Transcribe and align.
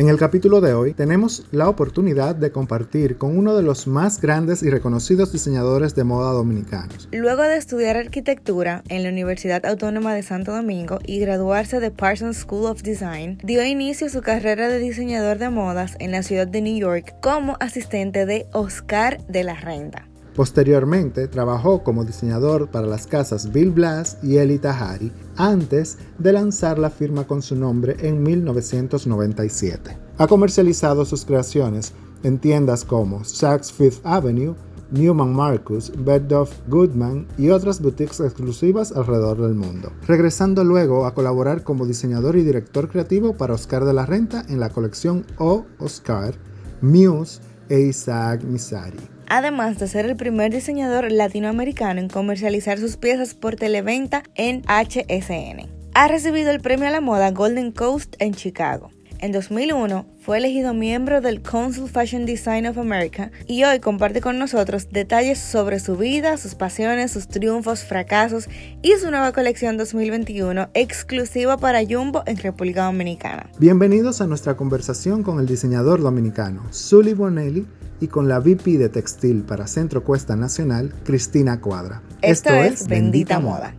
En 0.00 0.08
el 0.08 0.16
capítulo 0.16 0.62
de 0.62 0.72
hoy 0.72 0.94
tenemos 0.94 1.44
la 1.52 1.68
oportunidad 1.68 2.34
de 2.34 2.50
compartir 2.50 3.18
con 3.18 3.36
uno 3.36 3.54
de 3.54 3.62
los 3.62 3.86
más 3.86 4.18
grandes 4.18 4.62
y 4.62 4.70
reconocidos 4.70 5.30
diseñadores 5.30 5.94
de 5.94 6.04
moda 6.04 6.32
dominicanos. 6.32 7.06
Luego 7.12 7.42
de 7.42 7.58
estudiar 7.58 7.98
arquitectura 7.98 8.82
en 8.88 9.02
la 9.02 9.10
Universidad 9.10 9.66
Autónoma 9.66 10.14
de 10.14 10.22
Santo 10.22 10.52
Domingo 10.52 11.00
y 11.04 11.20
graduarse 11.20 11.80
de 11.80 11.90
Parsons 11.90 12.38
School 12.38 12.64
of 12.64 12.80
Design, 12.80 13.36
dio 13.44 13.62
inicio 13.62 14.06
a 14.06 14.10
su 14.10 14.22
carrera 14.22 14.70
de 14.70 14.78
diseñador 14.78 15.36
de 15.36 15.50
modas 15.50 15.96
en 15.98 16.12
la 16.12 16.22
ciudad 16.22 16.46
de 16.46 16.62
New 16.62 16.78
York 16.78 17.16
como 17.20 17.58
asistente 17.60 18.24
de 18.24 18.46
Oscar 18.54 19.22
de 19.26 19.44
la 19.44 19.56
Renta. 19.56 20.09
Posteriormente 20.34 21.26
trabajó 21.28 21.82
como 21.82 22.04
diseñador 22.04 22.68
para 22.68 22.86
las 22.86 23.06
casas 23.06 23.52
Bill 23.52 23.70
Blass 23.70 24.18
y 24.22 24.36
Eli 24.36 24.58
Tahari 24.58 25.12
antes 25.36 25.98
de 26.18 26.32
lanzar 26.32 26.78
la 26.78 26.90
firma 26.90 27.26
con 27.26 27.42
su 27.42 27.56
nombre 27.56 27.96
en 28.00 28.22
1997. 28.22 29.96
Ha 30.18 30.26
comercializado 30.26 31.04
sus 31.04 31.24
creaciones 31.24 31.92
en 32.22 32.38
tiendas 32.38 32.84
como 32.84 33.24
Saks 33.24 33.72
Fifth 33.72 34.04
Avenue, 34.04 34.54
Newman 34.92 35.32
Marcus, 35.32 35.92
Bergdorf 35.96 36.52
Goodman 36.68 37.26
y 37.38 37.50
otras 37.50 37.80
boutiques 37.80 38.20
exclusivas 38.20 38.92
alrededor 38.92 39.40
del 39.40 39.54
mundo, 39.54 39.92
regresando 40.06 40.64
luego 40.64 41.06
a 41.06 41.14
colaborar 41.14 41.62
como 41.62 41.86
diseñador 41.86 42.36
y 42.36 42.42
director 42.42 42.88
creativo 42.88 43.34
para 43.36 43.54
Oscar 43.54 43.84
de 43.84 43.94
la 43.94 44.06
Renta 44.06 44.44
en 44.48 44.60
la 44.60 44.70
colección 44.70 45.24
O 45.38 45.64
Oscar, 45.78 46.34
Muse 46.82 47.40
e 47.68 47.80
Isaac 47.80 48.42
Misari 48.42 49.19
además 49.30 49.78
de 49.78 49.86
ser 49.86 50.04
el 50.04 50.16
primer 50.16 50.52
diseñador 50.52 51.10
latinoamericano 51.10 52.00
en 52.00 52.08
comercializar 52.08 52.78
sus 52.78 52.96
piezas 52.96 53.34
por 53.34 53.56
televenta 53.56 54.24
en 54.34 54.62
HSN. 54.66 55.70
Ha 55.94 56.08
recibido 56.08 56.50
el 56.50 56.60
premio 56.60 56.88
a 56.88 56.90
la 56.90 57.00
moda 57.00 57.30
Golden 57.30 57.72
Coast 57.72 58.16
en 58.18 58.34
Chicago. 58.34 58.90
En 59.20 59.32
2001 59.32 60.06
fue 60.20 60.38
elegido 60.38 60.72
miembro 60.72 61.20
del 61.20 61.42
Council 61.42 61.88
Fashion 61.88 62.24
Design 62.24 62.66
of 62.66 62.78
America 62.78 63.30
y 63.46 63.64
hoy 63.64 63.78
comparte 63.78 64.20
con 64.20 64.38
nosotros 64.38 64.88
detalles 64.90 65.38
sobre 65.38 65.78
su 65.78 65.96
vida, 65.96 66.36
sus 66.38 66.54
pasiones, 66.54 67.12
sus 67.12 67.28
triunfos, 67.28 67.84
fracasos 67.84 68.48
y 68.82 68.92
su 68.92 69.10
nueva 69.10 69.32
colección 69.32 69.76
2021 69.76 70.70
exclusiva 70.72 71.58
para 71.58 71.80
Jumbo 71.86 72.22
en 72.26 72.38
República 72.38 72.86
Dominicana. 72.86 73.50
Bienvenidos 73.58 74.22
a 74.22 74.26
nuestra 74.26 74.56
conversación 74.56 75.22
con 75.22 75.38
el 75.38 75.46
diseñador 75.46 76.00
dominicano 76.00 76.66
Sully 76.72 77.12
Bonelli 77.12 77.66
y 78.00 78.08
con 78.08 78.28
la 78.28 78.38
VP 78.38 78.78
de 78.78 78.88
Textil 78.88 79.42
para 79.42 79.66
Centro 79.66 80.02
Cuesta 80.02 80.36
Nacional, 80.36 80.92
Cristina 81.04 81.60
Cuadra. 81.60 82.02
Esto, 82.22 82.50
es 82.50 82.86
Bendita, 82.86 83.40
Moda. 83.40 83.74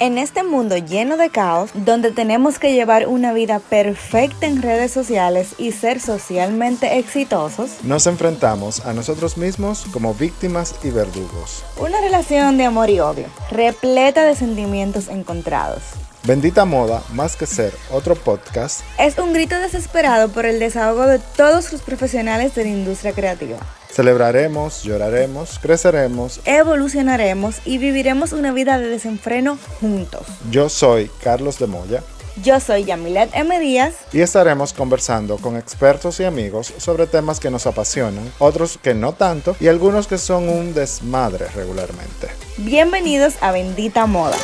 En 0.00 0.16
este 0.16 0.44
mundo 0.44 0.76
lleno 0.76 1.16
de 1.16 1.28
caos, 1.30 1.70
donde 1.74 2.12
tenemos 2.12 2.60
que 2.60 2.72
llevar 2.72 3.08
una 3.08 3.32
vida 3.32 3.58
perfecta 3.58 4.46
en 4.46 4.62
redes 4.62 4.92
sociales 4.92 5.56
y 5.58 5.72
ser 5.72 5.98
socialmente 5.98 6.98
exitosos, 6.98 7.82
nos 7.82 8.06
enfrentamos 8.06 8.86
a 8.86 8.92
nosotros 8.92 9.36
mismos 9.36 9.86
como 9.92 10.14
víctimas 10.14 10.76
y 10.84 10.90
verdugos. 10.90 11.64
Una 11.80 12.00
relación 12.00 12.58
de 12.58 12.66
amor 12.66 12.90
y 12.90 13.00
odio, 13.00 13.26
repleta 13.50 14.24
de 14.24 14.36
sentimientos 14.36 15.08
encontrados. 15.08 15.82
Bendita 16.24 16.64
Moda, 16.64 17.02
más 17.12 17.36
que 17.36 17.46
ser 17.46 17.72
otro 17.90 18.14
podcast, 18.14 18.80
es 18.98 19.16
un 19.18 19.32
grito 19.32 19.58
desesperado 19.60 20.28
por 20.28 20.46
el 20.46 20.58
desahogo 20.58 21.06
de 21.06 21.18
todos 21.18 21.72
los 21.72 21.80
profesionales 21.80 22.54
de 22.54 22.64
la 22.64 22.70
industria 22.70 23.12
creativa. 23.12 23.56
Celebraremos, 23.90 24.82
lloraremos, 24.82 25.58
creceremos, 25.60 26.40
evolucionaremos 26.44 27.56
y 27.64 27.78
viviremos 27.78 28.32
una 28.32 28.52
vida 28.52 28.78
de 28.78 28.88
desenfreno 28.88 29.58
juntos. 29.80 30.26
Yo 30.50 30.68
soy 30.68 31.10
Carlos 31.22 31.58
de 31.58 31.66
Moya. 31.66 32.02
Yo 32.42 32.60
soy 32.60 32.84
Yamilet 32.84 33.30
M. 33.32 33.58
Díaz. 33.58 33.94
Y 34.12 34.20
estaremos 34.20 34.72
conversando 34.72 35.38
con 35.38 35.56
expertos 35.56 36.20
y 36.20 36.24
amigos 36.24 36.72
sobre 36.76 37.06
temas 37.06 37.40
que 37.40 37.50
nos 37.50 37.66
apasionan, 37.66 38.30
otros 38.38 38.78
que 38.80 38.94
no 38.94 39.12
tanto 39.12 39.56
y 39.58 39.66
algunos 39.66 40.06
que 40.06 40.18
son 40.18 40.48
un 40.48 40.74
desmadre 40.74 41.48
regularmente. 41.48 42.28
Bienvenidos 42.58 43.34
a 43.40 43.50
Bendita 43.50 44.06
Moda. 44.06 44.36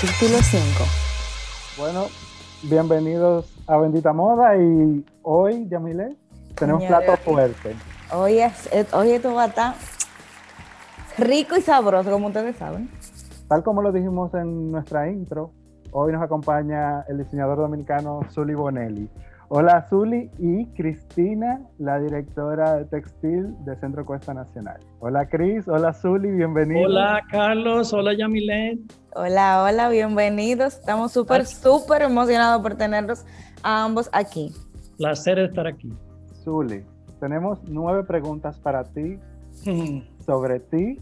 Capítulo 0.00 0.38
5. 0.40 0.84
Bueno, 1.76 2.06
bienvenidos 2.62 3.54
a 3.66 3.76
Bendita 3.76 4.14
Moda 4.14 4.56
y 4.56 5.04
hoy, 5.20 5.68
Yamile, 5.68 6.16
tenemos 6.54 6.84
plato 6.84 7.18
fuerte. 7.18 7.76
Hoy, 8.10 8.38
es, 8.38 8.70
hoy 8.94 9.10
esto 9.10 9.34
va 9.34 9.42
a 9.42 9.46
estar 9.48 9.74
rico 11.18 11.54
y 11.58 11.60
sabroso, 11.60 12.10
como 12.10 12.28
ustedes 12.28 12.56
saben. 12.56 12.88
Tal 13.46 13.62
como 13.62 13.82
lo 13.82 13.92
dijimos 13.92 14.32
en 14.32 14.72
nuestra 14.72 15.06
intro, 15.10 15.52
hoy 15.90 16.12
nos 16.12 16.22
acompaña 16.22 17.02
el 17.06 17.18
diseñador 17.18 17.58
dominicano 17.58 18.20
Zully 18.30 18.54
Bonelli. 18.54 19.10
Hola 19.52 19.84
Zuli 19.90 20.30
y 20.38 20.64
Cristina, 20.76 21.60
la 21.78 21.98
directora 21.98 22.76
de 22.76 22.84
textil 22.84 23.52
de 23.64 23.74
Centro 23.80 24.06
Cuesta 24.06 24.32
Nacional. 24.32 24.78
Hola 25.00 25.28
Cris, 25.28 25.66
hola 25.66 25.92
Zuli, 25.92 26.30
bienvenido. 26.30 26.86
Hola 26.86 27.20
Carlos, 27.28 27.92
hola 27.92 28.14
Yamilet. 28.14 28.78
Hola, 29.16 29.64
hola, 29.64 29.88
bienvenidos. 29.88 30.74
Estamos 30.74 31.10
súper, 31.10 31.46
súper 31.46 32.02
emocionados 32.02 32.62
por 32.62 32.76
tenerlos 32.76 33.24
a 33.64 33.82
ambos 33.82 34.08
aquí. 34.12 34.54
Placer 34.98 35.40
estar 35.40 35.66
aquí. 35.66 35.92
Zuli, 36.44 36.84
tenemos 37.18 37.58
nueve 37.64 38.04
preguntas 38.04 38.56
para 38.56 38.84
ti 38.84 39.18
sobre 40.24 40.60
ti, 40.60 41.00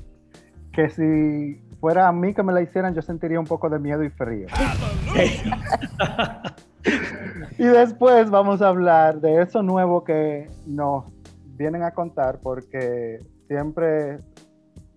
que 0.73 0.89
si 0.89 1.61
fuera 1.81 2.09
a 2.09 2.13
mí 2.13 2.33
que 2.33 2.43
me 2.43 2.55
la 2.55 2.63
hicieran, 2.63 2.95
yo 2.95 3.03
sentiría 3.03 3.39
un 3.39 3.47
poco 3.47 3.69
de 3.69 3.79
miedo 3.79 4.03
y 4.03 4.09
frío. 4.09 4.47
y 7.59 7.65
después 7.65 8.31
vamos 8.31 8.63
a 8.63 8.69
hablar 8.69 9.21
de 9.21 9.43
eso 9.43 9.63
nuevo 9.63 10.05
que 10.05 10.49
nos 10.67 11.05
vienen 11.57 11.83
a 11.83 11.91
contar, 11.91 12.39
porque 12.41 13.19
siempre 13.49 14.21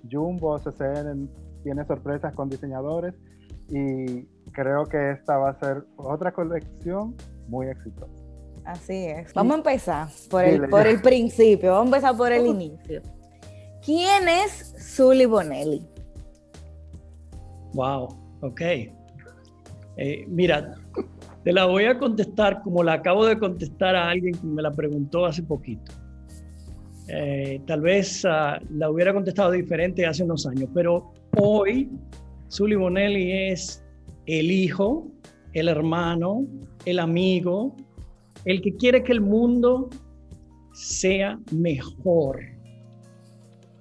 Jumbo, 0.10 0.60
CCN 0.60 1.28
tiene 1.64 1.86
sorpresas 1.86 2.34
con 2.34 2.50
diseñadores 2.50 3.14
y 3.70 4.26
creo 4.52 4.86
que 4.86 5.12
esta 5.12 5.38
va 5.38 5.50
a 5.50 5.60
ser 5.60 5.84
otra 5.98 6.32
colección 6.32 7.16
muy 7.48 7.68
exitosa. 7.68 8.14
Así 8.64 9.06
es. 9.06 9.34
Vamos 9.34 9.54
a 9.54 9.58
empezar 9.58 10.08
por 10.30 10.44
el, 10.44 10.70
por 10.70 10.86
el 10.86 11.02
principio, 11.02 11.72
vamos 11.72 11.94
a 11.94 11.98
empezar 11.98 12.16
por 12.18 12.32
el 12.32 12.46
inicio. 12.46 13.02
¿Quién 13.84 14.30
es 14.30 14.76
Zully 14.96 15.26
Bonelli? 15.26 15.88
Wow, 17.74 18.08
ok. 18.42 18.62
Eh, 19.98 20.26
mira, 20.28 20.76
te 21.44 21.52
la 21.52 21.66
voy 21.66 21.86
a 21.86 21.98
contestar 21.98 22.62
como 22.62 22.84
la 22.84 22.94
acabo 22.94 23.26
de 23.26 23.38
contestar 23.38 23.96
a 23.96 24.10
alguien 24.10 24.36
que 24.36 24.46
me 24.46 24.62
la 24.62 24.72
preguntó 24.72 25.26
hace 25.26 25.42
poquito. 25.44 25.92
Eh, 27.08 27.62
tal 27.66 27.82
vez 27.82 28.24
ah, 28.26 28.60
la 28.70 28.90
hubiera 28.90 29.14
contestado 29.14 29.52
diferente 29.52 30.06
hace 30.06 30.24
unos 30.24 30.46
años, 30.46 30.70
pero 30.74 31.12
hoy 31.38 31.90
Zully 32.50 32.76
Bonelli 32.76 33.32
es 33.50 33.84
el 34.28 34.52
hijo, 34.52 35.08
el 35.54 35.68
hermano, 35.68 36.46
el 36.86 37.00
amigo, 37.00 37.76
el 38.46 38.62
que 38.62 38.76
quiere 38.76 39.04
que 39.04 39.12
el 39.12 39.22
mundo 39.22 39.90
sea 40.74 41.40
mejor. 41.52 42.40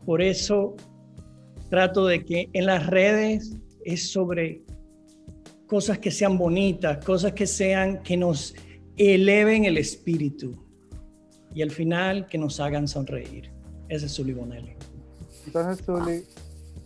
Por 0.06 0.22
eso 0.22 0.74
trato 1.68 2.06
de 2.06 2.24
que 2.24 2.48
en 2.52 2.66
las 2.66 2.86
redes 2.86 3.56
es 3.84 4.10
sobre 4.10 4.62
cosas 5.70 6.00
que 6.00 6.10
sean 6.10 6.36
bonitas, 6.36 7.04
cosas 7.04 7.30
que 7.30 7.46
sean, 7.46 8.02
que 8.02 8.16
nos 8.16 8.56
eleven 8.96 9.64
el 9.66 9.78
espíritu 9.78 10.66
y 11.54 11.62
al 11.62 11.70
final 11.70 12.26
que 12.26 12.38
nos 12.38 12.58
hagan 12.58 12.88
sonreír. 12.88 13.52
Ese 13.88 14.06
es 14.06 14.16
Zully 14.16 14.32
Bonelli. 14.32 14.74
Entonces, 15.46 15.86
Zully, 15.86 16.24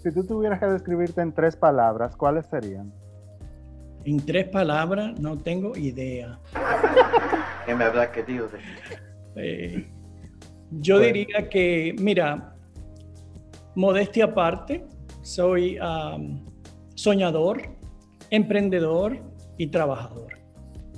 si 0.02 0.12
tú 0.12 0.22
tuvieras 0.24 0.60
que 0.60 0.66
describirte 0.66 1.22
en 1.22 1.32
tres 1.32 1.56
palabras, 1.56 2.14
¿cuáles 2.14 2.44
serían? 2.44 2.92
En 4.04 4.19
tres 4.19 4.48
palabras, 4.48 5.19
no 5.19 5.38
tengo 5.38 5.75
idea. 5.78 6.38
¿Qué 7.64 7.75
me 7.75 7.84
habla 7.84 8.12
que 8.12 8.22
Dios 8.22 8.50
eh, 9.37 9.90
yo 10.70 10.98
diría 10.98 11.48
que, 11.48 11.96
mira, 11.98 12.54
modestia 13.75 14.26
aparte, 14.26 14.84
soy 15.22 15.78
soñador, 16.94 17.74
emprendedor 18.34 19.19
y 19.58 19.69
trabajador. 19.69 20.38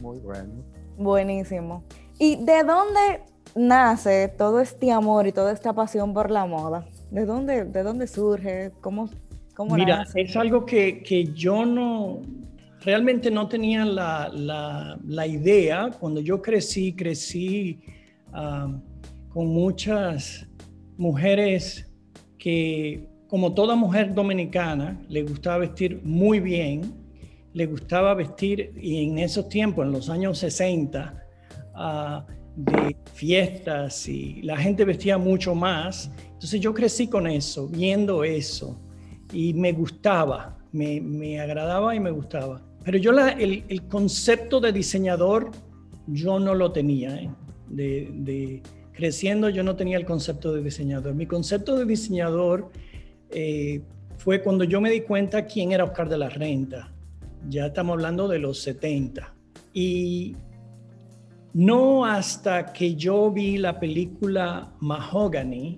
Muy 0.01 0.19
bueno. 0.21 0.65
Buenísimo. 0.97 1.85
¿Y 2.19 2.37
de 2.37 2.63
dónde 2.65 3.23
nace 3.55 4.29
todo 4.29 4.61
este 4.61 4.91
amor 4.91 5.27
y 5.27 5.33
toda 5.33 5.53
esta 5.53 5.73
pasión 5.73 6.15
por 6.15 6.31
la 6.31 6.47
moda? 6.47 6.87
¿De 7.11 7.25
dónde, 7.25 7.65
de 7.65 7.83
dónde 7.83 8.07
surge? 8.07 8.73
¿Cómo, 8.81 9.11
cómo 9.55 9.75
Mira, 9.75 10.05
es 10.15 10.37
algo 10.37 10.65
que, 10.65 11.03
que, 11.03 11.25
yo 11.33 11.67
no, 11.67 12.23
realmente 12.81 13.31
no 13.31 13.49
tenía 13.49 13.85
la, 13.85 14.31
la, 14.33 14.99
la 15.05 15.27
idea. 15.27 15.91
Cuando 15.99 16.21
yo 16.21 16.41
crecí, 16.41 16.95
crecí 16.95 17.81
con 18.33 19.47
muchas 19.47 20.47
mujeres 20.97 21.91
que 22.39 23.09
como 23.29 23.55
toda 23.55 23.75
mujer 23.75 24.15
dominicana, 24.15 25.01
le 25.09 25.23
gustaba 25.23 25.59
vestir 25.59 26.01
muy 26.05 26.41
bien, 26.41 27.06
le 27.57 27.65
gustaba 27.65 28.13
vestir, 28.13 28.75
y 28.79 29.03
en 29.03 29.19
esos 29.19 29.49
tiempos, 29.49 29.87
en 29.87 29.93
los 29.93 30.11
años 30.11 30.37
60, 30.37 31.25
ah, 31.75 32.27
de 32.55 32.95
fiestas 33.15 34.07
y 34.09 34.43
la 34.43 34.59
gente 34.59 34.85
vestía 34.85 35.17
mucho 35.17 35.55
más. 35.55 36.11
Entonces 36.35 36.61
yo 36.61 36.75
crecí 36.75 37.09
con 37.09 37.27
eso, 37.27 37.67
viendo 37.67 38.25
eso, 38.25 38.79
y 39.33 39.55
me 39.55 39.73
gustaba, 39.73 40.59
me, 40.71 41.41
agradaba 41.41 41.95
y 41.95 42.01
me 42.01 42.11
gustaba. 42.11 42.61
Pero 42.85 42.99
yo 42.99 43.13
el, 43.19 43.89
concepto 43.89 44.61
de 44.61 44.73
diseñador, 44.73 45.51
yo 46.09 46.39
no 46.39 46.55
lo 46.55 46.73
tenía. 46.73 47.17
¿eh? 47.17 47.31
De, 47.71 48.63
creciendo 48.93 49.49
yo 49.49 49.63
no 49.63 49.77
tenía 49.77 49.97
el 49.97 50.05
concepto 50.05 50.53
de 50.53 50.63
diseñador. 50.63 51.15
Mi 51.15 51.25
concepto 51.25 51.75
de 51.79 51.87
diseñador 51.87 52.71
eh, 53.31 53.81
fue 54.19 54.43
cuando 54.43 54.65
yo 54.65 54.79
me 54.83 54.91
di 54.91 55.01
cuenta 55.01 55.47
quién 55.47 55.73
era 55.73 55.85
Oscar 55.85 56.11
de 56.11 56.19
la 56.19 56.29
Renta. 56.29 56.93
Ya 57.49 57.67
estamos 57.67 57.95
hablando 57.95 58.29
de 58.29 58.39
los 58.39 58.63
70. 58.63 59.35
Y 59.73 60.37
no 61.53 62.05
hasta 62.05 62.73
que 62.73 62.95
yo 62.97 63.31
vi 63.31 63.57
la 63.59 63.79
película 63.79 64.75
Mahogany 64.81 65.77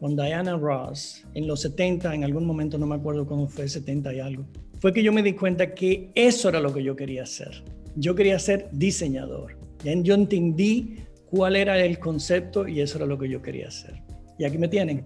con 0.00 0.16
Diana 0.16 0.56
Ross 0.56 1.24
en 1.34 1.46
los 1.46 1.60
70, 1.62 2.14
en 2.14 2.24
algún 2.24 2.46
momento 2.46 2.78
no 2.78 2.86
me 2.86 2.96
acuerdo 2.96 3.26
cómo 3.26 3.48
fue, 3.48 3.68
70 3.68 4.14
y 4.14 4.20
algo, 4.20 4.44
fue 4.80 4.92
que 4.92 5.02
yo 5.02 5.12
me 5.12 5.22
di 5.22 5.32
cuenta 5.32 5.74
que 5.74 6.10
eso 6.14 6.48
era 6.48 6.60
lo 6.60 6.72
que 6.72 6.82
yo 6.82 6.96
quería 6.96 7.22
hacer. 7.22 7.64
Yo 7.96 8.14
quería 8.14 8.38
ser 8.38 8.68
diseñador. 8.72 9.58
Yo 9.84 10.14
entendí 10.14 10.96
cuál 11.30 11.56
era 11.56 11.78
el 11.78 11.98
concepto 11.98 12.66
y 12.66 12.80
eso 12.80 12.98
era 12.98 13.06
lo 13.06 13.18
que 13.18 13.28
yo 13.28 13.40
quería 13.40 13.68
hacer. 13.68 14.02
Y 14.38 14.44
aquí 14.44 14.58
me 14.58 14.68
tienen. 14.68 15.04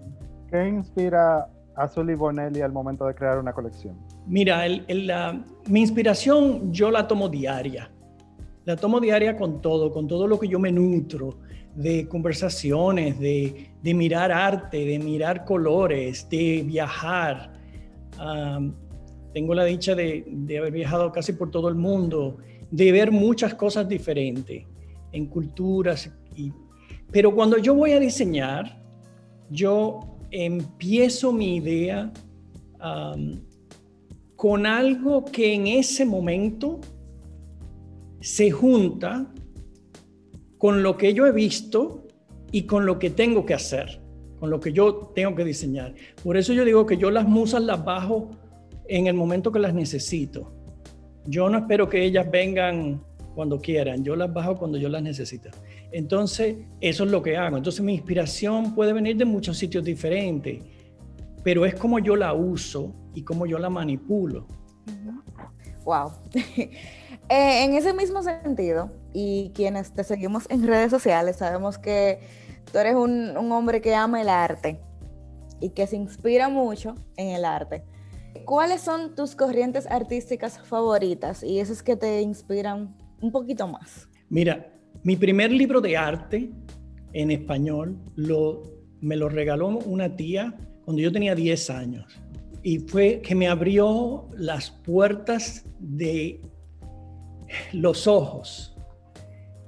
¿Qué 0.49 0.67
inspira 0.67 1.47
a 1.75 1.87
Sully 1.87 2.15
Bonelli 2.15 2.61
al 2.61 2.71
momento 2.71 3.05
de 3.05 3.15
crear 3.15 3.39
una 3.39 3.53
colección? 3.53 3.97
Mira, 4.27 4.63
mi 5.67 5.81
inspiración 5.81 6.71
yo 6.71 6.91
la 6.91 7.07
tomo 7.07 7.29
diaria. 7.29 7.91
La 8.65 8.75
tomo 8.75 8.99
diaria 8.99 9.35
con 9.37 9.61
todo, 9.61 9.91
con 9.91 10.07
todo 10.07 10.27
lo 10.27 10.39
que 10.39 10.47
yo 10.47 10.59
me 10.59 10.71
nutro 10.71 11.37
de 11.75 12.07
conversaciones, 12.07 13.19
de, 13.19 13.71
mirar 13.83 14.31
arte, 14.31 14.85
de 14.85 14.99
mirar 14.99 15.45
colores, 15.45 16.27
de 16.29 16.63
viajar. 16.65 17.53
tengo 19.33 19.55
la 19.55 19.63
dicha 19.63 19.95
de, 19.95 20.57
haber 20.59 20.73
viajado 20.73 21.11
casi 21.11 21.33
por 21.33 21.49
todo 21.49 21.69
el 21.69 21.75
mundo, 21.75 22.37
de 22.69 22.91
ver 22.91 23.11
muchas 23.11 23.53
cosas 23.55 23.87
diferentes 23.87 24.65
en 25.11 25.25
culturas. 25.25 26.11
pero 27.11 27.33
cuando 27.33 27.57
yo 27.57 27.73
voy 27.73 27.91
a 27.91 27.99
diseñar, 27.99 28.81
yo 29.49 30.10
empiezo 30.31 31.31
mi 31.33 31.57
idea 31.57 32.11
con 34.35 34.65
algo 34.65 35.25
que 35.25 35.53
en 35.53 35.67
ese 35.67 36.05
momento 36.05 36.79
se 38.21 38.49
junta 38.49 39.31
con 40.57 40.81
lo 40.81 40.97
que 40.97 41.13
yo 41.13 41.27
he 41.27 41.31
visto 41.31 42.07
y 42.51 42.63
con 42.63 42.85
lo 42.85 42.97
que 42.97 43.09
tengo 43.09 43.45
que 43.45 43.53
hacer, 43.53 44.01
con 44.39 44.49
lo 44.49 44.59
que 44.59 44.73
yo 44.73 45.11
tengo 45.13 45.35
que 45.35 45.43
diseñar. 45.43 45.93
Por 46.23 46.37
eso 46.37 46.53
yo 46.53 46.65
digo 46.65 46.85
que 46.85 46.97
yo 46.97 47.11
las 47.11 47.27
musas 47.27 47.61
las 47.61 47.83
bajo 47.83 48.31
en 48.87 49.07
el 49.07 49.13
momento 49.13 49.51
que 49.51 49.59
las 49.59 49.73
necesito. 49.73 50.53
Yo 51.25 51.49
no 51.49 51.59
espero 51.59 51.87
que 51.87 52.03
ellas 52.03 52.29
vengan 52.29 53.03
cuando 53.35 53.59
quieran, 53.59 54.03
yo 54.03 54.15
las 54.15 54.33
bajo 54.33 54.57
cuando 54.57 54.77
yo 54.77 54.89
las 54.89 55.03
necesito. 55.03 55.49
Entonces, 55.91 56.57
eso 56.79 57.03
es 57.03 57.11
lo 57.11 57.21
que 57.21 57.37
hago. 57.37 57.57
Entonces, 57.57 57.81
mi 57.81 57.93
inspiración 57.93 58.73
puede 58.73 58.93
venir 58.93 59.17
de 59.17 59.25
muchos 59.25 59.57
sitios 59.57 59.83
diferentes, 59.83 60.63
pero 61.43 61.65
es 61.65 61.75
como 61.75 61.99
yo 61.99 62.15
la 62.15 62.33
uso 62.33 62.93
y 63.13 63.23
como 63.23 63.45
yo 63.45 63.57
la 63.57 63.69
manipulo. 63.69 64.47
Wow. 65.85 66.11
Eh, 67.29 67.63
en 67.63 67.75
ese 67.75 67.93
mismo 67.93 68.21
sentido, 68.23 68.91
y 69.13 69.53
quienes 69.55 69.93
te 69.93 70.03
seguimos 70.03 70.47
en 70.49 70.67
redes 70.67 70.91
sociales, 70.91 71.37
sabemos 71.37 71.77
que 71.77 72.19
tú 72.69 72.77
eres 72.77 72.95
un, 72.95 73.37
un 73.37 73.53
hombre 73.53 73.79
que 73.79 73.95
ama 73.95 74.21
el 74.21 74.27
arte 74.27 74.81
y 75.61 75.69
que 75.69 75.87
se 75.87 75.95
inspira 75.95 76.49
mucho 76.49 76.95
en 77.15 77.29
el 77.29 77.45
arte. 77.45 77.85
¿Cuáles 78.43 78.81
son 78.81 79.15
tus 79.15 79.35
corrientes 79.35 79.87
artísticas 79.87 80.59
favoritas 80.59 81.41
y 81.41 81.61
esas 81.61 81.83
que 81.83 81.95
te 81.95 82.21
inspiran 82.21 82.97
un 83.21 83.31
poquito 83.31 83.65
más? 83.65 84.09
Mira, 84.27 84.73
mi 85.03 85.15
primer 85.15 85.51
libro 85.51 85.81
de 85.81 85.97
arte 85.97 86.49
en 87.13 87.31
español 87.31 87.97
lo, 88.15 88.63
me 89.01 89.15
lo 89.15 89.29
regaló 89.29 89.67
una 89.67 90.15
tía 90.15 90.55
cuando 90.85 91.01
yo 91.01 91.11
tenía 91.11 91.35
10 91.35 91.69
años 91.71 92.21
y 92.63 92.79
fue 92.79 93.21
que 93.21 93.33
me 93.33 93.47
abrió 93.47 94.29
las 94.35 94.69
puertas 94.69 95.65
de 95.79 96.41
los 97.73 98.07
ojos. 98.07 98.75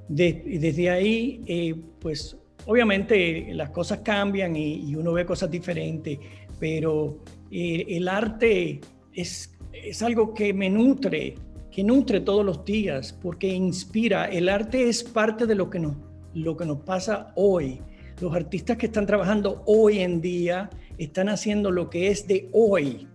desde 0.07 0.89
ahí, 0.89 1.41
eh, 1.47 1.75
pues 1.99 2.37
obviamente 2.65 3.53
las 3.53 3.71
cosas 3.71 3.99
cambian 3.99 4.55
y, 4.55 4.95
uno 4.95 5.13
ve 5.13 5.25
cosas 5.25 5.49
diferentes, 5.49 6.19
pero 6.59 7.17
eh, 7.49 7.85
el 7.89 8.07
arte 8.07 8.79
es 9.13 10.03
algo 10.03 10.33
que 10.33 10.53
me 10.53 10.69
nutre 10.69 11.35
que 11.73 11.83
nutre 11.83 12.21
todos 12.21 12.45
los 12.45 12.63
días, 12.63 13.17
porque 13.19 13.47
inspira. 13.47 14.25
El 14.25 14.47
arte 14.47 14.87
es 14.87 15.03
parte 15.03 15.47
de 15.47 15.55
lo 15.55 15.71
que 15.71 15.79
nos, 15.79 15.95
lo 16.35 16.55
que 16.55 16.67
nos 16.67 16.81
pasa 16.81 17.33
hoy. 17.35 17.81
Los 18.21 18.35
artistas 18.35 18.77
que 18.77 18.85
están 18.85 19.07
trabajando 19.07 19.63
hoy 19.65 19.99
en 19.99 20.21
día 20.21 20.69
están 20.99 21.29
haciendo 21.29 21.71
lo 21.71 21.89
que 21.89 22.09
es 22.09 22.27
de 22.27 22.47
hoy. 22.53 23.07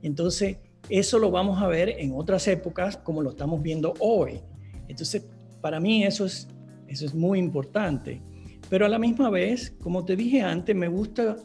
Entonces, 0.00 0.56
eso 0.88 1.18
lo 1.18 1.30
vamos 1.30 1.60
a 1.60 1.66
ver 1.66 1.90
en 1.90 2.12
otras 2.14 2.48
épocas 2.48 2.96
como 2.96 3.20
lo 3.20 3.30
estamos 3.30 3.60
viendo 3.60 3.92
hoy. 4.00 4.40
Entonces, 4.88 5.26
para 5.60 5.78
mí 5.78 6.04
eso 6.04 6.24
es, 6.24 6.48
eso 6.88 7.04
es 7.04 7.14
muy 7.14 7.38
importante. 7.38 8.22
Pero 8.70 8.86
a 8.86 8.88
la 8.88 8.98
misma 8.98 9.28
vez, 9.28 9.76
como 9.82 10.06
te 10.06 10.16
dije 10.16 10.40
antes, 10.40 10.74
me 10.74 10.88
gusta, 10.88 11.36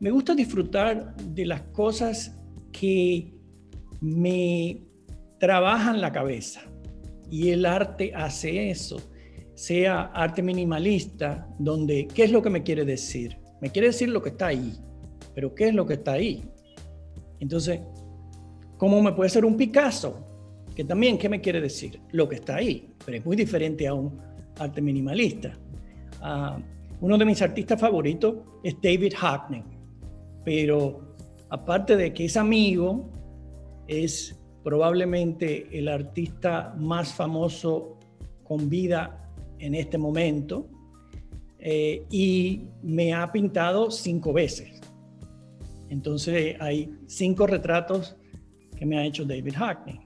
me 0.00 0.10
gusta 0.10 0.34
disfrutar 0.34 1.16
de 1.16 1.46
las 1.46 1.62
cosas 1.62 2.36
que 2.72 3.32
me 4.02 4.82
trabajan 5.44 6.00
la 6.00 6.10
cabeza 6.10 6.62
y 7.30 7.50
el 7.50 7.66
arte 7.66 8.12
hace 8.14 8.70
eso, 8.70 8.96
sea 9.52 10.04
arte 10.14 10.42
minimalista, 10.42 11.46
donde, 11.58 12.08
¿qué 12.14 12.24
es 12.24 12.32
lo 12.32 12.40
que 12.40 12.48
me 12.48 12.62
quiere 12.62 12.86
decir? 12.86 13.36
Me 13.60 13.68
quiere 13.68 13.88
decir 13.88 14.08
lo 14.08 14.22
que 14.22 14.30
está 14.30 14.46
ahí, 14.46 14.72
pero 15.34 15.54
¿qué 15.54 15.68
es 15.68 15.74
lo 15.74 15.84
que 15.84 15.94
está 15.94 16.12
ahí? 16.12 16.50
Entonces, 17.40 17.78
¿cómo 18.78 19.02
me 19.02 19.12
puede 19.12 19.28
ser 19.28 19.44
un 19.44 19.54
Picasso? 19.58 20.16
Que 20.74 20.82
también, 20.82 21.18
¿qué 21.18 21.28
me 21.28 21.42
quiere 21.42 21.60
decir? 21.60 22.00
Lo 22.12 22.26
que 22.26 22.36
está 22.36 22.56
ahí, 22.56 22.94
pero 23.04 23.18
es 23.18 23.26
muy 23.26 23.36
diferente 23.36 23.86
a 23.86 23.92
un 23.92 24.18
arte 24.58 24.80
minimalista. 24.80 25.52
Ah, 26.22 26.56
uno 27.02 27.18
de 27.18 27.24
mis 27.26 27.42
artistas 27.42 27.78
favoritos 27.78 28.36
es 28.62 28.76
David 28.80 29.12
Hockney, 29.20 29.62
pero 30.42 31.14
aparte 31.50 31.98
de 31.98 32.14
que 32.14 32.24
es 32.24 32.36
amigo, 32.38 33.10
es 33.86 34.40
probablemente 34.64 35.68
el 35.78 35.88
artista 35.88 36.74
más 36.78 37.12
famoso 37.12 37.98
con 38.42 38.68
vida 38.68 39.30
en 39.58 39.74
este 39.74 39.98
momento 39.98 40.68
eh, 41.58 42.06
y 42.10 42.62
me 42.82 43.12
ha 43.14 43.30
pintado 43.30 43.90
cinco 43.90 44.32
veces. 44.32 44.80
Entonces 45.88 46.56
hay 46.60 46.92
cinco 47.06 47.46
retratos 47.46 48.16
que 48.76 48.84
me 48.84 48.98
ha 48.98 49.04
hecho 49.04 49.24
David 49.24 49.54
Hackney. 49.54 50.00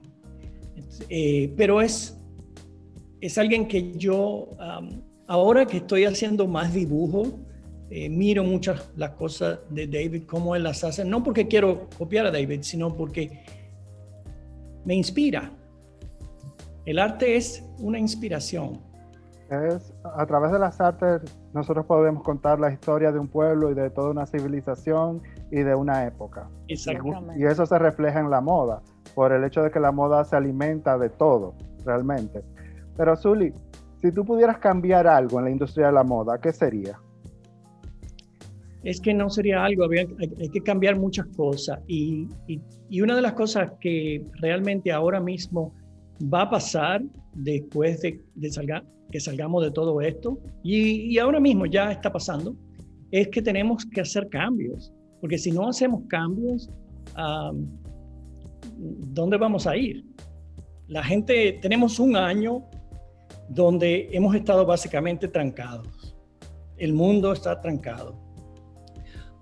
Eh, 1.09 1.53
pero 1.57 1.81
es, 1.81 2.19
es 3.21 3.37
alguien 3.37 3.67
que 3.67 3.93
yo, 3.97 4.49
ahora 5.27 5.65
que 5.65 5.77
estoy 5.77 6.05
haciendo 6.05 6.47
más 6.47 6.73
dibujo, 6.73 7.39
eh, 7.91 8.07
miro 8.07 8.43
muchas 8.43 8.87
las 8.97 9.11
cosas 9.11 9.59
de 9.71 9.87
David, 9.87 10.23
cómo 10.27 10.55
él 10.55 10.61
las 10.61 10.83
hace, 10.83 11.03
no 11.03 11.23
porque 11.23 11.47
quiero 11.47 11.89
copiar 11.97 12.27
a 12.27 12.31
David, 12.31 12.59
sino 12.61 12.95
porque 12.95 13.39
me 14.89 14.95
inspira. 14.95 15.51
El 16.83 16.97
arte 16.97 17.35
es 17.35 17.63
una 17.77 17.99
inspiración. 17.99 18.81
Es, 19.51 19.93
a 20.03 20.25
través 20.25 20.51
de 20.51 20.57
las 20.57 20.81
artes 20.81 21.21
nosotros 21.53 21.85
podemos 21.85 22.23
contar 22.23 22.59
la 22.59 22.71
historia 22.71 23.11
de 23.11 23.19
un 23.19 23.27
pueblo 23.27 23.69
y 23.69 23.75
de 23.75 23.91
toda 23.91 24.09
una 24.09 24.25
civilización 24.25 25.21
y 25.51 25.57
de 25.57 25.75
una 25.75 26.07
época. 26.07 26.49
Exactamente. 26.67 27.39
Y 27.39 27.45
eso 27.45 27.67
se 27.67 27.77
refleja 27.77 28.19
en 28.19 28.31
la 28.31 28.41
moda, 28.41 28.81
por 29.13 29.31
el 29.31 29.43
hecho 29.43 29.61
de 29.61 29.69
que 29.69 29.79
la 29.79 29.91
moda 29.91 30.25
se 30.25 30.35
alimenta 30.35 30.97
de 30.97 31.09
todo, 31.09 31.53
realmente. 31.85 32.43
Pero 32.97 33.15
Zuli, 33.15 33.53
si 34.01 34.11
tú 34.11 34.25
pudieras 34.25 34.57
cambiar 34.57 35.05
algo 35.05 35.37
en 35.37 35.45
la 35.45 35.51
industria 35.51 35.85
de 35.87 35.93
la 35.93 36.03
moda, 36.03 36.39
¿qué 36.41 36.51
sería? 36.51 36.99
Es 38.83 39.01
que 39.01 39.13
no 39.13 39.29
sería 39.29 39.63
algo, 39.63 39.87
hay, 39.89 40.49
que 40.49 40.61
cambiar 40.61 40.97
muchas 40.97 41.25
cosas. 41.35 41.79
Y, 41.87 42.27
una 43.01 43.15
de 43.15 43.21
las 43.21 43.33
cosas 43.33 43.73
que 43.79 44.25
realmente 44.41 44.91
ahora 44.91 45.19
mismo 45.19 45.73
va 46.21 46.43
a 46.43 46.49
pasar 46.49 47.03
después 47.33 48.01
de, 48.01 48.21
que 49.11 49.19
salgamos 49.19 49.63
de 49.63 49.71
todo 49.71 50.01
esto, 50.01 50.39
y, 50.63 51.17
ahora 51.17 51.39
mismo 51.39 51.65
ya 51.65 51.91
está 51.91 52.11
pasando, 52.11 52.55
es 53.11 53.27
que 53.29 53.41
tenemos 53.41 53.85
que 53.85 54.01
hacer 54.01 54.29
cambios. 54.29 54.93
Porque 55.19 55.37
si 55.37 55.51
no 55.51 55.67
hacemos 55.67 56.03
cambios, 56.07 56.69
¿dónde 58.77 59.37
vamos 59.37 59.67
a 59.67 59.75
ir? 59.75 60.05
La 60.87 61.03
gente, 61.03 61.59
tenemos 61.61 61.99
un 61.99 62.15
año 62.15 62.63
donde 63.49 64.07
hemos 64.11 64.33
estado 64.35 64.65
básicamente 64.65 65.27
trancados. 65.27 66.15
El 66.77 66.93
mundo 66.93 67.33
está 67.33 67.59
trancado. 67.59 68.28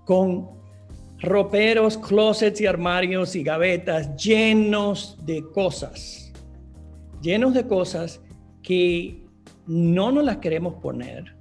Con 0.07 0.47
roperos, 1.21 1.99
closets 1.99 2.61
y 2.61 2.65
armarios 2.65 3.35
y 3.35 3.43
gavetas 3.43 4.15
llenos 4.15 5.19
de 5.23 5.43
cosas. 5.51 6.33
Llenos 7.21 7.53
de 7.53 7.67
cosas 7.67 8.21
que 8.63 9.23
no 9.67 10.11
nos 10.11 10.23
las 10.23 10.37
queremos 10.37 10.75
poner. 10.75 11.35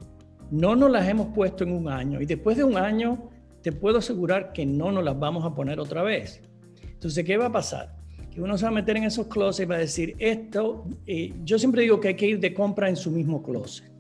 No 0.51 0.77
nos 0.77 0.91
las 0.91 1.09
hemos 1.09 1.29
puesto 1.35 1.65
en 1.65 1.73
un 1.73 1.89
año. 1.89 2.21
Y 2.21 2.27
después 2.27 2.57
de 2.57 2.65
un 2.65 2.77
año, 2.77 3.31
te 3.63 3.73
puedo 3.73 3.99
asegurar 3.99 4.53
que 4.53 4.67
no 4.67 4.93
nos 4.93 5.03
las 5.03 5.19
vamos 5.19 5.45
a 5.45 5.55
poner 5.55 5.81
otra 5.81 6.03
vez. 6.03 6.43
Entonces, 6.83 7.25
¿qué 7.25 7.37
va 7.37 7.47
a 7.47 7.53
pasar? 7.53 7.97
Que 8.31 8.41
uno 8.41 8.57
se 8.57 8.65
va 8.65 8.71
a 8.71 8.75
meter 8.75 8.97
en 8.97 9.05
esos 9.05 9.27
closets 9.27 9.67
y 9.67 9.69
va 9.69 9.77
a 9.77 9.79
decir, 9.79 10.15
esto, 10.19 10.85
eh, 11.07 11.33
yo 11.45 11.59
siempre 11.59 11.83
digo 11.83 12.01
que 12.01 12.09
hay 12.09 12.15
que 12.15 12.27
ir 12.27 12.41
de 12.41 12.55
compra 12.55 12.89
en 12.89 12.97
su 12.97 13.11
mismo 13.11 13.43
closet. 13.43 13.91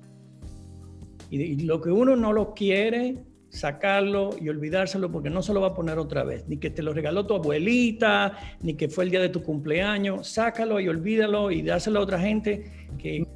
Y, 1.30 1.56
lo 1.64 1.80
que 1.80 1.90
uno 1.90 2.14
no 2.14 2.32
lo 2.32 2.54
quiere, 2.54 3.24
sacarlo 3.48 4.30
y 4.40 4.48
olvidárselo 4.48 5.10
porque 5.10 5.30
no 5.30 5.42
se 5.42 5.54
lo 5.54 5.60
va 5.60 5.68
a 5.68 5.74
poner 5.74 5.98
otra 5.98 6.24
vez. 6.24 6.46
Ni 6.48 6.58
que 6.58 6.70
te 6.70 6.82
lo 6.82 6.92
regaló 6.92 7.26
tu 7.26 7.34
abuelita, 7.34 8.36
ni 8.60 8.74
que 8.74 8.88
fue 8.88 9.04
el 9.04 9.10
día 9.10 9.20
de 9.20 9.28
tu 9.28 9.42
cumpleaños. 9.42 10.28
Sácalo 10.28 10.80
y 10.80 10.88
olvídalo 10.88 11.50
y 11.50 11.62
dáselo 11.62 12.00
a 12.00 12.02
otra 12.02 12.20
gente 12.20 12.88
que, 12.98 13.26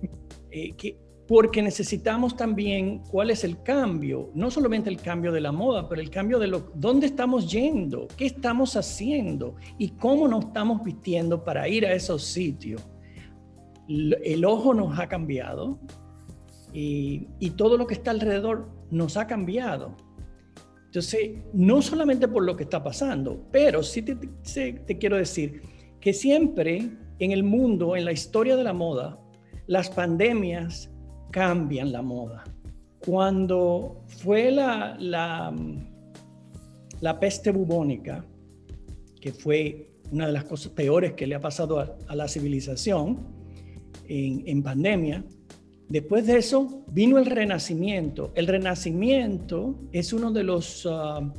eh, 0.50 0.72
que 0.76 0.98
porque 1.30 1.62
necesitamos 1.62 2.36
también 2.36 3.04
cuál 3.08 3.30
es 3.30 3.44
el 3.44 3.62
cambio, 3.62 4.32
no 4.34 4.50
solamente 4.50 4.90
el 4.90 5.00
cambio 5.00 5.30
de 5.30 5.40
la 5.40 5.52
moda, 5.52 5.88
pero 5.88 6.00
el 6.00 6.10
cambio 6.10 6.40
de 6.40 6.48
lo, 6.48 6.72
dónde 6.74 7.06
estamos 7.06 7.48
yendo, 7.48 8.08
qué 8.16 8.26
estamos 8.26 8.74
haciendo 8.74 9.54
y 9.78 9.90
cómo 9.90 10.26
nos 10.26 10.46
estamos 10.46 10.82
vistiendo 10.82 11.44
para 11.44 11.68
ir 11.68 11.86
a 11.86 11.92
esos 11.92 12.24
sitios. 12.24 12.82
El 13.86 14.44
ojo 14.44 14.74
nos 14.74 14.98
ha 14.98 15.08
cambiado 15.08 15.78
y, 16.72 17.50
todo 17.56 17.76
lo 17.76 17.86
que 17.86 17.94
está 17.94 18.10
alrededor 18.10 18.68
nos 18.90 19.16
ha 19.16 19.26
cambiado. 19.26 19.96
Entonces, 20.86 21.38
no 21.52 21.82
solamente 21.82 22.26
por 22.26 22.42
lo 22.42 22.56
que 22.56 22.64
está 22.64 22.82
pasando, 22.82 23.46
pero 23.52 23.80
sí 23.82 24.02
te, 24.02 24.98
quiero 24.98 25.16
decir 25.16 25.62
que 26.00 26.12
siempre 26.12 26.90
en 27.20 27.30
el 27.30 27.44
mundo, 27.44 27.94
en 27.94 28.04
la 28.04 28.10
historia 28.10 28.56
de 28.56 28.64
la 28.64 28.72
moda, 28.72 29.20
las 29.68 29.88
pandemias 29.88 30.90
cambian 31.30 31.92
la 31.92 32.02
moda. 32.02 32.42
Cuando 32.98 34.02
fue 34.08 34.50
la, 34.50 34.96
la, 34.98 35.54
peste 37.20 37.52
bubónica, 37.52 38.24
que 39.20 39.32
fue 39.32 39.92
una 40.10 40.26
de 40.26 40.32
las 40.32 40.42
cosas 40.42 40.72
peores 40.72 41.12
que 41.12 41.24
le 41.24 41.36
ha 41.36 41.40
pasado 41.40 41.78
a, 41.78 42.14
la 42.16 42.26
civilización 42.26 43.28
en, 44.08 44.42
en, 44.44 44.60
pandemia, 44.60 45.24
después 45.90 46.26
de 46.26 46.38
eso 46.38 46.82
vino 46.90 47.18
el 47.18 47.26
renacimiento. 47.26 48.32
El 48.34 48.46
renacimiento 48.46 49.74
es 49.92 50.14
uno 50.14 50.32
de 50.32 50.44
los 50.44 50.86
uh, 50.86 51.30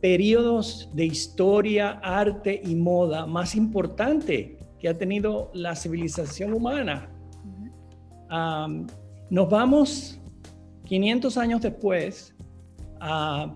periodos 0.00 0.90
de 0.92 1.06
historia, 1.06 2.00
arte 2.02 2.60
y 2.62 2.74
moda 2.74 3.26
más 3.26 3.54
importante 3.54 4.58
que 4.78 4.88
ha 4.88 4.98
tenido 4.98 5.50
la 5.54 5.74
civilización 5.74 6.52
humana. 6.52 7.08
Um, 8.30 8.86
nos 9.30 9.48
vamos 9.48 10.20
500 10.84 11.36
años 11.36 11.60
después 11.62 12.34
a 13.00 13.52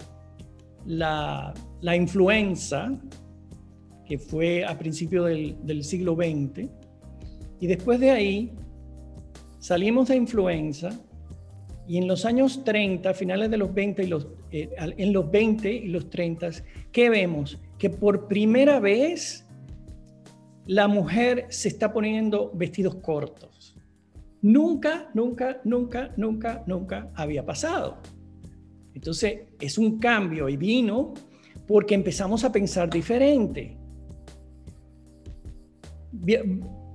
la, 0.87 1.55
influenza, 1.97 2.93
que 4.07 4.19
fue 4.19 4.65
a 4.65 4.79
principios 4.79 5.27
del, 5.27 5.85
siglo 5.85 6.15
XX, 6.15 6.69
y 7.61 7.67
después 7.67 8.01
de 8.01 8.11
ahí 8.11 8.53
salimos 9.65 10.09
de 10.09 10.17
influenza 10.17 10.91
y 11.89 11.97
en 11.97 12.07
los 12.07 12.27
años 12.27 12.65
30, 12.65 13.15
finales 13.15 13.51
de 13.51 13.57
los 13.57 13.73
20 13.73 14.05
y 14.05 14.07
los, 14.09 14.29
eh, 14.51 14.69
en 14.79 15.11
los 15.11 15.31
20 15.31 15.73
y 15.73 15.89
los 15.89 16.11
30, 16.11 16.51
¿qué 16.93 17.09
vemos? 17.09 17.59
Que 17.79 17.89
por 17.89 18.29
primera 18.29 18.79
vez 18.79 19.47
la 20.67 20.87
mujer 20.87 21.47
se 21.49 21.69
está 21.69 21.95
poniendo 21.95 22.53
vestidos 22.53 22.97
cortos. 22.97 23.75
Nunca, 24.43 25.09
nunca, 25.15 25.63
nunca, 25.65 26.13
nunca, 26.19 26.63
nunca 26.67 27.11
había 27.15 27.47
pasado. 27.47 27.97
Entonces, 28.93 29.45
es 29.59 29.79
un 29.79 29.99
cambio 29.99 30.51
y 30.51 30.59
vino 30.59 31.15
porque 31.67 31.95
empezamos 31.95 32.45
a 32.45 32.53
pensar 32.53 32.91
diferente. 32.91 33.79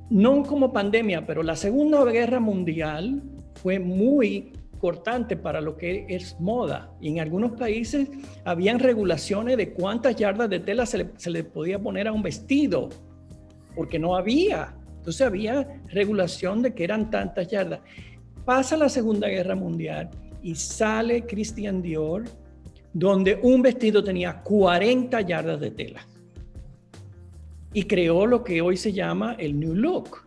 No 0.10 0.44
como 0.44 0.74
pandemia, 0.74 1.26
pero 1.26 1.44
la 1.44 1.56
Segunda 1.56 2.04
Guerra 2.06 2.40
Mundial 2.40 3.22
fue 3.56 3.80
muy 3.80 4.54
cortante 4.80 5.38
para 5.38 5.62
lo 5.62 5.78
que 5.78 6.06
es 6.10 6.40
moda. 6.40 6.92
Y 7.00 7.10
en 7.10 7.20
algunos 7.20 7.52
países 7.52 8.10
habían 8.44 8.80
regulaciones 8.80 9.58
de 9.58 9.74
cuántas 9.74 10.16
yardas 10.16 10.50
de 10.50 10.60
tela 10.60 10.86
se 10.86 11.00
le, 11.00 11.10
se 11.18 11.30
le 11.30 11.44
podía 11.44 11.78
poner 11.78 12.08
a 12.08 12.12
un 12.12 12.24
vestido, 12.24 12.90
porque 13.76 14.00
no 14.00 14.16
había. 14.16 14.74
Entonces 14.98 15.22
había 15.22 15.82
regulación 15.90 16.62
de 16.64 16.74
que 16.74 16.84
eran 16.84 17.12
tantas 17.12 17.48
yardas. 17.48 17.82
Pasa 18.46 18.78
la 18.78 18.90
Segunda 18.90 19.28
Guerra 19.28 19.56
Mundial 19.56 20.10
y 20.42 20.56
sale 20.56 21.26
Christian 21.28 21.82
Dior, 21.82 22.24
donde 22.94 23.40
un 23.44 23.62
vestido 23.62 24.04
tenía 24.04 24.42
40 24.42 25.22
yardas 25.22 25.60
de 25.60 25.72
tela. 25.72 26.02
Y 27.74 27.84
creó 27.84 28.26
lo 28.26 28.44
que 28.44 28.62
hoy 28.62 28.78
se 28.78 28.94
llama 28.94 29.36
el 29.38 29.60
New 29.60 29.76
Look. 29.76 30.24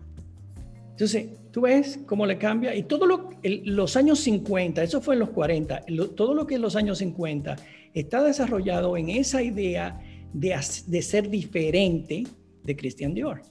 Entonces, 0.91 1.29
tú 1.51 1.63
ves 1.63 2.01
cómo 2.07 2.27
le 2.27 2.39
cambia. 2.39 2.75
Y 2.75 2.85
todo 2.85 3.07
lo, 3.07 3.31
los 3.43 3.97
años 3.97 4.21
50, 4.21 4.83
eso 4.83 5.01
fue 5.01 5.15
en 5.15 5.21
los 5.21 5.31
40, 5.31 5.83
todo 6.17 6.35
lo 6.35 6.47
que 6.47 6.57
en 6.57 6.63
los 6.63 6.77
años 6.77 6.99
50 6.99 7.57
está 7.95 8.23
desarrollado 8.23 8.97
en 8.97 9.09
esa 9.09 9.43
idea 9.43 10.01
de, 10.33 10.59
de 10.87 11.03
ser 11.03 11.29
diferente 11.29 12.25
de 12.65 12.77
Christian 12.77 13.15
Dior. 13.15 13.43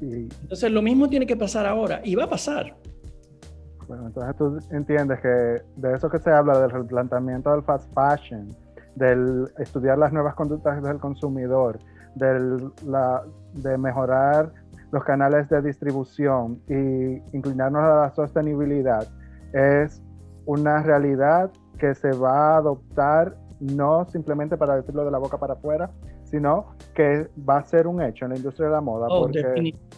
Entonces 0.00 0.70
lo 0.70 0.82
mismo 0.82 1.08
tiene 1.08 1.26
que 1.26 1.36
pasar 1.36 1.66
ahora 1.66 2.00
y 2.04 2.14
va 2.14 2.24
a 2.24 2.30
pasar. 2.30 2.76
Bueno, 3.88 4.08
entonces 4.08 4.36
tú 4.36 4.58
entiendes 4.74 5.20
que 5.20 5.28
de 5.28 5.94
eso 5.94 6.10
que 6.10 6.18
se 6.18 6.30
habla, 6.30 6.58
del 6.58 6.70
replanteamiento 6.70 7.52
del 7.52 7.62
fast 7.62 7.88
fashion, 7.94 8.54
del 8.94 9.48
estudiar 9.58 9.98
las 9.98 10.12
nuevas 10.12 10.34
conductas 10.34 10.82
del 10.82 10.98
consumidor, 10.98 11.78
del, 12.16 12.70
la, 12.84 13.22
de 13.54 13.78
mejorar 13.78 14.52
los 14.92 15.04
canales 15.04 15.48
de 15.48 15.62
distribución 15.62 16.60
y 16.68 17.36
inclinarnos 17.36 17.82
a 17.82 17.94
la 18.02 18.14
sostenibilidad, 18.14 19.06
es 19.52 20.02
una 20.46 20.82
realidad 20.82 21.50
que 21.78 21.94
se 21.94 22.12
va 22.12 22.54
a 22.54 22.56
adoptar 22.58 23.36
no 23.60 24.06
simplemente 24.10 24.56
para 24.56 24.76
decirlo 24.76 25.04
de 25.04 25.10
la 25.10 25.18
boca 25.18 25.38
para 25.38 25.54
afuera, 25.54 25.90
sino 26.24 26.66
que 26.94 27.28
va 27.48 27.58
a 27.58 27.64
ser 27.64 27.86
un 27.86 28.02
hecho 28.02 28.24
en 28.24 28.32
la 28.32 28.36
industria 28.36 28.68
de 28.68 28.72
la 28.74 28.80
moda. 28.80 29.06
Oh, 29.10 29.28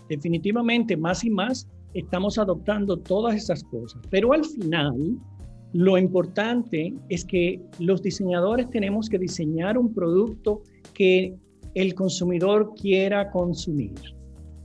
definitivamente, 0.09 0.97
más 0.97 1.25
y 1.25 1.31
más 1.31 1.69
estamos 1.95 2.39
adoptando 2.39 2.97
todas 2.99 3.35
esas 3.35 3.65
cosas, 3.65 4.01
pero 4.11 4.33
al 4.33 4.45
final 4.45 5.19
lo 5.73 5.99
importante 5.99 6.95
es 7.09 7.25
que 7.25 7.61
los 7.79 8.03
diseñadores 8.03 8.71
tenemos 8.71 9.09
que 9.09 9.19
diseñar 9.19 9.77
un 9.77 9.93
producto 9.93 10.63
que 10.95 11.37
el 11.83 11.95
consumidor 11.95 12.75
quiera 12.75 13.31
consumir 13.31 13.95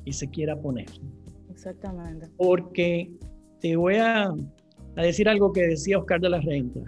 y 0.05 0.13
se 0.13 0.29
quiera 0.29 0.59
poner. 0.59 0.87
Exactamente. 1.49 2.27
Porque 2.37 3.11
te 3.59 3.75
voy 3.75 3.95
a, 3.95 4.29
a 4.95 5.01
decir 5.01 5.29
algo 5.29 5.53
que 5.53 5.61
decía 5.61 5.97
Oscar 5.97 6.19
de 6.19 6.29
la 6.29 6.41
Renta 6.41 6.81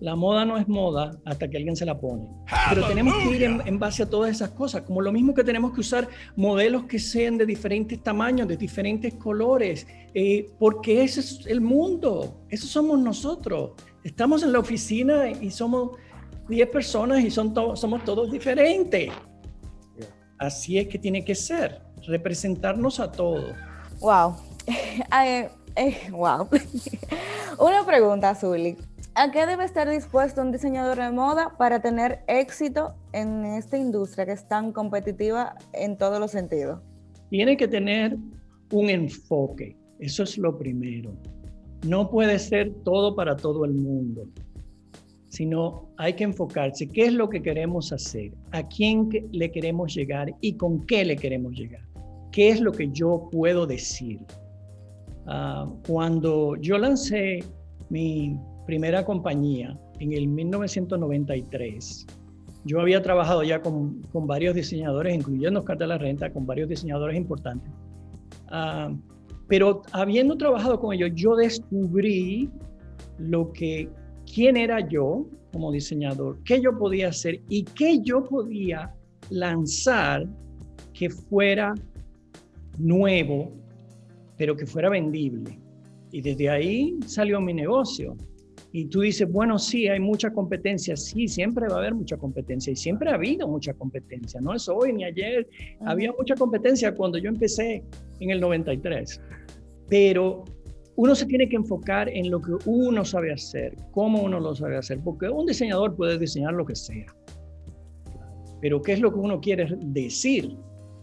la 0.00 0.14
moda 0.14 0.44
no 0.44 0.56
es 0.56 0.68
moda 0.68 1.18
hasta 1.24 1.48
que 1.48 1.56
alguien 1.56 1.74
se 1.74 1.84
la 1.84 1.98
pone. 1.98 2.28
Pero 2.68 2.86
tenemos 2.86 3.14
que 3.16 3.36
ir 3.36 3.42
en, 3.42 3.78
base 3.78 4.04
a 4.04 4.06
todas 4.08 4.30
esas 4.30 4.50
cosas, 4.50 4.82
como 4.82 5.00
lo 5.00 5.12
mismo 5.12 5.34
que 5.34 5.42
tenemos 5.42 5.72
que 5.72 5.80
usar 5.80 6.08
modelos 6.36 6.84
que 6.84 6.98
sean 6.98 7.36
de 7.36 7.46
diferentes 7.46 8.00
tamaños, 8.02 8.46
de 8.46 8.56
diferentes 8.56 9.14
colores, 9.14 9.86
eh, 10.14 10.50
porque 10.58 11.02
ese 11.02 11.20
es 11.20 11.46
el 11.46 11.60
mundo, 11.60 12.44
eso 12.48 12.66
somos 12.66 12.98
nosotros. 12.98 13.72
Estamos 14.04 14.42
en 14.42 14.52
la 14.52 14.60
oficina 14.60 15.30
y 15.30 15.50
somos 15.50 15.92
10 16.48 16.68
personas 16.68 17.24
y 17.24 17.30
son 17.30 17.54
somos 17.76 18.04
todos 18.04 18.30
diferentes. 18.30 19.10
Así 20.38 20.78
es 20.78 20.88
que 20.88 20.98
tiene 20.98 21.24
que 21.24 21.34
ser, 21.34 21.80
representarnos 22.06 23.00
a 23.00 23.10
todos. 23.10 23.54
Wow. 24.00 24.36
Eh, 25.24 25.48
eh, 25.76 25.96
wow. 26.10 26.46
Una 27.58 27.86
pregunta, 27.86 28.34
Zuli. 28.34 28.76
¿A 29.14 29.32
qué 29.32 29.46
debe 29.46 29.64
estar 29.64 29.88
dispuesto 29.88 30.42
un 30.42 30.52
diseñador 30.52 30.98
de 30.98 31.10
moda 31.10 31.54
para 31.56 31.80
tener 31.80 32.20
éxito 32.28 32.94
en 33.12 33.44
esta 33.44 33.76
industria 33.76 34.26
que 34.26 34.32
es 34.32 34.46
tan 34.46 34.72
competitiva 34.72 35.56
en 35.72 35.96
todos 35.96 36.20
los 36.20 36.30
sentidos? 36.30 36.80
Tiene 37.30 37.56
que 37.56 37.66
tener 37.66 38.16
un 38.70 38.90
enfoque, 38.90 39.76
eso 39.98 40.22
es 40.22 40.38
lo 40.38 40.56
primero. 40.56 41.16
No 41.86 42.10
puede 42.10 42.38
ser 42.38 42.72
todo 42.84 43.16
para 43.16 43.36
todo 43.36 43.64
el 43.64 43.72
mundo. 43.72 44.28
Sino 45.28 45.90
hay 45.96 46.14
que 46.14 46.24
enfocarse 46.24 46.88
qué 46.88 47.06
es 47.06 47.12
lo 47.12 47.28
que 47.28 47.42
queremos 47.42 47.92
hacer, 47.92 48.32
a 48.52 48.66
quién 48.66 49.08
le 49.32 49.50
queremos 49.50 49.94
llegar 49.94 50.34
y 50.40 50.54
con 50.54 50.86
qué 50.86 51.04
le 51.04 51.16
queremos 51.16 51.52
llegar. 51.54 51.82
¿Qué 52.32 52.50
es 52.50 52.60
lo 52.60 52.72
que 52.72 52.90
yo 52.90 53.28
puedo 53.30 53.66
decir? 53.66 54.20
Ah, 55.26 55.70
cuando 55.86 56.56
yo 56.56 56.78
lancé 56.78 57.40
mi 57.90 58.38
primera 58.66 59.04
compañía 59.04 59.78
en 59.98 60.12
el 60.12 60.28
1993, 60.28 62.06
yo 62.64 62.80
había 62.80 63.02
trabajado 63.02 63.42
ya 63.42 63.60
con, 63.60 64.02
con 64.12 64.26
varios 64.26 64.54
diseñadores, 64.54 65.14
incluyendo 65.14 65.60
Oscar 65.60 65.78
de 65.78 65.86
la 65.86 65.98
Renta, 65.98 66.32
con 66.32 66.46
varios 66.46 66.68
diseñadores 66.68 67.16
importantes. 67.16 67.70
Ah, 68.48 68.90
pero 69.48 69.82
habiendo 69.92 70.36
trabajado 70.36 70.78
con 70.78 70.94
ellos, 70.94 71.10
yo 71.14 71.34
descubrí 71.34 72.50
lo 73.18 73.52
que, 73.52 73.88
quién 74.34 74.56
era 74.56 74.86
yo 74.86 75.26
como 75.52 75.72
diseñador, 75.72 76.42
qué 76.44 76.60
yo 76.60 76.76
podía 76.76 77.08
hacer 77.08 77.40
y 77.48 77.64
qué 77.64 78.00
yo 78.02 78.24
podía 78.24 78.94
lanzar 79.30 80.26
que 80.92 81.10
fuera 81.10 81.74
nuevo, 82.78 83.52
pero 84.36 84.56
que 84.56 84.66
fuera 84.66 84.90
vendible. 84.90 85.58
Y 86.12 86.20
desde 86.20 86.48
ahí 86.48 86.98
salió 87.06 87.40
mi 87.40 87.54
negocio. 87.54 88.16
Y 88.70 88.84
tú 88.86 89.00
dices, 89.00 89.30
bueno, 89.30 89.58
sí, 89.58 89.88
hay 89.88 90.00
mucha 90.00 90.30
competencia. 90.30 90.96
Sí, 90.96 91.26
siempre 91.26 91.68
va 91.68 91.76
a 91.76 91.78
haber 91.78 91.94
mucha 91.94 92.16
competencia. 92.16 92.72
Y 92.72 92.76
siempre 92.76 93.10
ha 93.10 93.14
habido 93.14 93.48
mucha 93.48 93.72
competencia. 93.72 94.40
No 94.40 94.54
es 94.54 94.68
hoy 94.68 94.92
ni 94.92 95.04
ayer. 95.04 95.48
Había 95.80 96.12
mucha 96.12 96.34
competencia 96.34 96.94
cuando 96.94 97.18
yo 97.18 97.28
empecé 97.30 97.82
en 98.20 98.30
el 98.30 98.40
93. 98.40 99.20
Pero 99.88 100.44
uno 100.98 101.14
se 101.14 101.26
tiene 101.26 101.48
que 101.48 101.54
enfocar 101.54 102.08
en 102.08 102.28
lo 102.28 102.42
que 102.42 102.50
uno 102.66 103.04
sabe 103.04 103.32
hacer, 103.32 103.76
cómo 103.92 104.20
uno 104.20 104.40
lo 104.40 104.52
sabe 104.56 104.76
hacer. 104.76 104.98
Porque 104.98 105.28
un 105.28 105.46
diseñador 105.46 105.94
puede 105.94 106.18
diseñar 106.18 106.54
lo 106.54 106.66
que 106.66 106.74
sea. 106.74 107.06
Pero 108.60 108.82
¿qué 108.82 108.94
es 108.94 109.00
lo 109.00 109.12
que 109.12 109.20
uno 109.20 109.40
quiere 109.40 109.78
decir 109.78 110.56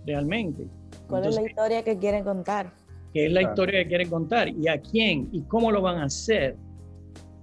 realmente? 0.06 0.68
¿Cuál 1.08 1.28
es 1.28 1.36
la 1.36 1.48
historia 1.48 1.82
que 1.82 1.98
quieren 1.98 2.26
contar? 2.26 2.74
¿Qué 3.14 3.28
es 3.28 3.32
la 3.32 3.44
historia 3.44 3.84
que 3.84 3.88
quieren 3.88 4.10
contar? 4.10 4.50
¿Y 4.50 4.68
a 4.68 4.82
quién? 4.82 5.30
¿Y 5.32 5.44
cómo 5.44 5.72
lo 5.72 5.82
van 5.82 6.00
a 6.00 6.06
hacer? 6.08 6.58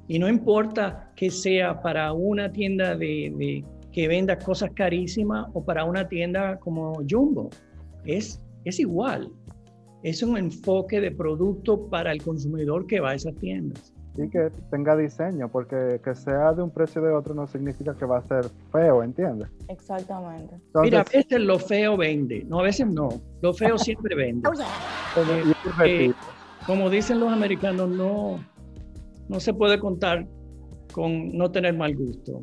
Y 0.09 0.19
no 0.19 0.29
importa 0.29 1.11
que 1.17 1.31
sea 1.31 1.81
para 1.81 2.13
una 2.13 2.53
tienda 2.53 2.95
de, 2.95 3.65
que 3.93 4.09
venda 4.09 4.39
cosas 4.39 4.73
carísimas 4.75 5.49
o 5.55 5.65
para 5.65 5.87
una 5.87 6.07
tienda 6.07 6.59
como 6.59 7.01
Jumbo. 7.09 7.49
Es, 8.05 8.43
es 8.67 8.79
igual. 8.79 9.31
Es 10.03 10.23
un 10.23 10.37
enfoque 10.37 11.01
de 11.01 11.11
producto 11.11 11.87
para 11.89 12.13
el 12.13 12.23
consumidor 12.23 12.87
que 12.87 13.01
va 13.01 13.11
a 13.11 13.15
esas 13.15 13.35
tiendas. 13.37 13.93
Y 14.17 14.29
que 14.29 14.51
tenga 14.71 14.95
diseño, 14.97 15.49
porque 15.49 16.01
que 16.05 16.15
sea 16.15 16.53
de 16.53 16.63
un 16.63 16.71
precio 16.71 17.01
de 17.01 17.13
otro 17.13 17.35
no 17.35 17.47
significa 17.47 17.95
que 17.95 18.05
va 18.05 18.19
a 18.19 18.23
ser 18.23 18.45
feo, 18.71 19.03
¿entiendes? 19.03 19.49
Exactamente. 19.69 20.57
Mira, 20.75 21.01
a 21.01 21.05
veces 21.05 21.41
lo 21.41 21.59
feo 21.59 21.97
vende, 21.97 22.45
no, 22.47 22.61
a 22.61 22.65
veces 22.65 22.87
no. 22.87 23.09
Lo 23.41 23.55
feo 23.55 23.79
siempre 23.79 24.15
vende. 24.15 24.51
Eh, 25.85 26.13
como 26.67 26.91
dicen 26.91 27.21
los 27.21 27.33
americanos, 27.33 27.89
no, 27.89 28.45
no 29.29 29.41
se 29.41 29.55
puede 29.55 29.79
contar 29.79 30.27
con 30.93 31.37
no 31.37 31.51
tener 31.51 31.75
mal 31.75 31.97
gusto. 31.97 32.43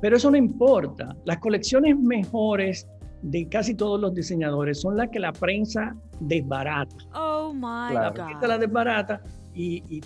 pero 0.00 0.16
eso 0.16 0.30
no 0.30 0.36
importa. 0.36 1.16
Las 1.24 1.38
colecciones 1.38 1.98
mejores 1.98 2.86
de 3.22 3.48
casi 3.48 3.74
todos 3.74 4.00
los 4.00 4.14
diseñadores 4.14 4.80
son 4.80 4.96
las 4.96 5.08
que 5.08 5.18
la 5.18 5.32
prensa 5.32 5.96
desbarata. 6.20 6.96
Oh 7.14 7.52
my 7.52 7.94
la 7.94 8.10
God. 8.10 8.46
La 8.46 8.58
desbarata 8.58 9.20
y, 9.54 9.82
y, 9.88 10.00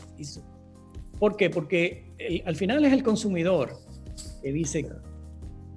¿Por 1.19 1.37
qué? 1.37 1.50
Porque 1.50 2.42
al 2.45 2.57
final 2.57 2.85
es 2.85 2.92
el 2.92 3.02
consumidor 3.02 3.71
que 4.42 4.52
dice 4.52 4.88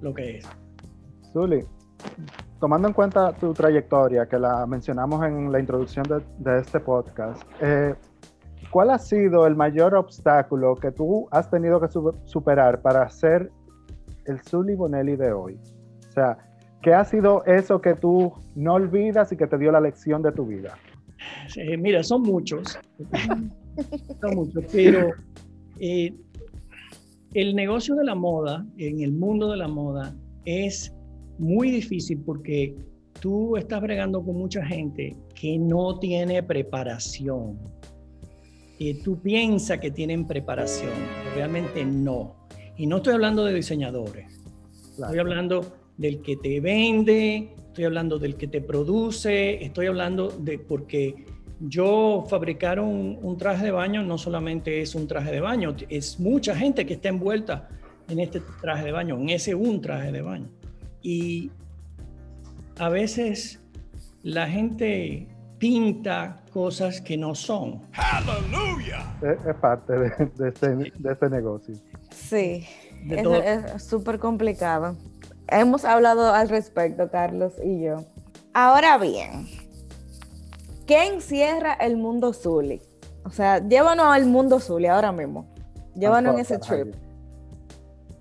lo 0.00 0.12
que 0.12 0.38
es. 0.38 0.48
Zuli, 1.32 1.64
tomando 2.60 2.88
en 2.88 2.94
cuenta 2.94 3.32
tu 3.32 3.52
trayectoria, 3.52 4.26
que 4.26 4.38
la 4.38 4.66
mencionamos 4.66 5.24
en 5.24 5.52
la 5.52 5.60
introducción 5.60 6.04
de, 6.04 6.22
de 6.38 6.60
este 6.60 6.80
podcast, 6.80 7.42
eh, 7.60 7.94
¿cuál 8.70 8.90
ha 8.90 8.98
sido 8.98 9.46
el 9.46 9.54
mayor 9.54 9.94
obstáculo 9.94 10.74
que 10.76 10.90
tú 10.92 11.28
has 11.30 11.50
tenido 11.50 11.80
que 11.80 11.88
superar 12.24 12.80
para 12.82 13.08
ser 13.08 13.50
el 14.24 14.40
Zully 14.42 14.74
Bonelli 14.74 15.16
de 15.16 15.32
hoy? 15.32 15.60
O 16.08 16.12
sea, 16.12 16.38
¿qué 16.82 16.94
ha 16.94 17.04
sido 17.04 17.44
eso 17.44 17.80
que 17.80 17.94
tú 17.94 18.32
no 18.54 18.74
olvidas 18.74 19.32
y 19.32 19.36
que 19.36 19.46
te 19.46 19.58
dio 19.58 19.72
la 19.72 19.80
lección 19.80 20.22
de 20.22 20.32
tu 20.32 20.46
vida? 20.46 20.76
mira, 21.78 22.02
son 22.02 22.22
muchos, 22.22 22.78
son 24.20 24.34
muchos, 24.34 24.64
pero 24.70 25.10
eh, 25.80 26.14
el 27.34 27.54
negocio 27.56 27.94
de 27.96 28.04
la 28.04 28.14
moda, 28.14 28.64
en 28.76 29.00
el 29.00 29.12
mundo 29.12 29.50
de 29.50 29.56
la 29.56 29.68
moda, 29.68 30.14
es 30.44 30.94
muy 31.38 31.70
difícil 31.70 32.20
porque 32.24 32.76
tú 33.20 33.56
estás 33.56 33.80
bregando 33.80 34.22
con 34.22 34.36
mucha 34.36 34.64
gente 34.64 35.16
que 35.34 35.58
no 35.58 35.98
tiene 35.98 36.42
preparación 36.42 37.58
tú 39.02 39.20
piensas 39.20 39.78
que 39.78 39.90
tienen 39.90 40.26
preparación, 40.26 40.92
realmente 41.34 41.84
no. 41.84 42.34
Y 42.76 42.86
no 42.86 42.98
estoy 42.98 43.14
hablando 43.14 43.44
de 43.44 43.54
diseñadores, 43.54 44.42
estoy 44.90 45.18
hablando 45.18 45.60
del 45.96 46.20
que 46.22 46.36
te 46.36 46.60
vende, 46.60 47.54
estoy 47.68 47.84
hablando 47.84 48.18
del 48.18 48.36
que 48.36 48.46
te 48.46 48.60
produce, 48.60 49.64
estoy 49.64 49.86
hablando 49.86 50.28
de 50.28 50.58
porque 50.58 51.24
yo 51.60 52.24
fabricar 52.28 52.80
un, 52.80 53.18
un, 53.22 53.36
traje 53.38 53.64
de 53.64 53.70
baño 53.70 54.02
no 54.02 54.18
solamente 54.18 54.82
es 54.82 54.94
un 54.94 55.08
traje 55.08 55.30
de 55.32 55.40
baño, 55.40 55.74
es 55.88 56.20
mucha 56.20 56.54
gente 56.54 56.84
que 56.84 56.94
está 56.94 57.08
envuelta 57.08 57.68
en 58.08 58.20
este 58.20 58.40
traje 58.60 58.84
de 58.84 58.92
baño, 58.92 59.16
en 59.16 59.30
ese 59.30 59.54
un 59.54 59.80
traje 59.80 60.12
de 60.12 60.22
baño. 60.22 60.48
Y 61.02 61.50
a 62.78 62.88
veces 62.88 63.60
la 64.22 64.46
gente 64.46 65.28
pinta 65.58 66.42
cosas 66.52 67.00
que 67.00 67.16
no 67.16 67.34
son. 67.34 67.82
¡Aleluya! 67.92 69.16
Es, 69.22 69.54
parte 69.56 69.92
de, 69.92 70.06
este, 70.48 70.74
de, 70.74 71.12
este, 71.12 71.30
negocio. 71.30 71.74
Sí, 72.10 72.66
es 73.08 73.82
súper 73.82 74.18
complicado. 74.18 74.96
Hemos 75.48 75.84
hablado 75.84 76.32
al 76.34 76.48
respecto, 76.48 77.08
Carlos 77.10 77.54
y 77.64 77.84
yo. 77.84 78.04
Ahora 78.52 78.98
bien, 78.98 79.46
¿qué 80.86 81.06
encierra 81.06 81.74
el 81.74 81.96
mundo 81.96 82.32
Zully? 82.32 82.80
O 83.24 83.30
sea, 83.30 83.66
llévanos 83.66 84.06
al 84.06 84.26
mundo 84.26 84.58
Zully 84.58 84.86
ahora 84.86 85.12
mismo. 85.12 85.46
Llévanos 85.94 86.34
en 86.34 86.40
ese 86.40 86.58
trip. 86.58 86.94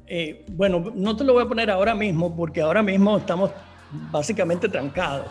Eh, 0.07 0.45
bueno, 0.51 0.91
no 0.93 1.15
te 1.15 1.23
lo 1.23 1.33
voy 1.33 1.43
a 1.43 1.47
poner 1.47 1.71
ahora 1.71 1.95
mismo 1.95 2.35
porque 2.35 2.61
ahora 2.61 2.83
mismo 2.83 3.17
estamos 3.17 3.49
básicamente 4.11 4.69
trancado. 4.69 5.25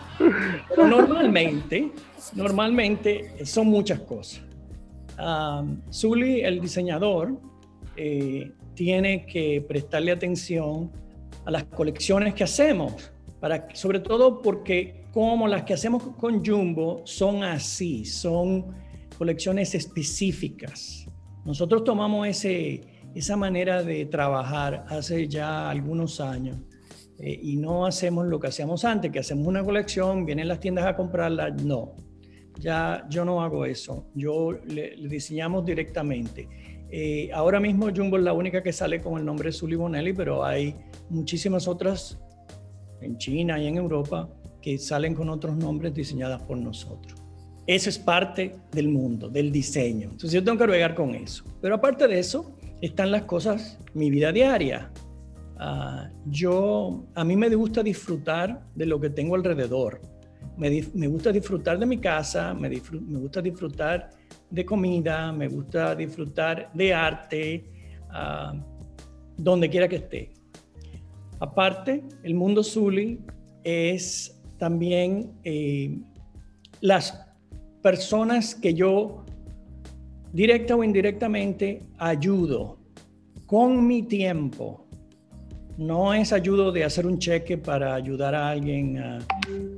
Pero 0.68 0.88
normalmente, 0.88 1.92
normalmente 2.34 3.44
son 3.44 3.68
muchas 3.68 4.00
cosas. 4.00 4.42
Um, 5.18 5.80
Zully, 5.92 6.40
el 6.40 6.60
diseñador, 6.60 7.38
eh, 7.96 8.52
tiene 8.74 9.26
que 9.26 9.64
prestarle 9.66 10.10
atención 10.10 10.90
a 11.44 11.50
las 11.50 11.64
colecciones 11.64 12.34
que 12.34 12.44
hacemos, 12.44 13.12
para, 13.40 13.68
sobre 13.74 14.00
todo 14.00 14.40
porque 14.40 15.04
como 15.12 15.46
las 15.46 15.62
que 15.64 15.74
hacemos 15.74 16.02
con 16.18 16.44
Jumbo 16.44 17.02
son 17.04 17.44
así, 17.44 18.04
son 18.04 18.74
colecciones 19.16 19.74
específicas. 19.74 21.06
Nosotros 21.44 21.84
tomamos 21.84 22.26
ese, 22.26 22.80
esa 23.14 23.36
manera 23.36 23.82
de 23.82 24.06
trabajar 24.06 24.84
hace 24.88 25.28
ya 25.28 25.70
algunos 25.70 26.20
años 26.20 26.56
eh, 27.18 27.38
y 27.42 27.56
no 27.56 27.86
hacemos 27.86 28.26
lo 28.26 28.40
que 28.40 28.48
hacíamos 28.48 28.84
antes, 28.84 29.12
que 29.12 29.20
hacemos 29.20 29.46
una 29.46 29.62
colección, 29.62 30.26
vienen 30.26 30.48
las 30.48 30.58
tiendas 30.58 30.86
a 30.86 30.96
comprarla. 30.96 31.50
No, 31.50 31.94
ya 32.58 33.06
yo 33.08 33.24
no 33.24 33.42
hago 33.42 33.64
eso. 33.66 34.06
Yo 34.14 34.52
le, 34.66 34.96
diseñamos 35.08 35.64
directamente. 35.64 36.48
Eh, 36.90 37.30
ahora 37.32 37.60
mismo 37.60 37.88
Jumbo 37.94 38.16
es 38.16 38.22
la 38.24 38.32
única 38.32 38.62
que 38.62 38.72
sale 38.72 39.00
con 39.00 39.18
el 39.18 39.24
nombre 39.24 39.52
Sully 39.52 39.76
Bonelli, 39.76 40.12
pero 40.12 40.44
hay 40.44 40.74
muchísimas 41.10 41.68
otras 41.68 42.18
en 43.00 43.18
China 43.18 43.58
y 43.58 43.66
en 43.66 43.76
Europa 43.76 44.28
que 44.60 44.78
salen 44.78 45.14
con 45.14 45.28
otros 45.28 45.56
nombres 45.56 45.94
diseñadas 45.94 46.42
por 46.42 46.56
nosotros. 46.56 47.20
Eso 47.66 47.88
es 47.88 47.98
parte 47.98 48.56
del 48.72 48.88
mundo, 48.88 49.28
del 49.28 49.50
diseño. 49.50 50.10
Entonces 50.10 50.32
yo 50.32 50.44
tengo 50.44 50.58
que 50.58 50.66
navegar 50.66 50.94
con 50.94 51.14
eso. 51.14 51.44
Pero 51.62 51.76
aparte 51.76 52.06
de 52.06 52.18
eso, 52.18 52.54
están 52.80 53.10
las 53.10 53.22
cosas, 53.22 53.78
mi 53.94 54.10
vida 54.10 54.32
diaria. 54.32 54.90
Ah, 55.56 56.10
yo, 56.26 57.04
a 57.14 57.24
mí 57.24 57.36
me 57.36 57.48
gusta 57.54 57.82
disfrutar 57.82 58.66
de 58.74 58.86
lo 58.86 59.00
que 59.00 59.10
tengo 59.10 59.34
alrededor. 59.34 60.00
Me, 60.58 60.84
me 60.94 61.06
gusta 61.08 61.32
disfrutar 61.32 61.78
de 61.78 61.86
mi 61.86 61.98
casa, 61.98 62.52
me, 62.54 62.68
me, 62.68 63.18
gusta 63.18 63.40
disfrutar 63.40 64.10
de 64.50 64.64
comida, 64.64 65.32
me 65.32 65.48
gusta 65.48 65.94
disfrutar 65.94 66.70
de 66.74 66.92
arte, 66.92 67.64
uh, 68.10 68.60
donde 69.36 69.70
quiera 69.70 69.88
que 69.88 69.96
esté. 69.96 70.32
Aparte, 71.40 72.02
el 72.22 72.34
mundo 72.34 72.62
Zully 72.62 73.20
es 73.64 74.40
también 74.58 75.32
eh, 75.44 75.98
las 76.80 77.26
personas 77.82 78.54
que 78.54 78.74
yo 78.74 79.24
directa 80.32 80.74
o 80.74 80.82
indirectamente 80.82 81.82
ayudo 81.98 82.78
con 83.46 83.86
mi 83.86 84.02
tiempo. 84.02 84.86
No 85.76 86.14
es 86.14 86.32
ayudo 86.32 86.72
de 86.72 86.84
hacer 86.84 87.06
un 87.06 87.18
cheque 87.18 87.58
para 87.58 87.94
ayudar 87.94 88.34
a 88.34 88.50
alguien. 88.50 88.98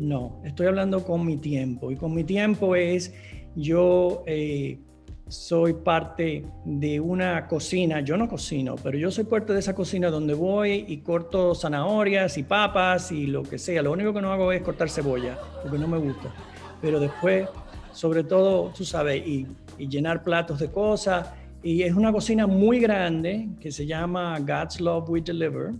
no, 0.00 0.40
estoy 0.44 0.66
hablando 0.66 1.04
con 1.04 1.24
mi 1.24 1.36
tiempo. 1.36 1.90
Y 1.90 1.96
con 1.96 2.14
mi 2.14 2.24
tiempo 2.24 2.76
es 2.76 3.12
yo 3.54 4.22
eh, 4.26 4.78
soy 5.28 5.72
parte 5.74 6.44
de 6.64 7.00
una 7.00 7.48
cocina, 7.48 8.00
yo 8.00 8.16
no 8.16 8.28
cocino, 8.28 8.76
pero 8.76 8.96
yo 8.96 9.10
soy 9.10 9.24
parte 9.24 9.52
de 9.52 9.58
esa 9.58 9.74
cocina 9.74 10.08
donde 10.08 10.34
voy 10.34 10.84
y 10.86 10.98
corto 10.98 11.54
zanahorias 11.54 12.38
y 12.38 12.44
papas 12.44 13.10
y 13.10 13.26
lo 13.26 13.42
que 13.42 13.58
sea. 13.58 13.82
Lo 13.82 13.92
único 13.92 14.14
que 14.14 14.20
no 14.20 14.32
hago 14.32 14.52
es 14.52 14.62
cortar 14.62 14.88
cebolla, 14.88 15.36
porque 15.62 15.78
no 15.78 15.88
me 15.88 15.98
gusta. 15.98 16.32
Pero 16.80 17.00
después, 17.00 17.48
sobre 17.92 18.22
todo, 18.22 18.72
tú 18.76 18.84
sabes, 18.84 19.26
y, 19.26 19.46
llenar 19.78 20.22
platos 20.22 20.58
de 20.60 20.70
cosas. 20.70 21.28
Y 21.62 21.82
es 21.82 21.94
una 21.94 22.12
cocina 22.12 22.46
muy 22.46 22.78
grande 22.78 23.48
que 23.60 23.72
se 23.72 23.84
llama 23.84 24.38
God's 24.38 24.80
Love 24.80 25.10
We 25.10 25.20
Deliver, 25.20 25.72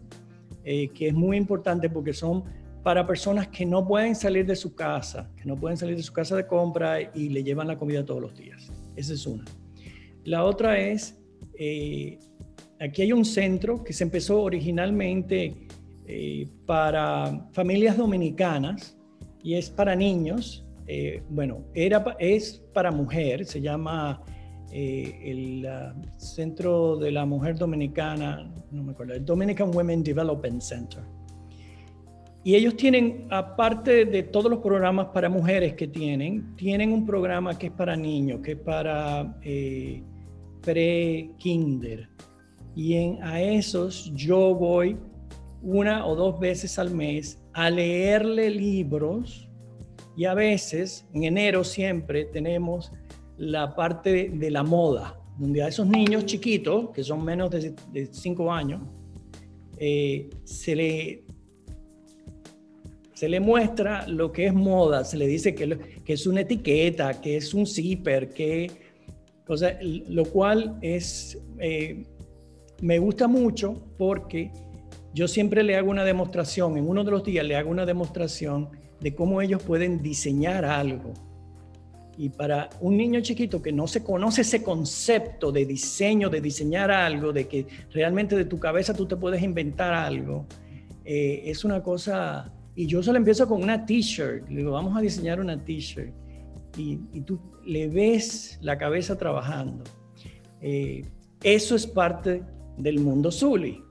eh, 0.65 0.89
que 0.89 1.09
es 1.09 1.15
muy 1.15 1.37
importante 1.37 1.89
porque 1.89 2.13
son 2.13 2.45
para 2.83 3.07
personas 3.07 3.49
que 3.49 3.65
no 3.65 3.87
pueden 3.87 4.15
salir 4.15 4.45
de 4.45 4.57
su 4.57 4.75
casa, 4.75 5.31
que 5.37 5.45
no 5.45 5.57
pueden 5.57 5.77
salir 5.77 5.97
de 5.97 6.03
su 6.03 6.13
casa 6.13 6.37
de 6.37 6.47
compra 6.47 7.01
y 7.01 7.29
le 7.29 7.43
llevan 7.43 7.69
la 7.69 7.79
comida 7.79 8.05
todos 8.05 8.21
los 8.21 8.37
días. 8.37 8.71
Esa 8.97 9.13
es 9.13 9.27
una. 9.27 9.45
La 10.25 10.45
otra 10.45 10.79
es, 10.79 11.17
eh, 11.59 12.19
aquí 12.81 13.03
hay 13.03 13.13
un 13.13 13.25
centro 13.25 13.85
que 13.85 13.93
se 13.93 14.05
empezó 14.05 14.43
originalmente 14.43 15.69
eh, 16.07 16.49
para 16.67 17.49
familias 17.53 17.97
dominicanas 17.97 18.97
y 19.43 19.55
es 19.55 19.71
para 19.71 19.95
niños. 19.95 20.67
Eh, 20.89 21.23
bueno, 21.31 21.65
era, 21.75 22.17
es 22.19 22.63
para 22.73 22.91
mujer, 22.91 23.45
se 23.45 23.61
llama 23.61 24.23
el 24.73 25.67
Centro 26.19 26.97
de 26.97 27.11
la 27.11 27.25
Mujer 27.25 27.57
Dominicana, 27.57 28.53
no 28.73 28.83
me 28.83 28.93
acuerdo, 28.93 29.15
el 29.15 29.25
Dominican 29.25 29.75
Women 29.75 30.03
Development 30.03 30.61
Center. 30.61 31.03
Y 32.47 32.55
ellos 32.55 32.77
tienen, 32.77 33.27
aparte 33.29 34.05
de 34.05 34.23
todos 34.23 34.49
los 34.49 34.61
programas 34.61 35.09
para 35.09 35.29
mujeres 35.29 35.75
que 35.75 35.89
tienen, 35.89 36.55
tienen 36.55 36.93
un 36.93 37.05
programa 37.05 37.59
que 37.59 37.67
es 37.67 37.73
para 37.73 37.97
niños, 37.97 38.39
que 38.41 38.53
es 38.53 38.59
para 38.59 39.37
eh, 39.43 40.01
pre-kinder. 40.63 42.09
Y 42.77 42.95
en, 42.95 43.21
a 43.21 43.43
esos 43.43 44.13
yo 44.15 44.55
voy 44.55 44.97
una 45.61 46.07
o 46.07 46.15
dos 46.15 46.39
veces 46.39 46.79
al 46.79 46.93
mes 46.93 47.43
a 47.53 47.69
leerle 47.69 48.49
libros 48.51 49.49
y 50.17 50.27
a 50.27 50.35
veces, 50.35 51.05
en 51.15 51.25
enero 51.25 51.65
siempre, 51.65 52.27
tenemos 52.27 52.93
la 53.39 53.75
parte 53.75 54.31
de 54.33 54.51
la 54.53 54.63
moda, 54.63 55.19
donde 55.37 55.65
a 55.65 55.67
esos 55.67 55.89
niños 55.89 56.27
chiquitos, 56.27 56.91
que 56.91 57.03
son 57.03 57.25
menos 57.25 57.51
de, 57.51 57.75
cinco 58.13 58.53
años, 58.53 58.83
eh, 59.79 60.31
se 60.45 60.77
le 60.77 61.26
se 63.17 63.31
le 63.31 63.41
muestra 63.41 64.07
lo 64.07 64.31
que 64.31 64.45
es 64.45 64.53
moda, 64.53 65.03
se 65.03 65.17
le 65.17 65.27
dice 65.27 65.55
que, 65.55 65.79
es 66.05 66.27
una 66.27 66.43
etiqueta, 66.43 67.19
que 67.19 67.39
es 67.39 67.55
un 67.55 67.67
zipper, 67.67 68.29
que, 68.29 68.71
o 69.49 69.55
lo 69.81 70.27
cual 70.27 70.77
es, 70.83 71.39
eh, 71.59 72.05
me 72.83 72.99
gusta 72.99 73.27
mucho 73.27 73.83
porque 73.97 74.51
yo 75.15 75.29
siempre 75.29 75.63
le 75.63 75.77
hago 75.77 75.91
una 75.91 76.05
demostración, 76.05 76.77
en 76.77 76.87
uno 76.87 77.05
de 77.05 77.11
los 77.11 77.25
días 77.25 77.47
le 77.47 77.57
hago 77.57 77.71
una 77.71 77.87
demostración 77.87 78.69
de 79.01 79.15
cómo 79.15 79.41
ellos 79.41 79.63
pueden 79.63 80.03
diseñar 80.03 80.67
algo. 80.67 81.15
Y 82.19 82.29
para 82.29 82.69
un 82.81 82.99
niño 82.99 83.23
chiquito 83.23 83.63
que 83.63 83.73
no 83.73 83.87
se 83.87 84.05
conoce 84.05 84.43
ese 84.43 84.63
concepto 84.63 85.53
de 85.53 85.65
diseño, 85.65 86.29
de 86.29 86.43
diseñar 86.43 86.91
algo, 86.91 87.33
de 87.33 87.49
que 87.49 87.67
realmente 87.93 88.37
de 88.37 88.45
tu 88.45 88.59
cabeza 88.59 88.93
tú 88.93 89.07
te 89.07 89.17
puedes 89.17 89.43
inventar 89.43 89.95
algo, 89.95 90.45
eh, 91.07 91.45
es 91.47 91.65
una 91.65 91.83
cosa 91.83 92.53
y 92.77 92.87
yo 92.87 93.03
solo 93.03 93.17
empiezo 93.17 93.49
con 93.49 93.63
una 93.63 93.87
t-shirt. 93.87 94.49
Le 94.51 94.59
digo, 94.59 94.73
vamos 94.73 94.95
a 94.97 95.01
diseñar 95.01 95.41
una 95.41 95.59
t-shirt. 95.65 96.13
Y, 96.77 96.99
tú 97.23 97.41
le 97.65 97.89
ves 97.89 98.59
la 98.61 98.77
cabeza 98.77 99.17
trabajando. 99.17 99.83
Eh, 100.61 101.03
eso 101.43 101.75
es 101.75 101.87
parte 101.87 102.43
del 102.77 103.01
mundo 103.01 103.33
Zully. 103.33 103.83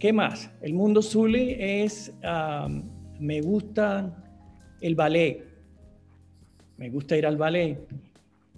¿Qué 0.00 0.12
más? 0.12 0.50
El 0.60 0.74
mundo 0.74 1.00
Zully 1.00 1.56
es, 1.56 2.12
me 3.20 3.40
gusta 3.42 4.24
el 4.80 4.96
ballet. 4.96 5.44
Me 6.78 6.90
gusta 6.90 7.16
ir 7.16 7.26
al 7.26 7.36
ballet. 7.36 7.78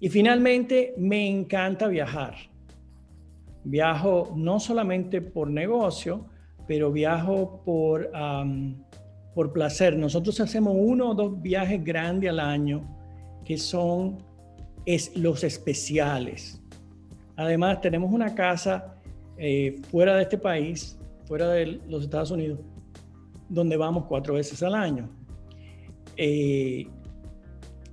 Y 0.01 0.09
finalmente, 0.09 0.95
me 0.97 1.29
encanta 1.29 1.89
viajar. 1.89 2.37
Viajo 3.65 4.33
no 4.35 4.59
solamente 4.61 5.21
por 5.21 5.51
negocio, 5.51 6.30
pero 6.71 6.93
viajo 6.93 7.61
por, 7.65 8.13
por 9.35 9.53
placer. 9.53 9.99
Nosotros 9.99 10.39
hacemos 10.39 10.77
uno 10.79 11.11
o 11.11 11.15
dos 11.17 11.43
viajes 11.43 11.83
grandes 11.83 12.31
al 12.31 12.39
año 12.39 12.89
que 13.45 13.59
son 13.59 14.19
es, 14.87 15.17
los 15.17 15.43
especiales. 15.43 16.63
Además, 17.35 17.81
tenemos 17.81 18.13
una 18.13 18.37
casa 18.37 18.95
eh, 19.37 19.83
fuera 19.91 20.15
de 20.15 20.23
este 20.23 20.39
país, 20.39 20.97
fuera 21.27 21.49
de 21.49 21.81
los 21.89 22.05
Estados 22.05 22.31
Unidos, 22.31 22.61
donde 23.49 23.77
vamos 23.77 24.05
cuatro 24.07 24.35
veces 24.35 24.63
al 24.63 24.77
año. 24.77 25.11
Eh, 26.17 26.87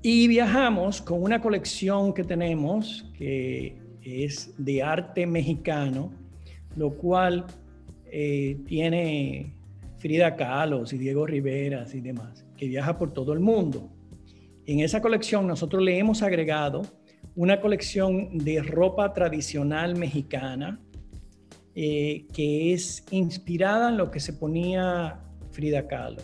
y 0.04 0.28
viajamos 0.28 1.02
con 1.02 1.24
una 1.24 1.42
colección 1.42 2.14
que 2.14 2.24
tenemos 2.24 3.12
que 3.18 3.76
es 4.04 4.54
de 4.56 4.84
arte 4.84 5.26
mexicano, 5.26 6.12
lo 6.76 6.92
cual 6.92 7.44
eh, 8.12 8.58
tiene 8.66 9.54
Frida 9.98 10.36
Kahlo 10.36 10.84
y 10.90 10.98
Diego 10.98 11.26
Riveras 11.26 11.94
y 11.96 12.02
demás, 12.02 12.46
que 12.56 12.68
viaja 12.68 12.98
por 12.98 13.14
todo 13.14 13.34
el 13.34 13.40
mundo. 13.40 13.90
En 14.66 14.80
esa 14.80 15.02
colección 15.02 15.48
nosotros 15.48 15.84
le 15.84 15.98
hemos 15.98 16.22
agregado 16.22 16.84
una 17.36 17.62
colección 17.62 18.38
de 18.38 18.62
ropa 18.62 19.14
tradicional 19.14 19.96
mexicana 19.96 20.80
eh, 21.76 22.26
que 22.34 22.74
es 22.74 23.04
inspirada 23.12 23.90
en 23.90 23.98
lo 23.98 24.10
que 24.10 24.20
se 24.20 24.34
ponía 24.34 25.20
Frida 25.52 25.88
Kahlo. 25.88 26.22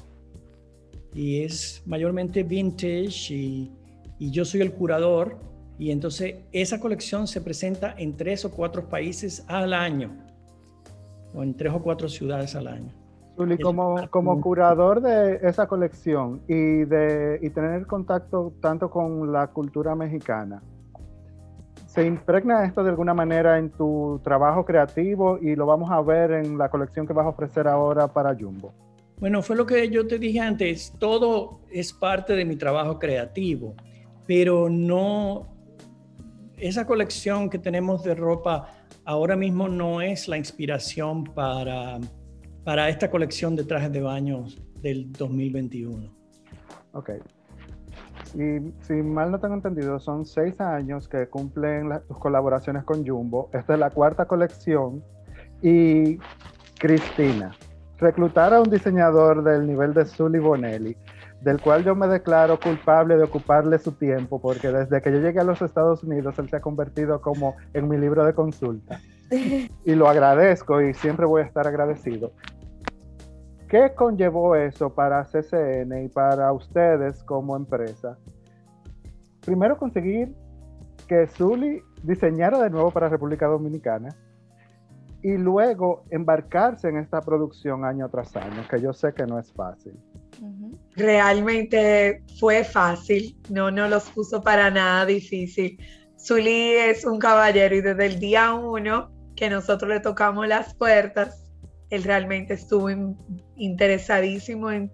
Y 1.14 1.42
es 1.42 1.84
mayormente 1.86 2.44
vintage 2.44 3.34
y 3.34 3.72
yo 4.20 4.46
soy 4.46 4.62
el 4.62 4.72
curador 4.72 5.40
y 5.78 5.92
entonces 5.92 6.36
esa 6.52 6.80
colección 6.80 7.28
se 7.28 7.42
presenta 7.42 7.94
en 7.98 8.16
tres 8.16 8.46
o 8.46 8.52
cuatro 8.52 8.90
países 8.90 9.44
al 9.48 9.74
año 9.74 10.23
o 11.34 11.44
en 11.44 11.56
tres 11.56 11.74
o 11.74 11.82
cuatro 11.82 12.08
ciudades 12.08 12.56
al 12.56 12.68
año. 12.68 12.92
Zuli, 13.36 13.58
como, 13.58 14.08
como 14.10 14.40
curador 14.40 15.02
de 15.02 15.40
esa 15.42 15.68
colección 15.68 16.42
y 16.48 16.86
de 16.86 17.40
y 17.42 17.50
tener 17.50 17.88
contacto 17.88 18.54
tanto 18.62 18.92
con 18.92 19.32
la 19.32 19.48
cultura 19.48 19.96
mexicana, 19.96 20.62
¿se 21.88 22.06
impregna 22.06 22.64
esto 22.66 22.84
de 22.84 22.92
alguna 22.92 23.14
manera 23.14 23.58
en 23.58 23.72
tu 23.72 24.22
trabajo 24.24 24.66
creativo 24.66 25.40
y 25.42 25.56
lo 25.56 25.66
vamos 25.66 25.90
a 25.92 26.02
ver 26.02 26.32
en 26.32 26.58
la 26.58 26.70
colección 26.70 27.08
que 27.08 27.14
vas 27.14 27.26
a 27.26 27.30
ofrecer 27.30 27.68
ahora 27.68 28.08
para 28.08 28.36
Jumbo? 28.36 28.72
Bueno, 29.20 29.42
fue 29.42 29.56
lo 29.56 29.66
que 29.66 29.90
yo 29.90 30.06
te 30.06 30.20
dije 30.20 30.40
antes, 30.40 30.94
todo 31.00 31.62
es 31.72 31.94
parte 31.94 32.34
de 32.34 32.46
mi 32.46 32.56
trabajo 32.56 33.00
creativo, 33.00 33.74
pero 34.28 34.70
no, 34.70 35.48
esa 36.58 36.86
colección 36.86 37.50
que 37.50 37.58
tenemos 37.58 38.04
de 38.04 38.16
ropa 38.16 38.68
ahora 39.06 39.36
mismo 39.36 39.68
no 39.68 40.02
es 40.02 40.28
la 40.28 40.38
inspiración 40.38 41.24
para, 41.24 42.00
para 42.64 42.90
esta 42.90 43.10
colección 43.10 43.56
de 43.56 43.64
trajes 43.64 43.92
de 43.92 44.02
baño 44.02 44.46
del 44.82 45.12
2021. 45.12 46.14
Ok. 46.94 47.12
Y 48.36 48.72
si 48.82 48.94
mal 48.94 49.32
no 49.32 49.40
tengo 49.40 49.56
entendido, 49.56 50.00
son 50.00 50.26
seis 50.26 50.60
años 50.60 51.08
que 51.08 51.28
cumplen 51.28 51.90
tus 52.08 52.18
colaboraciones 52.18 52.84
con 52.84 53.06
Jumbo. 53.06 53.50
Esta 53.54 53.74
es 53.74 53.80
la 53.80 53.90
cuarta 53.90 54.26
colección. 54.26 55.04
Y 55.62 56.18
Cristina, 56.80 57.56
reclutar 57.98 58.54
a 58.54 58.62
un 58.62 58.70
diseñador 58.70 59.44
del 59.44 59.68
nivel 59.68 59.94
de 59.94 60.06
Sully 60.06 60.40
Bonelli 60.40 60.98
del 61.44 61.60
cual 61.62 61.84
yo 61.84 61.94
me 61.94 62.08
declaro 62.08 62.58
culpable 62.58 63.18
de 63.18 63.24
ocuparle 63.24 63.78
su 63.78 63.92
tiempo, 63.92 64.42
porque 64.42 64.70
desde 64.70 65.02
que 65.02 65.12
yo 65.12 65.20
llegué 65.20 65.42
a 65.42 65.44
los 65.44 65.62
Estados 65.62 66.02
Unidos, 66.04 66.40
él 66.40 66.50
se 66.50 66.56
ha 66.56 66.62
convertido 66.62 67.22
como 67.22 67.56
en 67.74 67.90
mi 67.90 67.98
libro 67.98 68.26
de 68.26 68.34
consulta. 68.34 69.00
Y 69.86 69.96
lo 69.96 70.08
agradezco 70.08 70.80
y 70.80 70.94
siempre 70.94 71.26
voy 71.26 71.42
a 71.42 71.46
estar 71.46 71.68
agradecido. 71.68 72.34
¿Qué 73.68 73.94
conllevó 73.96 74.56
eso 74.56 74.94
para 74.94 75.24
CCN 75.24 76.04
y 76.04 76.08
para 76.08 76.54
ustedes 76.54 77.24
como 77.24 77.56
empresa? 77.56 78.16
Primero 79.44 79.78
conseguir 79.78 80.36
que 81.08 81.26
Zully 81.26 81.82
diseñara 82.04 82.62
de 82.62 82.70
nuevo 82.70 82.92
para 82.92 83.10
República 83.10 83.48
Dominicana 83.48 84.10
y 85.24 85.38
luego 85.38 86.04
embarcarse 86.12 86.90
en 86.90 86.98
esta 86.98 87.22
producción 87.22 87.86
año 87.86 88.08
tras 88.10 88.36
año, 88.36 88.62
que 88.70 88.80
yo 88.80 88.94
sé 88.94 89.14
que 89.14 89.26
no 89.26 89.40
es 89.40 89.52
fácil. 89.52 89.98
Realmente 90.96 92.24
fue 92.40 92.64
fácil, 92.64 93.38
no 93.50 93.72
nos 93.72 93.90
los 93.90 94.04
puso 94.10 94.42
para 94.42 94.70
nada 94.70 95.06
difícil. 95.06 95.78
Zully 96.20 96.76
es 96.76 97.06
un 97.06 97.20
caballero 97.20 97.76
y 97.76 97.82
desde 97.82 98.06
el 98.06 98.20
día 98.20 98.54
uno 98.54 99.12
que 99.36 99.50
nosotros 99.50 99.90
le 99.90 100.00
tocamos 100.00 100.48
las 100.48 100.74
puertas, 100.76 101.44
él 101.90 102.04
realmente 102.04 102.54
estuvo 102.54 102.90
interesadísimo 103.56 104.72
en 104.72 104.92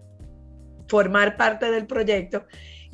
formar 0.88 1.38
parte 1.38 1.72
del 1.72 1.86
proyecto. 1.86 2.46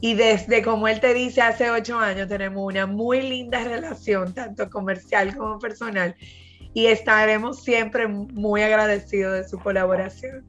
Y 0.02 0.16
desde, 0.16 0.62
como 0.62 0.88
él 0.88 1.00
te 1.00 1.14
dice, 1.14 1.42
hace 1.42 1.72
ocho 1.72 1.98
años 1.98 2.28
tenemos 2.28 2.66
una 2.66 2.86
muy 2.86 3.22
linda 3.22 3.64
relación, 3.64 4.34
tanto 4.34 4.70
comercial 4.70 5.36
como 5.36 5.58
personal, 5.58 6.16
y 6.74 6.88
estaremos 6.88 7.64
siempre 7.64 8.08
muy 8.08 8.62
agradecidos 8.62 9.34
de 9.34 9.48
su 9.48 9.58
colaboración. 9.58 10.46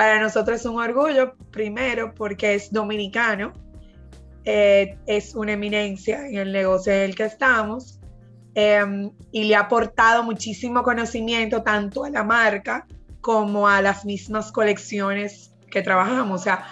Para 0.00 0.18
nosotros 0.18 0.60
es 0.60 0.64
un 0.64 0.80
orgullo, 0.80 1.34
primero, 1.50 2.14
porque 2.14 2.54
es 2.54 2.72
dominicano, 2.72 3.52
eh, 4.46 4.96
es 5.04 5.34
una 5.34 5.52
eminencia 5.52 6.26
en 6.26 6.36
el 6.36 6.52
negocio 6.52 6.90
en 6.90 7.00
el 7.00 7.14
que 7.14 7.24
estamos 7.24 8.00
em, 8.54 9.10
y 9.30 9.44
le 9.44 9.56
ha 9.56 9.60
aportado 9.60 10.22
muchísimo 10.22 10.82
conocimiento 10.82 11.62
tanto 11.62 12.04
a 12.04 12.08
la 12.08 12.24
marca 12.24 12.86
como 13.20 13.68
a 13.68 13.82
las 13.82 14.06
mismas 14.06 14.50
colecciones 14.52 15.52
que 15.70 15.82
trabajamos. 15.82 16.40
O 16.40 16.44
sea, 16.44 16.64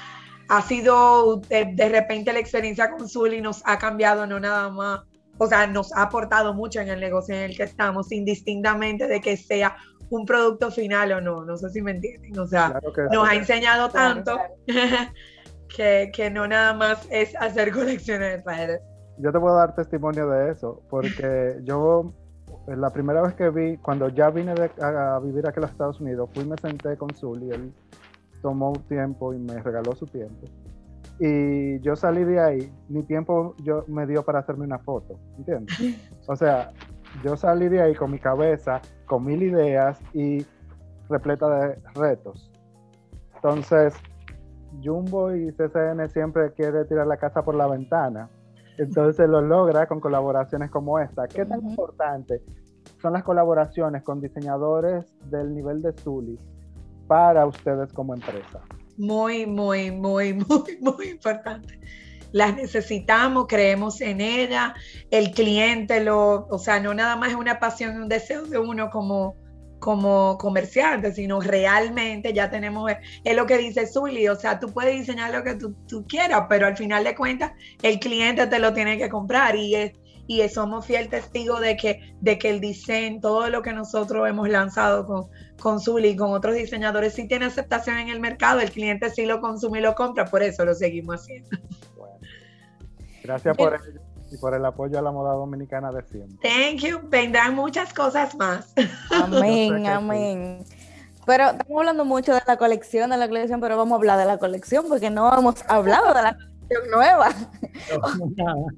ha 0.48 0.62
sido 0.62 1.42
de, 1.50 1.88
repente 1.90 2.32
la 2.32 2.38
experiencia 2.38 2.90
con 2.90 3.10
Zully 3.10 3.42
nos 3.42 3.60
ha 3.66 3.78
cambiado 3.78 4.26
no 4.26 4.40
nada 4.40 4.70
más, 4.70 5.00
o 5.36 5.46
sea, 5.46 5.66
nos 5.66 5.92
ha 5.92 6.04
aportado 6.04 6.54
mucho 6.54 6.80
en 6.80 6.88
el 6.88 6.98
negocio 6.98 7.34
en 7.34 7.42
el 7.42 7.56
que 7.58 7.64
estamos, 7.64 8.10
indistintamente 8.10 9.06
de 9.06 9.20
que 9.20 9.36
sea 9.36 9.76
un 10.10 10.24
producto 10.24 10.70
final 10.70 11.12
o 11.12 11.20
no, 11.20 11.44
no 11.44 11.56
sé 11.56 11.70
si 11.70 11.82
me 11.82 11.92
entienden, 11.92 12.38
o 12.38 12.46
sea, 12.46 12.80
nos 13.12 13.28
ha 13.28 13.34
enseñado 13.34 13.88
tanto 13.88 14.38
que, 15.76 16.10
que, 16.12 16.30
no 16.30 16.48
nada 16.48 16.74
más 16.74 17.06
es 17.10 17.34
hacer 17.36 17.72
colecciones 17.72 18.44
de. 18.44 18.80
Yo 19.18 19.32
te 19.32 19.40
puedo 19.40 19.56
dar 19.56 19.74
testimonio 19.74 20.28
de 20.28 20.52
eso, 20.52 20.82
porque 20.88 21.56
yo 21.64 22.12
la 22.66 22.90
primera 22.90 23.22
vez 23.22 23.34
que 23.34 23.50
vi, 23.50 23.76
cuando 23.78 24.08
ya 24.08 24.30
vine 24.30 24.54
a, 24.80 25.18
vivir 25.20 25.46
aquí 25.46 25.58
a 25.58 25.62
los 25.62 25.70
Estados 25.70 26.00
Unidos, 26.00 26.28
fui 26.32 26.44
y 26.44 26.46
me 26.46 26.56
senté 26.56 26.96
con 26.96 27.10
Zully, 27.14 27.50
él 27.50 27.72
tomó 28.42 28.70
un 28.70 28.82
tiempo 28.88 29.34
y 29.34 29.38
me 29.38 29.60
regaló 29.62 29.94
su 29.94 30.06
tiempo. 30.06 30.46
Y 31.20 31.80
yo 31.80 31.96
salí 31.96 32.24
de 32.24 32.40
ahí, 32.40 32.72
mi 32.88 33.02
tiempo 33.02 33.56
yo 33.64 33.84
me 33.88 34.06
dio 34.06 34.22
para 34.22 34.40
hacerme 34.40 34.64
una 34.64 34.78
foto, 34.78 35.18
¿entiendes? 35.36 35.76
O 36.28 36.36
sea, 36.36 36.70
yo 37.22 37.36
salí 37.36 37.68
de 37.68 37.82
ahí 37.82 37.94
con 37.94 38.10
mi 38.10 38.18
cabeza, 38.18 38.80
con 39.06 39.24
mil 39.24 39.42
ideas 39.42 40.00
y 40.12 40.44
repleta 41.08 41.48
de 41.48 41.78
retos. 41.94 42.50
Entonces, 43.36 43.94
Jumbo 44.82 45.34
y 45.34 45.52
CCN 45.52 46.08
siempre 46.10 46.52
quiere 46.52 46.84
tirar 46.84 47.06
la 47.06 47.16
casa 47.16 47.42
por 47.42 47.54
la 47.54 47.66
ventana. 47.66 48.28
Entonces 48.76 49.28
lo 49.28 49.40
logra 49.40 49.86
con 49.86 50.00
colaboraciones 50.00 50.70
como 50.70 50.98
esta. 50.98 51.26
¿Qué 51.26 51.44
tan 51.44 51.68
importante 51.68 52.42
son 53.02 53.12
las 53.12 53.24
colaboraciones 53.24 54.02
con 54.02 54.20
diseñadores 54.20 55.04
del 55.30 55.54
nivel 55.54 55.82
de 55.82 55.92
Zully 55.92 56.38
para 57.08 57.46
ustedes 57.46 57.92
como 57.92 58.14
empresa? 58.14 58.60
Muy, 58.96 59.46
muy, 59.46 59.90
muy, 59.90 60.32
muy, 60.48 60.78
muy 60.80 61.08
importante. 61.08 61.80
Las 62.32 62.54
necesitamos, 62.54 63.46
creemos 63.48 64.00
en 64.00 64.20
ella, 64.20 64.74
el 65.10 65.30
cliente 65.32 66.00
lo, 66.00 66.46
o 66.48 66.58
sea, 66.58 66.80
no 66.80 66.94
nada 66.94 67.16
más 67.16 67.30
es 67.30 67.36
una 67.36 67.58
pasión 67.58 67.94
y 67.94 67.98
un 67.98 68.08
deseo 68.08 68.44
de 68.44 68.58
uno 68.58 68.90
como, 68.90 69.34
como 69.78 70.36
comerciante, 70.38 71.12
sino 71.12 71.40
realmente 71.40 72.32
ya 72.32 72.50
tenemos, 72.50 72.90
es 73.24 73.36
lo 73.36 73.46
que 73.46 73.58
dice 73.58 73.86
Zully, 73.86 74.28
o 74.28 74.36
sea, 74.36 74.58
tú 74.58 74.72
puedes 74.72 74.98
diseñar 74.98 75.32
lo 75.32 75.42
que 75.42 75.54
tú, 75.54 76.06
quieras, 76.06 76.44
pero 76.48 76.66
al 76.66 76.76
final 76.76 77.04
de 77.04 77.14
cuentas 77.14 77.52
el 77.82 77.98
cliente 77.98 78.46
te 78.46 78.58
lo 78.58 78.72
tiene 78.72 78.98
que 78.98 79.08
comprar 79.08 79.56
y 79.56 79.74
es, 79.74 79.92
y 80.26 80.46
somos 80.50 80.84
fiel 80.84 81.08
testigo 81.08 81.58
de 81.58 81.76
que, 81.76 82.14
de 82.20 82.38
que 82.38 82.50
el 82.50 82.60
diseño, 82.60 83.20
todo 83.22 83.48
lo 83.48 83.62
que 83.62 83.72
nosotros 83.72 84.28
hemos 84.28 84.48
lanzado 84.50 85.06
con, 85.06 85.28
con 85.58 85.80
Zully 85.80 86.08
y 86.08 86.16
con 86.16 86.32
otros 86.32 86.54
diseñadores 86.54 87.14
sí 87.14 87.26
tiene 87.26 87.46
aceptación 87.46 87.98
en 87.98 88.08
el 88.10 88.20
mercado, 88.20 88.60
el 88.60 88.70
cliente 88.70 89.08
sí 89.08 89.24
lo 89.24 89.40
consume 89.40 89.78
y 89.78 89.82
lo 89.82 89.94
compra, 89.94 90.26
por 90.26 90.42
eso 90.42 90.64
lo 90.66 90.74
seguimos 90.74 91.22
haciendo. 91.22 91.48
Gracias 93.28 93.54
por 93.58 93.74
ello 93.74 94.00
y 94.30 94.38
por 94.38 94.54
el 94.54 94.64
apoyo 94.64 94.98
a 94.98 95.02
la 95.02 95.12
moda 95.12 95.34
dominicana 95.34 95.92
de 95.92 96.02
siempre. 96.04 96.38
Thank 96.40 96.80
you. 96.80 96.98
Vendrán 97.10 97.54
muchas 97.54 97.92
cosas 97.92 98.34
más. 98.36 98.72
Amén, 99.10 99.86
amén. 99.86 100.64
Pero 101.26 101.50
estamos 101.50 101.80
hablando 101.80 102.06
mucho 102.06 102.32
de 102.32 102.40
la 102.46 102.56
colección, 102.56 103.10
de 103.10 103.18
la 103.18 103.28
colección, 103.28 103.60
pero 103.60 103.76
vamos 103.76 103.92
a 103.92 103.96
hablar 103.96 104.18
de 104.18 104.24
la 104.24 104.38
colección 104.38 104.86
porque 104.88 105.10
no 105.10 105.30
hemos 105.38 105.62
hablado 105.68 106.14
de 106.14 106.22
la 106.22 106.36
colección 106.38 106.90
nueva. 106.90 107.28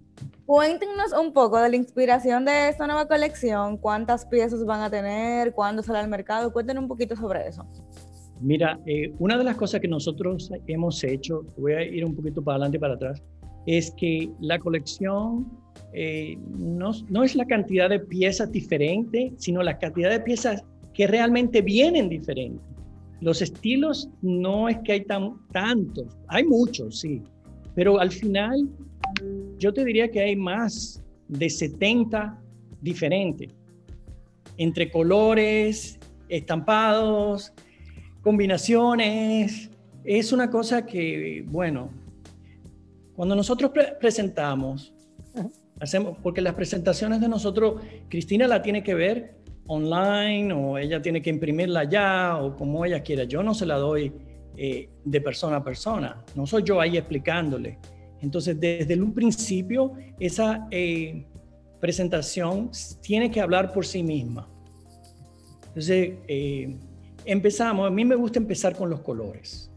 Cuéntenos 0.47 1.13
un 1.13 1.33
poco 1.33 1.61
de 1.61 1.69
la 1.69 1.77
inspiración 1.77 2.45
de 2.45 2.71
esta 2.71 2.89
nueva 2.89 3.07
colección, 3.07 3.77
cuántas 3.77 4.27
piezas 4.27 4.65
van 4.65 4.81
a 4.81 4.91
tener, 4.91 5.53
cuándo 5.53 5.81
sale 5.85 6.01
al 6.01 6.09
mercado, 6.09 6.53
cuéntenos 6.53 6.83
un 6.83 6.89
poquito 6.89 7.15
sobre 7.15 7.47
eso. 7.47 7.65
Mira, 8.41 8.81
eh, 8.85 9.15
una 9.21 9.39
de 9.39 9.45
las 9.45 9.55
cosas 9.55 9.81
que 9.81 9.87
nosotros 9.87 10.51
hemos 10.67 11.05
hecho, 11.05 11.45
voy 11.57 11.75
a 11.75 11.83
ir 11.83 12.05
un 12.05 12.17
poquito 12.17 12.43
para 12.43 12.57
adelante 12.57 12.79
y 12.79 12.81
para 12.81 12.95
atrás, 12.95 13.23
es 13.67 13.91
que 13.93 14.31
la 14.41 14.59
colección 14.59 15.47
eh, 15.93 16.39
no, 16.57 16.93
no, 17.09 17.25
es 17.25 17.35
la 17.35 17.45
cantidad 17.45 17.89
de 17.89 18.01
piezas 18.01 18.51
diferentes, 18.53 19.33
sino 19.39 19.63
la 19.63 19.79
cantidad 19.79 20.11
de 20.11 20.21
piezas 20.21 20.65
que 20.95 21.07
realmente 21.07 21.63
vienen 21.63 22.09
diferentes. 22.09 22.63
Los 23.21 23.43
estilos 23.43 24.09
no 24.23 24.69
es 24.69 24.79
que 24.79 24.93
hay 24.93 25.05
tan, 25.05 25.35
tantos, 25.53 26.07
hay 26.29 26.45
muchos, 26.45 27.01
sí, 27.01 27.23
pero 27.75 28.01
al 28.01 28.11
final 28.11 28.69
yo 29.59 29.73
te 29.73 29.85
diría 29.85 30.11
que 30.11 30.21
hay 30.21 30.37
más 30.37 31.03
de 31.29 31.51
70 31.51 32.41
diferentes, 32.81 33.53
entre 34.57 34.91
colores, 34.91 35.99
estampados, 36.29 37.53
combinaciones. 38.23 39.71
Es 40.05 40.33
una 40.33 40.51
cosa 40.51 40.87
que, 40.87 41.45
bueno, 41.49 41.91
cuando 43.21 43.37
nosotros 43.37 43.71
presentamos, 44.01 44.95
hacemos, 45.79 46.17
porque 46.23 46.41
las 46.41 46.55
presentaciones 46.55 47.21
de 47.21 47.29
nosotros, 47.29 47.83
Cristina 48.09 48.49
la 48.49 48.63
tiene 48.63 48.83
que 48.83 48.95
ver 48.95 49.35
online 49.67 50.55
o 50.55 50.79
ella 50.79 51.03
tiene 51.03 51.21
que 51.21 51.29
imprimirla 51.29 51.85
ya 51.85 52.39
o 52.41 52.57
como 52.57 52.83
ella 52.83 53.03
quiera. 53.03 53.25
Yo 53.25 53.43
no 53.43 53.53
se 53.53 53.67
la 53.67 53.77
doy 53.77 54.11
eh, 54.57 54.89
de 55.05 55.21
persona 55.21 55.57
a 55.57 55.63
persona, 55.63 56.25
no 56.35 56.47
soy 56.47 56.63
yo 56.63 56.81
ahí 56.81 56.97
explicándole. 56.97 57.79
Entonces, 58.23 58.59
desde 58.59 58.99
un 58.99 59.13
principio, 59.13 59.93
esa 60.19 60.67
eh, 60.71 61.27
presentación 61.79 62.71
tiene 63.03 63.31
que 63.31 63.43
hablar 63.43 63.71
por 63.71 63.85
sí 63.85 64.03
misma. 64.03 64.49
Entonces, 65.67 66.15
eh, 66.27 66.75
empezamos, 67.27 67.87
a 67.87 67.91
mí 67.91 68.03
me 68.03 68.15
gusta 68.15 68.39
empezar 68.39 68.75
con 68.75 68.89
los 68.89 69.01
colores. 69.01 69.70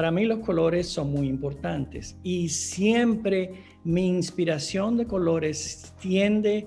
Para 0.00 0.12
mí 0.12 0.24
los 0.24 0.38
colores 0.38 0.88
son 0.88 1.12
muy 1.12 1.28
importantes 1.28 2.16
y 2.22 2.48
siempre 2.48 3.52
mi 3.84 4.08
inspiración 4.08 4.96
de 4.96 5.06
colores 5.06 5.92
tiende 6.00 6.66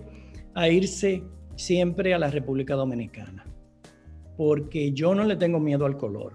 a 0.54 0.69
irse 0.69 1.24
siempre 1.56 2.13
a 2.13 2.19
la 2.19 2.30
República 2.30 2.76
Dominicana, 2.76 3.43
porque 4.38 4.91
yo 4.91 5.15
no 5.15 5.24
le 5.24 5.36
tengo 5.36 5.60
miedo 5.60 5.88
al 5.88 5.98
color. 5.98 6.34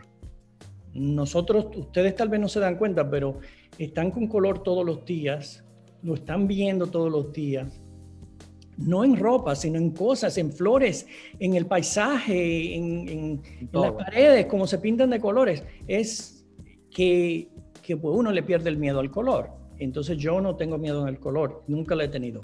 Nosotros, 0.93 1.69
ustedes 1.77 2.17
tal 2.17 2.31
vez 2.31 2.41
no 2.41 2.49
se 2.49 2.59
dan 2.59 2.77
cuenta, 2.77 3.09
pero 3.09 3.39
están 3.79 4.11
con 4.11 4.27
color 4.27 4.65
todos 4.65 4.85
los 4.85 5.05
días, 5.05 5.65
lo 6.03 6.15
están 6.15 6.49
viendo 6.49 6.89
todos 6.89 7.13
los 7.13 7.33
días, 7.33 7.81
no 8.77 9.05
en 9.05 9.17
ropa, 9.17 9.55
sino 9.55 9.79
en 9.79 9.93
cosas, 9.93 10.37
en 10.37 10.53
flores, 10.53 11.07
en 11.39 11.55
el 11.55 11.67
paisaje, 11.67 12.75
en, 12.75 13.41
las 13.71 13.93
paredes, 13.93 14.47
como 14.47 14.67
se 14.67 14.79
pintan 14.79 15.11
de 15.11 15.21
colores. 15.21 15.63
Es 15.87 16.38
que, 16.91 17.49
que 17.83 17.97
pues, 17.97 18.17
uno 18.17 18.33
le 18.33 18.43
pierde 18.43 18.71
el 18.71 18.77
miedo 18.77 19.01
al 19.01 19.11
color. 19.11 19.51
Entonces 19.79 20.19
yo 20.19 20.41
no 20.41 20.57
tengo 20.57 20.79
miedo 20.79 21.05
al 21.05 21.19
color, 21.19 21.63
nunca 21.69 21.95
lo 21.95 22.03
he 22.03 22.09
tenido. 22.09 22.41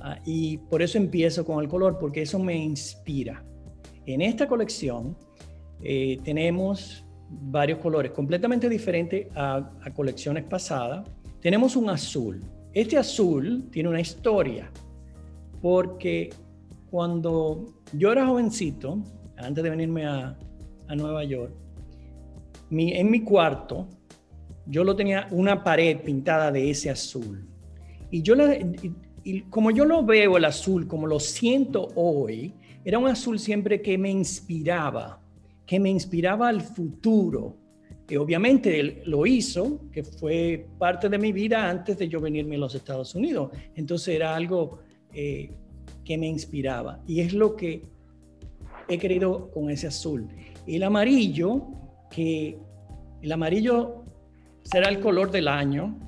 Ah, 0.00 0.18
y 0.26 0.58
por 0.58 0.82
eso 0.82 0.98
empiezo 0.98 1.44
con 1.44 1.62
el 1.62 1.68
color, 1.68 1.98
porque 1.98 2.22
eso 2.22 2.38
me 2.38 2.56
inspira. 2.56 3.44
En 4.04 4.20
esta 4.20 4.48
colección 4.48 5.16
eh, 5.80 6.18
tenemos 6.24 7.04
varios 7.30 7.78
colores 7.78 8.12
completamente 8.12 8.68
diferentes 8.68 9.28
a, 9.34 9.70
colecciones 9.94 10.44
pasadas. 10.44 11.08
Tenemos 11.40 11.76
un 11.76 11.88
azul. 11.88 12.40
Este 12.72 12.98
azul 12.98 13.68
tiene 13.70 13.88
una 13.88 14.00
historia 14.00 14.70
porque 15.60 16.30
cuando 16.90 17.66
yo 17.92 18.12
era 18.12 18.26
jovencito, 18.26 18.98
antes 19.36 19.62
de 19.62 19.70
venirme 19.70 20.06
a, 20.06 20.36
Nueva 20.94 21.24
York, 21.24 21.54
en 22.78 23.10
mi 23.10 23.20
cuarto 23.20 23.88
yo 24.66 24.84
lo 24.84 24.94
tenía 24.96 25.28
una 25.30 25.62
pared 25.62 25.98
pintada 26.00 26.50
de 26.50 26.70
ese 26.70 26.90
azul. 26.90 27.46
Y 28.10 28.22
yo 28.22 28.34
y 29.24 29.42
como 29.42 29.70
yo 29.70 29.84
lo 29.84 30.04
veo 30.04 30.36
el 30.36 30.44
azul, 30.44 30.86
como 30.86 31.06
lo 31.06 31.20
siento 31.20 31.88
hoy, 31.94 32.54
era 32.84 32.98
un 32.98 33.06
azul 33.06 33.38
siempre 33.38 33.80
que 33.80 33.96
me 33.96 34.10
inspiraba 34.10 35.22
que 35.66 35.80
me 35.80 35.90
inspiraba 35.90 36.48
al 36.48 36.60
futuro. 36.60 37.56
Y 38.08 38.16
obviamente 38.16 38.78
él 38.78 39.02
lo 39.06 39.24
hizo, 39.24 39.88
que 39.90 40.04
fue 40.04 40.66
parte 40.78 41.08
de 41.08 41.18
mi 41.18 41.32
vida 41.32 41.68
antes 41.68 41.96
de 41.96 42.08
yo 42.08 42.20
venirme 42.20 42.56
a 42.56 42.58
los 42.58 42.74
Estados 42.74 43.14
Unidos. 43.14 43.50
Entonces 43.74 44.14
era 44.14 44.36
algo 44.36 44.80
eh, 45.14 45.50
que 46.04 46.18
me 46.18 46.26
inspiraba. 46.26 47.02
Y 47.06 47.20
es 47.20 47.32
lo 47.32 47.56
que 47.56 47.84
he 48.88 48.98
querido 48.98 49.50
con 49.50 49.70
ese 49.70 49.86
azul. 49.86 50.28
El 50.66 50.82
amarillo, 50.82 51.68
que 52.14 52.58
el 53.22 53.32
amarillo 53.32 54.04
será 54.62 54.88
el 54.88 55.00
color 55.00 55.30
del 55.30 55.48
año, 55.48 55.98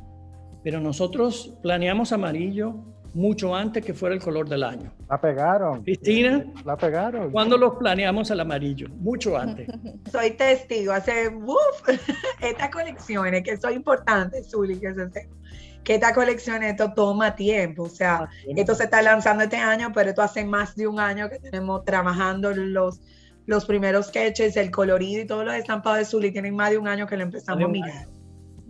pero 0.62 0.80
nosotros 0.80 1.54
planeamos 1.62 2.12
amarillo 2.12 2.76
mucho 3.14 3.54
antes 3.54 3.84
que 3.84 3.94
fuera 3.94 4.14
el 4.14 4.20
color 4.20 4.48
del 4.48 4.64
año. 4.64 4.92
La 5.08 5.20
pegaron. 5.20 5.82
Cristina. 5.84 6.44
La 6.64 6.76
pegaron. 6.76 7.30
¿Cuándo 7.30 7.56
los 7.56 7.76
planeamos 7.76 8.30
al 8.30 8.40
amarillo? 8.40 8.88
Mucho 8.98 9.38
antes. 9.38 9.68
Soy 10.12 10.32
testigo, 10.32 10.92
hace, 10.92 11.28
uf, 11.28 11.88
esta 12.40 12.70
colección, 12.70 13.32
es 13.34 13.42
que 13.42 13.52
eso 13.52 13.68
es 13.68 13.76
importante, 13.76 14.42
Zuli, 14.42 14.78
que 14.78 14.94
se 14.94 15.10
sepa 15.10 15.34
que 15.84 15.96
esta 15.96 16.14
colección 16.14 16.62
esto 16.62 16.94
toma 16.94 17.36
tiempo, 17.36 17.82
o 17.82 17.88
sea, 17.90 18.26
esto 18.56 18.74
se 18.74 18.84
está 18.84 19.02
lanzando 19.02 19.44
este 19.44 19.58
año, 19.58 19.92
pero 19.94 20.08
esto 20.08 20.22
hace 20.22 20.42
más 20.42 20.74
de 20.74 20.86
un 20.86 20.98
año 20.98 21.28
que 21.28 21.38
tenemos 21.38 21.84
trabajando 21.84 22.52
los, 22.54 23.00
los 23.46 23.64
primeros 23.66 24.06
sketches, 24.06 24.56
el 24.56 24.70
colorido 24.70 25.22
y 25.22 25.26
todos 25.26 25.44
los 25.44 25.54
estampados 25.54 25.98
de 25.98 26.04
Zully 26.04 26.32
tienen 26.32 26.56
más 26.56 26.70
de 26.70 26.78
un 26.78 26.88
año 26.88 27.06
que 27.06 27.16
lo 27.16 27.24
empezamos 27.24 27.64
a 27.64 27.68
mirar. 27.68 28.06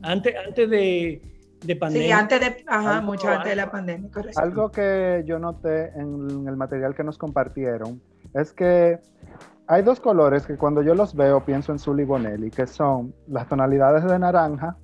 Antes, 0.02 0.34
antes 0.46 0.68
de, 0.68 1.22
de 1.64 1.76
pandemia. 1.76 2.06
Sí, 2.06 2.12
antes 2.12 2.40
de, 2.40 2.64
ajá, 2.66 3.00
mucho 3.00 3.28
antes 3.28 3.50
de 3.50 3.56
la 3.56 3.70
pandemia, 3.70 4.10
correcto. 4.10 4.40
Algo 4.40 4.70
que 4.70 5.22
yo 5.26 5.38
noté 5.38 5.90
en 5.96 6.46
el 6.46 6.56
material 6.56 6.94
que 6.94 7.04
nos 7.04 7.18
compartieron 7.18 8.00
es 8.34 8.52
que 8.52 8.98
hay 9.66 9.82
dos 9.82 10.00
colores 10.00 10.46
que 10.46 10.56
cuando 10.56 10.82
yo 10.82 10.94
los 10.94 11.14
veo 11.14 11.44
pienso 11.44 11.72
en 11.72 11.78
Zully 11.78 12.04
Bonelli, 12.04 12.50
que 12.50 12.66
son 12.66 13.14
las 13.28 13.48
tonalidades 13.48 14.04
de 14.04 14.18
naranja 14.18 14.76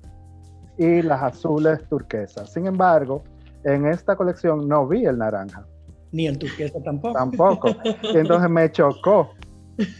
y 0.77 1.01
las 1.03 1.21
azules 1.21 1.87
turquesas. 1.87 2.51
Sin 2.51 2.65
embargo, 2.65 3.23
en 3.63 3.85
esta 3.85 4.15
colección 4.15 4.67
no 4.67 4.87
vi 4.87 5.05
el 5.05 5.17
naranja. 5.19 5.65
Ni 6.11 6.27
el 6.27 6.39
turquesa 6.39 6.81
tampoco. 6.83 7.13
Tampoco. 7.13 7.69
Y 8.01 8.17
entonces 8.17 8.49
me 8.49 8.71
chocó. 8.71 9.31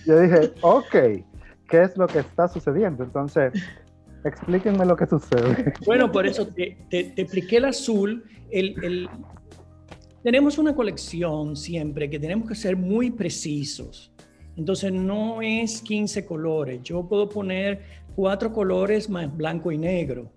Yo 0.05 0.19
dije, 0.19 0.51
ok, 0.61 0.95
¿qué 1.69 1.81
es 1.83 1.97
lo 1.97 2.07
que 2.07 2.19
está 2.19 2.47
sucediendo? 2.47 3.03
Entonces, 3.03 3.53
explíquenme 4.23 4.85
lo 4.85 4.95
que 4.95 5.05
sucede. 5.07 5.73
Bueno, 5.85 6.11
por 6.11 6.25
eso 6.25 6.47
te, 6.47 6.77
expliqué 6.91 7.57
el 7.57 7.65
azul. 7.65 8.23
Tenemos 10.23 10.57
una 10.57 10.75
colección 10.75 11.55
siempre 11.55 12.09
que 12.09 12.19
tenemos 12.19 12.47
que 12.47 12.55
ser 12.55 12.75
muy 12.75 13.11
precisos. 13.11 14.13
Entonces, 14.55 14.91
no 14.91 15.41
es 15.41 15.81
15 15.81 16.25
colores. 16.25 16.81
Yo 16.83 17.07
puedo 17.07 17.29
poner 17.29 17.81
cuatro 18.15 18.51
colores 18.51 19.09
más 19.09 19.35
blanco 19.35 19.71
y 19.71 19.77
negro 19.77 20.31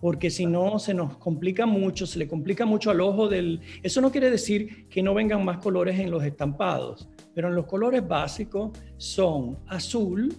porque 0.00 0.30
si 0.30 0.46
no 0.46 0.78
se 0.78 0.94
nos 0.94 1.16
complica 1.16 1.66
mucho, 1.66 2.06
se 2.06 2.18
le 2.18 2.28
complica 2.28 2.64
mucho 2.64 2.90
al 2.90 3.00
ojo 3.00 3.28
del... 3.28 3.60
Eso 3.82 4.00
no 4.00 4.12
quiere 4.12 4.30
decir 4.30 4.88
que 4.88 5.02
no 5.02 5.14
vengan 5.14 5.44
más 5.44 5.58
colores 5.58 5.98
en 5.98 6.10
los 6.10 6.22
estampados, 6.24 7.08
pero 7.38 7.50
los 7.50 7.66
colores 7.66 8.04
básicos 8.04 8.72
son 8.96 9.58
azul, 9.68 10.34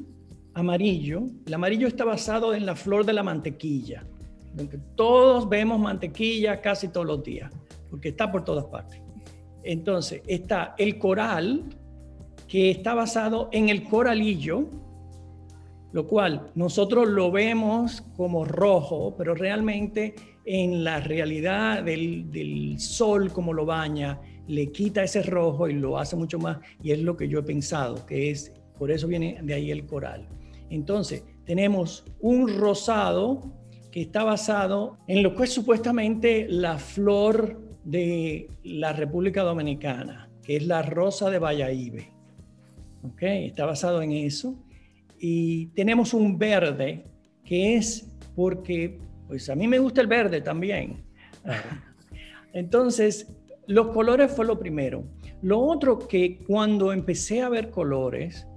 amarillo. 0.54 1.28
El 1.46 1.54
amarillo 1.54 1.88
está 1.88 2.04
basado 2.04 2.54
en 2.54 2.66
la 2.66 2.76
flor 2.76 3.06
de 3.06 3.14
la 3.14 3.24
mantequilla. 3.24 4.04
Todos 4.96 5.48
vemos 5.48 5.80
mantequilla 5.80 6.60
casi 6.60 6.90
todos 6.90 7.08
los 7.08 7.24
días, 7.24 7.54
porque 7.90 8.10
está 8.10 8.30
por 8.30 8.44
todas 8.44 8.66
partes. 8.66 9.02
Entonces 9.64 10.24
está 10.28 10.76
el 10.78 11.00
coral, 11.00 11.64
que 12.50 12.70
está 12.70 12.96
basado 12.96 13.48
en 13.54 13.70
el 13.70 13.86
coralillo, 13.86 14.66
lo 15.94 16.06
cual 16.06 16.52
nosotros 16.54 17.08
lo 17.08 17.32
vemos 17.32 18.04
como 18.18 18.44
rojo, 18.44 19.16
pero 19.18 19.36
realmente 19.36 20.16
en 20.44 20.84
la 20.84 21.00
realidad 21.00 21.82
del, 21.82 22.76
sol 22.78 23.32
como 23.32 23.54
lo 23.54 23.66
baña, 23.66 24.20
le 24.50 24.72
quita 24.72 25.04
ese 25.04 25.22
rojo 25.22 25.68
y 25.70 25.74
lo 25.74 26.00
hace 26.00 26.16
mucho 26.16 26.40
más, 26.40 26.58
y 26.82 26.92
es 26.92 27.00
lo 27.00 27.16
que 27.16 27.30
yo 27.30 27.40
he 27.40 27.44
pensado, 27.44 28.04
que 28.08 28.32
es, 28.32 28.52
por 28.80 28.90
eso 28.90 29.08
viene 29.08 29.40
de 29.44 29.54
ahí 29.54 29.70
el 29.70 29.86
coral. 29.86 30.28
Entonces, 30.72 31.24
tenemos 31.46 32.04
un 32.20 32.58
rosado 32.58 33.54
que 33.92 34.02
está 34.02 34.24
basado 34.24 34.98
en 35.08 35.22
lo 35.22 35.36
que 35.36 35.44
es 35.44 35.54
supuestamente 35.54 36.48
la 36.50 36.80
flor 36.80 37.62
de 37.84 38.48
la 38.64 38.92
República 38.92 39.44
Dominicana, 39.44 40.32
que 40.42 40.56
es 40.56 40.66
la 40.66 40.82
rosa 40.82 41.30
de 41.30 41.38
Valladolid. 41.38 42.02
¿Ok? 43.04 43.22
Está 43.22 43.68
basado 43.68 44.02
en 44.02 44.14
eso. 44.14 44.56
Y 45.20 45.68
tenemos 45.68 46.16
un 46.16 46.40
verde 46.40 47.06
que 47.44 47.76
es 47.76 48.12
porque, 48.36 49.00
pues 49.28 49.48
a 49.50 49.56
mí 49.56 49.68
me 49.68 49.78
gusta 49.78 50.02
el 50.02 50.08
verde 50.08 50.42
también. 50.42 51.04
Entonces, 52.54 53.28
los 53.70 53.90
colores 53.90 54.32
fue 54.32 54.48
lo 54.48 54.58
primero. 54.58 55.04
Lo 55.44 55.60
otro 55.60 56.00
que 56.00 56.40
cuando 56.48 56.92
empecé 56.92 57.44
a 57.44 57.50
ver 57.50 57.70
colores 57.70 58.48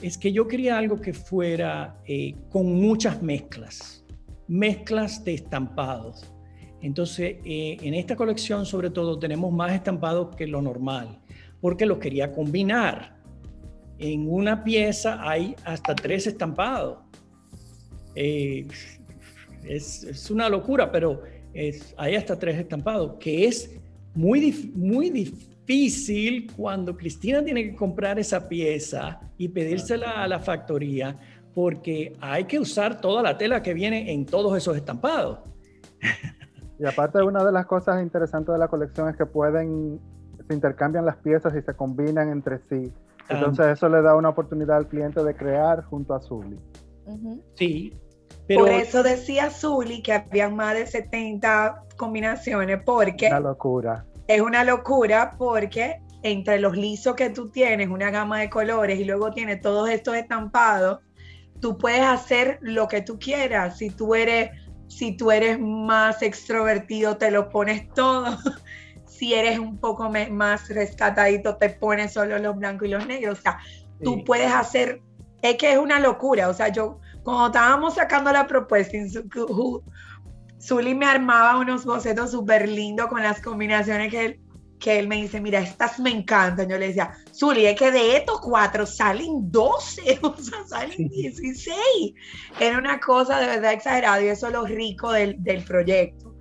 es 0.00 0.16
que 0.16 0.32
yo 0.32 0.48
quería 0.48 0.78
algo 0.78 0.98
que 0.98 1.12
fuera 1.12 2.00
eh, 2.06 2.34
con 2.48 2.80
muchas 2.80 3.22
mezclas, 3.22 4.02
mezclas 4.48 5.22
de 5.24 5.34
estampados. 5.34 6.32
Entonces, 6.80 7.36
eh, 7.44 7.76
en 7.82 7.92
esta 7.92 8.16
colección 8.16 8.64
sobre 8.64 8.88
todo 8.88 9.18
tenemos 9.18 9.52
más 9.52 9.72
estampados 9.72 10.34
que 10.34 10.46
lo 10.46 10.62
normal, 10.62 11.20
porque 11.60 11.84
los 11.84 11.98
quería 11.98 12.32
combinar 12.32 13.14
en 13.98 14.26
una 14.26 14.64
pieza 14.64 15.18
hay 15.20 15.54
hasta 15.64 15.94
tres 15.94 16.26
estampados. 16.26 17.00
Eh, 18.14 18.66
es, 19.64 20.30
una 20.30 20.48
locura, 20.48 20.90
pero 20.90 21.20
hay 21.98 22.14
hasta 22.14 22.38
tres 22.38 22.58
estampados, 22.58 23.16
que 23.20 23.46
es 23.46 23.80
muy, 24.16 24.72
muy 24.74 25.10
difícil 25.10 26.50
cuando 26.56 26.96
Cristina 26.96 27.44
tiene 27.44 27.70
que 27.70 27.76
comprar 27.76 28.18
esa 28.18 28.48
pieza 28.48 29.20
y 29.38 29.48
pedírsela 29.48 30.22
a 30.22 30.28
la 30.28 30.40
factoría, 30.40 31.16
porque 31.54 32.14
hay 32.20 32.44
que 32.44 32.58
usar 32.58 33.00
toda 33.00 33.22
la 33.22 33.38
tela 33.38 33.62
que 33.62 33.74
viene 33.74 34.12
en 34.12 34.26
todos 34.26 34.56
esos 34.56 34.76
estampados. 34.76 35.40
Y 36.78 36.84
aparte, 36.84 37.22
una 37.22 37.42
de 37.42 37.52
las 37.52 37.64
cosas 37.64 38.02
interesantes 38.02 38.52
de 38.52 38.58
la 38.58 38.68
colección 38.68 39.08
es 39.08 39.16
que 39.16 39.24
pueden, 39.24 39.98
se 40.46 40.54
intercambian 40.54 41.06
las 41.06 41.16
piezas 41.16 41.54
y 41.56 41.62
se 41.62 41.72
combinan 41.72 42.28
entre 42.28 42.58
sí. 42.68 42.92
Entonces 43.28 43.66
eso 43.68 43.88
le 43.88 44.02
da 44.02 44.14
una 44.14 44.28
oportunidad 44.28 44.76
al 44.76 44.86
cliente 44.86 45.24
de 45.24 45.34
crear 45.34 45.84
junto 45.84 46.14
a 46.14 46.20
Zully. 46.20 46.60
Sí. 47.54 47.94
Pero... 48.46 48.60
Por 48.60 48.70
eso 48.70 49.02
decía 49.02 49.50
Zully 49.50 50.02
que 50.02 50.12
habían 50.12 50.56
más 50.56 50.74
de 50.74 50.86
70 50.86 51.84
combinaciones, 51.96 52.80
porque... 52.84 53.26
Una 53.26 53.40
locura. 53.40 54.06
Es 54.28 54.40
una 54.40 54.64
locura 54.64 55.34
porque 55.38 56.00
entre 56.22 56.58
los 56.58 56.76
lisos 56.76 57.14
que 57.14 57.30
tú 57.30 57.50
tienes, 57.50 57.88
una 57.88 58.10
gama 58.10 58.40
de 58.40 58.50
colores, 58.50 58.98
y 58.98 59.04
luego 59.04 59.30
tienes 59.30 59.60
todos 59.60 59.88
estos 59.88 60.16
estampados, 60.16 61.00
tú 61.60 61.78
puedes 61.78 62.02
hacer 62.02 62.58
lo 62.60 62.88
que 62.88 63.00
tú 63.00 63.18
quieras. 63.18 63.78
Si 63.78 63.90
tú 63.90 64.14
eres, 64.14 64.50
si 64.88 65.16
tú 65.16 65.30
eres 65.30 65.58
más 65.60 66.22
extrovertido, 66.22 67.16
te 67.16 67.30
lo 67.30 67.48
pones 67.48 67.88
todo. 67.94 68.36
si 69.06 69.34
eres 69.34 69.58
un 69.58 69.78
poco 69.78 70.10
más 70.30 70.68
rescatadito, 70.68 71.56
te 71.56 71.70
pones 71.70 72.12
solo 72.12 72.38
los 72.38 72.56
blancos 72.56 72.88
y 72.88 72.90
los 72.90 73.06
negros. 73.06 73.38
O 73.38 73.42
sea, 73.42 73.58
tú 74.02 74.24
puedes 74.24 74.52
hacer, 74.52 75.00
es 75.42 75.56
que 75.56 75.72
es 75.72 75.78
una 75.78 76.00
locura. 76.00 76.48
O 76.48 76.54
sea, 76.54 76.68
yo, 76.68 77.00
cuando 77.26 77.46
estábamos 77.46 77.94
sacando 77.94 78.32
la 78.32 78.46
propuesta, 78.46 78.96
Zully 80.62 80.94
me 80.94 81.06
armaba 81.06 81.58
unos 81.58 81.84
bocetos 81.84 82.30
súper 82.30 82.68
lindos 82.68 83.08
con 83.08 83.20
las 83.20 83.42
combinaciones 83.42 84.12
que 84.12 84.24
él, 84.24 84.40
que 84.78 85.00
él 85.00 85.08
me 85.08 85.16
dice, 85.16 85.40
mira, 85.40 85.58
estas 85.58 85.98
me 85.98 86.10
encantan. 86.10 86.68
Yo 86.68 86.78
le 86.78 86.86
decía, 86.86 87.14
Zully, 87.34 87.66
es 87.66 87.76
que 87.76 87.90
de 87.90 88.18
estos 88.18 88.40
cuatro 88.40 88.86
salen 88.86 89.50
12, 89.50 90.20
o 90.22 90.36
sea, 90.36 90.64
salen 90.68 91.08
16. 91.08 92.14
Era 92.60 92.78
una 92.78 93.00
cosa 93.00 93.40
de 93.40 93.48
verdad 93.48 93.72
exagerada 93.72 94.22
y 94.22 94.28
eso 94.28 94.46
es 94.46 94.52
lo 94.52 94.64
rico 94.64 95.10
del, 95.10 95.42
del 95.42 95.64
proyecto. 95.64 96.32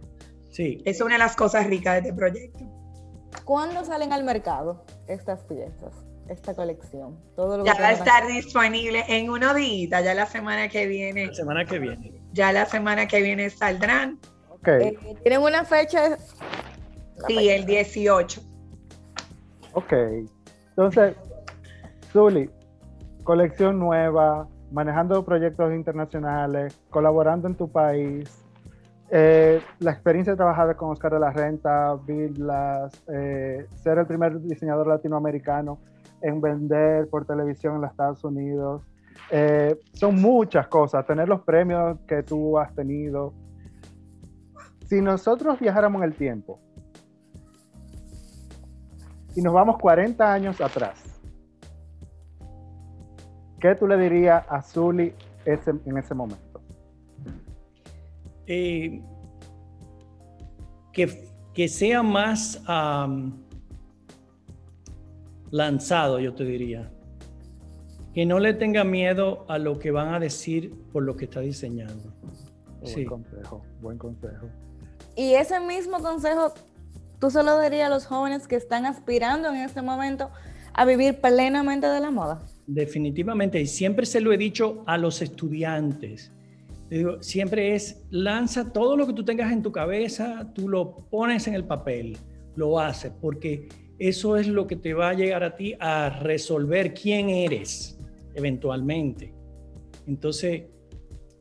Sí. 0.52 0.84
Es 0.86 1.02
una 1.02 1.16
de 1.16 1.20
las 1.20 1.36
cosas 1.36 1.66
ricas 1.66 1.96
de 1.96 2.10
este 2.10 2.14
proyecto. 2.14 2.60
¿Cuándo 3.44 3.84
salen 3.84 4.14
al 4.14 4.24
mercado 4.24 4.86
estas 5.08 5.44
piezas, 5.46 6.06
esta 6.30 6.54
colección? 6.54 7.18
Todo 7.36 7.64
ya 7.64 7.74
va 7.76 7.88
a 7.88 7.92
estar 7.92 8.28
disponible 8.28 9.04
en 9.08 9.30
unos 9.30 9.56
días, 9.56 10.04
ya 10.04 10.14
la 10.14 10.26
semana 10.26 10.68
que 10.70 10.88
viene. 10.88 11.28
La 11.28 11.34
semana 11.34 11.66
que 11.66 11.80
viene. 11.80 12.22
Ya 12.34 12.52
la 12.52 12.66
semana 12.66 13.08
que 13.08 13.22
viene 13.22 13.50
saldrán. 13.50 14.20
Okay. 14.50 14.88
Eh, 14.88 14.98
¿Tienen 15.24 15.42
una 15.42 15.64
fecha? 15.64 16.18
sí, 17.28 17.50
el 17.50 17.66
18. 17.66 18.42
Ok. 19.74 19.94
Entonces, 20.70 21.16
Zuli, 22.12 22.50
colección 23.24 23.80
nueva, 23.80 24.48
manejando 24.72 25.24
proyectos 25.24 25.74
internacionales, 25.74 26.78
colaborando 26.90 27.48
en 27.48 27.56
tu 27.56 27.70
país 27.70 28.46
eh, 29.10 29.62
la 29.80 29.92
experiencia 29.92 30.34
de 30.34 30.38
trabajar 30.38 30.76
con 30.76 30.90
Oscar 30.90 31.14
de 31.14 31.20
la 31.20 31.32
Renta, 31.32 31.96
Bill 32.06 32.34
Blas, 32.34 33.04
eh, 33.08 33.68
ser 33.76 34.00
el 34.00 34.08
primer 34.08 34.42
diseñador 34.42 34.88
latinoamericano 34.88 35.80
en 36.22 36.42
vender 36.42 37.10
por 37.10 37.26
televisión 37.26 37.76
en 37.76 37.82
los 37.82 37.92
Estados 37.92 38.24
Unidos. 38.24 38.82
Eh, 39.32 39.80
son 39.94 40.22
muchas 40.22 40.68
cosas, 40.68 41.06
tener 41.06 41.28
los 41.28 41.42
premios 41.42 41.98
que 42.08 42.24
tú 42.24 42.58
has 42.58 42.74
tenido. 42.74 43.34
Si 44.88 45.02
nosotros 45.02 45.60
viajáramos 45.60 46.02
en 46.04 46.10
el 46.10 46.16
tiempo, 46.16 46.60
y 49.36 49.42
nos 49.42 49.54
vamos 49.54 49.78
40 49.78 50.34
años 50.34 50.62
atrás. 50.62 51.04
¿Qué 53.60 53.76
tú 53.76 53.88
le 53.88 53.98
dirías 53.98 54.46
a 54.48 54.62
Zully 54.62 55.14
ese, 55.44 55.72
en 55.86 55.98
ese 55.98 56.14
momento? 56.14 56.62
Eh, 58.48 59.02
que, 60.94 61.30
que, 61.54 61.68
sea 61.68 62.04
más 62.04 62.62
lanzado, 65.56 66.20
yo 66.20 66.34
te 66.34 66.44
diría. 66.44 66.92
Que 68.14 68.26
no 68.26 68.40
le 68.40 68.54
tenga 68.54 68.84
miedo 68.84 69.46
a 69.48 69.58
lo 69.58 69.80
que 69.80 69.92
van 69.92 70.14
a 70.14 70.20
decir 70.20 70.74
por 70.92 71.04
lo 71.04 71.16
que 71.16 71.26
está 71.26 71.40
diseñando. 71.40 72.14
Buen 72.82 72.94
sí. 72.94 73.06
consejo, 73.06 73.64
buen 73.82 73.98
consejo. 73.98 74.48
Y 75.16 75.34
ese 75.34 75.60
mismo 75.62 76.00
consejo, 76.02 76.54
tú 77.20 77.32
solo 77.32 77.60
dirías 77.62 77.88
a 77.88 77.90
los 77.90 78.06
jóvenes 78.06 78.48
que 78.48 78.58
están 78.58 78.86
aspirando 78.86 79.50
en 79.50 79.56
este 79.56 79.82
momento 79.82 80.30
a 80.74 80.84
vivir 80.84 81.22
plenamente 81.22 81.88
de 81.88 82.02
la 82.02 82.12
moda. 82.12 82.44
Definitivamente, 82.68 83.62
y 83.62 83.66
siempre 83.66 84.06
se 84.06 84.20
lo 84.20 84.34
he 84.34 84.38
dicho 84.38 84.84
a 84.88 84.98
los 84.98 85.22
estudiantes. 85.22 86.34
Digo, 86.90 87.24
siempre 87.24 87.76
es 87.76 88.06
lanza 88.10 88.74
todo 88.74 88.98
lo 88.98 89.08
que 89.08 89.14
tú 89.14 89.24
tengas 89.24 89.52
en 89.54 89.64
tu 89.64 89.72
cabeza, 89.72 90.52
tú 90.54 90.68
lo 90.68 91.08
pones 91.10 91.48
en 91.48 91.56
el 91.56 91.64
papel, 91.64 92.18
lo 92.56 92.80
haces, 92.80 93.12
porque 93.22 93.70
eso 94.00 94.38
es 94.38 94.48
lo 94.48 94.68
que 94.68 94.76
te 94.76 94.94
va 94.94 95.10
a 95.10 95.14
llegar 95.14 95.44
a 95.44 95.56
ti 95.56 95.76
a 95.80 96.10
resolver 96.10 96.94
quién 96.94 97.30
eres 97.30 97.98
eventualmente. 98.34 99.34
Entonces, 100.08 100.64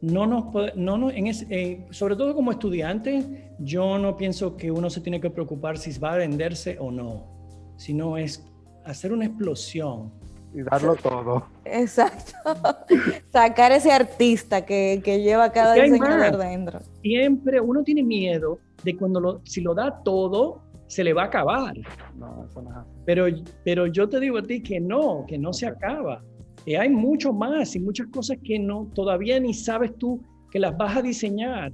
no 0.00 0.26
nos, 0.26 0.76
no, 0.76 0.98
no 0.98 1.10
en 1.10 1.26
eh, 1.26 1.86
sobre 1.90 2.16
todo 2.16 2.34
como 2.34 2.52
estudiante, 2.52 3.52
yo 3.58 3.98
no 3.98 4.16
pienso 4.16 4.56
que 4.56 4.70
uno 4.70 4.90
se 4.90 5.00
tiene 5.00 5.20
que 5.20 5.30
preocupar 5.30 5.78
si 5.78 5.98
va 5.98 6.12
a 6.12 6.16
venderse 6.16 6.76
o 6.78 6.90
no, 6.90 7.74
sino 7.76 8.16
es 8.16 8.44
hacer 8.84 9.12
una 9.12 9.26
explosión. 9.26 10.12
Y 10.54 10.62
darlo 10.62 10.94
todo. 10.94 11.46
Exacto. 11.64 12.32
Sacar 13.32 13.72
ese 13.72 13.90
artista 13.90 14.64
que, 14.64 15.00
que 15.04 15.20
lleva 15.20 15.50
cada 15.50 15.74
diseñador 15.74 16.36
dentro. 16.38 16.80
Siempre 17.02 17.60
uno 17.60 17.82
tiene 17.82 18.04
miedo 18.04 18.60
de 18.84 18.96
cuando 18.96 19.20
lo, 19.20 19.40
si 19.44 19.62
lo 19.62 19.74
da 19.74 20.02
todo, 20.04 20.62
se 20.94 21.02
le 21.02 21.12
va 21.12 21.22
a 21.22 21.26
acabar. 21.26 21.74
No, 22.14 22.44
eso 22.48 22.62
no 22.62 22.70
es 22.70 22.76
así. 22.76 22.90
Pero, 23.04 23.26
pero 23.64 23.88
yo 23.88 24.08
te 24.08 24.20
digo 24.20 24.38
a 24.38 24.42
ti 24.42 24.62
que 24.62 24.78
no, 24.78 25.24
que 25.26 25.36
no 25.36 25.52
se 25.52 25.66
acaba. 25.66 26.22
Y 26.64 26.76
hay 26.76 26.88
mucho 26.88 27.32
más 27.32 27.74
y 27.74 27.80
muchas 27.80 28.06
cosas 28.12 28.38
que 28.44 28.60
no 28.60 28.88
todavía 28.94 29.40
ni 29.40 29.52
sabes 29.52 29.92
tú 29.98 30.22
que 30.52 30.60
las 30.60 30.76
vas 30.76 30.98
a 30.98 31.02
diseñar, 31.02 31.72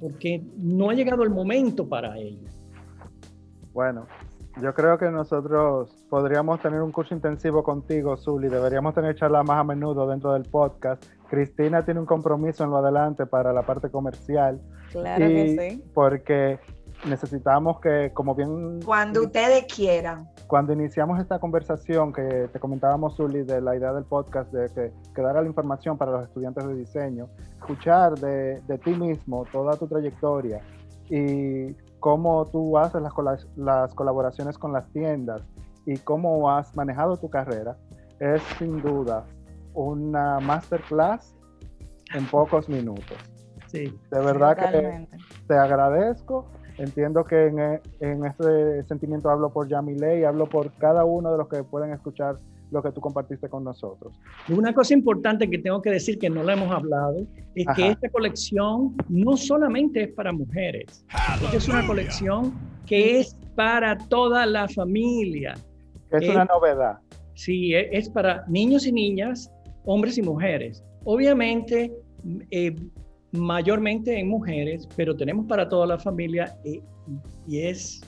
porque 0.00 0.42
no 0.56 0.88
ha 0.88 0.94
llegado 0.94 1.22
el 1.22 1.28
momento 1.28 1.86
para 1.86 2.16
ello. 2.16 2.48
Bueno, 3.74 4.06
yo 4.62 4.72
creo 4.72 4.96
que 4.96 5.10
nosotros 5.10 6.06
podríamos 6.08 6.62
tener 6.62 6.80
un 6.80 6.92
curso 6.92 7.14
intensivo 7.14 7.62
contigo, 7.62 8.16
Zuli. 8.16 8.48
Deberíamos 8.48 8.94
tener 8.94 9.16
charlas 9.16 9.46
más 9.46 9.60
a 9.60 9.64
menudo 9.64 10.08
dentro 10.08 10.32
del 10.32 10.44
podcast. 10.44 11.04
Cristina 11.28 11.84
tiene 11.84 12.00
un 12.00 12.06
compromiso 12.06 12.64
en 12.64 12.70
lo 12.70 12.78
adelante 12.78 13.26
para 13.26 13.52
la 13.52 13.66
parte 13.66 13.90
comercial. 13.90 14.62
Claro 14.92 15.28
que 15.28 15.70
sí. 15.72 15.84
Porque 15.92 16.58
necesitamos 17.06 17.80
que, 17.80 18.12
como 18.12 18.34
bien... 18.34 18.80
Cuando 18.82 19.22
ustedes 19.22 19.64
quieran. 19.72 20.28
Cuando 20.46 20.72
iniciamos 20.72 21.20
esta 21.20 21.38
conversación 21.38 22.12
que 22.12 22.48
te 22.52 22.58
comentábamos, 22.58 23.16
Zuli, 23.16 23.42
de 23.42 23.60
la 23.60 23.76
idea 23.76 23.92
del 23.92 24.04
podcast, 24.04 24.52
de 24.52 24.68
que 24.72 24.92
quedara 25.14 25.42
la 25.42 25.48
información 25.48 25.96
para 25.96 26.12
los 26.12 26.24
estudiantes 26.24 26.66
de 26.66 26.74
diseño, 26.74 27.28
escuchar 27.58 28.14
de, 28.14 28.60
de 28.60 28.78
ti 28.78 28.90
mismo 28.90 29.44
toda 29.52 29.76
tu 29.76 29.86
trayectoria 29.86 30.60
y 31.08 31.74
cómo 32.00 32.46
tú 32.46 32.76
haces 32.78 33.02
las, 33.02 33.46
las 33.56 33.94
colaboraciones 33.94 34.58
con 34.58 34.72
las 34.72 34.86
tiendas 34.92 35.42
y 35.86 35.96
cómo 35.98 36.50
has 36.50 36.74
manejado 36.76 37.16
tu 37.16 37.28
carrera, 37.28 37.76
es 38.20 38.42
sin 38.58 38.80
duda 38.80 39.24
una 39.74 40.40
masterclass 40.40 41.34
en 42.14 42.26
pocos 42.26 42.68
minutos. 42.68 43.16
Sí. 43.66 43.98
De 44.10 44.20
verdad 44.20 44.56
que 44.56 45.08
te 45.48 45.54
agradezco 45.54 46.46
Entiendo 46.78 47.24
que 47.24 47.46
en, 47.46 47.80
en 48.00 48.26
este 48.26 48.82
sentimiento 48.84 49.30
hablo 49.30 49.50
por 49.50 49.68
Yamile 49.68 50.20
y 50.20 50.24
hablo 50.24 50.46
por 50.46 50.72
cada 50.74 51.04
uno 51.04 51.30
de 51.30 51.38
los 51.38 51.48
que 51.48 51.62
pueden 51.62 51.92
escuchar 51.92 52.36
lo 52.70 52.82
que 52.82 52.90
tú 52.90 53.00
compartiste 53.00 53.48
con 53.48 53.64
nosotros. 53.64 54.12
Una 54.48 54.74
cosa 54.74 54.94
importante 54.94 55.48
que 55.48 55.58
tengo 55.58 55.80
que 55.80 55.90
decir 55.90 56.18
que 56.18 56.28
no 56.28 56.42
lo 56.42 56.50
hemos 56.50 56.70
hablado 56.72 57.24
es 57.54 57.66
que 57.76 57.88
esta 57.88 58.08
colección 58.10 58.96
no 59.08 59.36
solamente 59.36 60.02
es 60.02 60.08
para 60.12 60.32
mujeres, 60.32 61.06
es 61.52 61.68
una 61.68 61.86
colección 61.86 62.52
que 62.86 63.20
es 63.20 63.36
para 63.54 63.96
toda 63.96 64.44
la 64.44 64.68
familia. 64.68 65.54
Es 66.10 66.28
una 66.28 66.44
novedad. 66.44 66.98
Sí, 67.34 67.74
e, 67.74 67.88
es 67.96 68.08
para 68.08 68.44
niños 68.48 68.86
y 68.86 68.92
niñas, 68.92 69.50
hombres 69.84 70.18
y 70.18 70.22
mujeres. 70.22 70.84
Obviamente, 71.04 71.92
eh, 72.50 72.74
mayormente 73.38 74.18
en 74.18 74.28
mujeres, 74.28 74.88
pero 74.96 75.16
tenemos 75.16 75.46
para 75.46 75.68
toda 75.68 75.86
la 75.86 75.98
familia 75.98 76.56
y, 76.64 76.82
es 77.48 78.00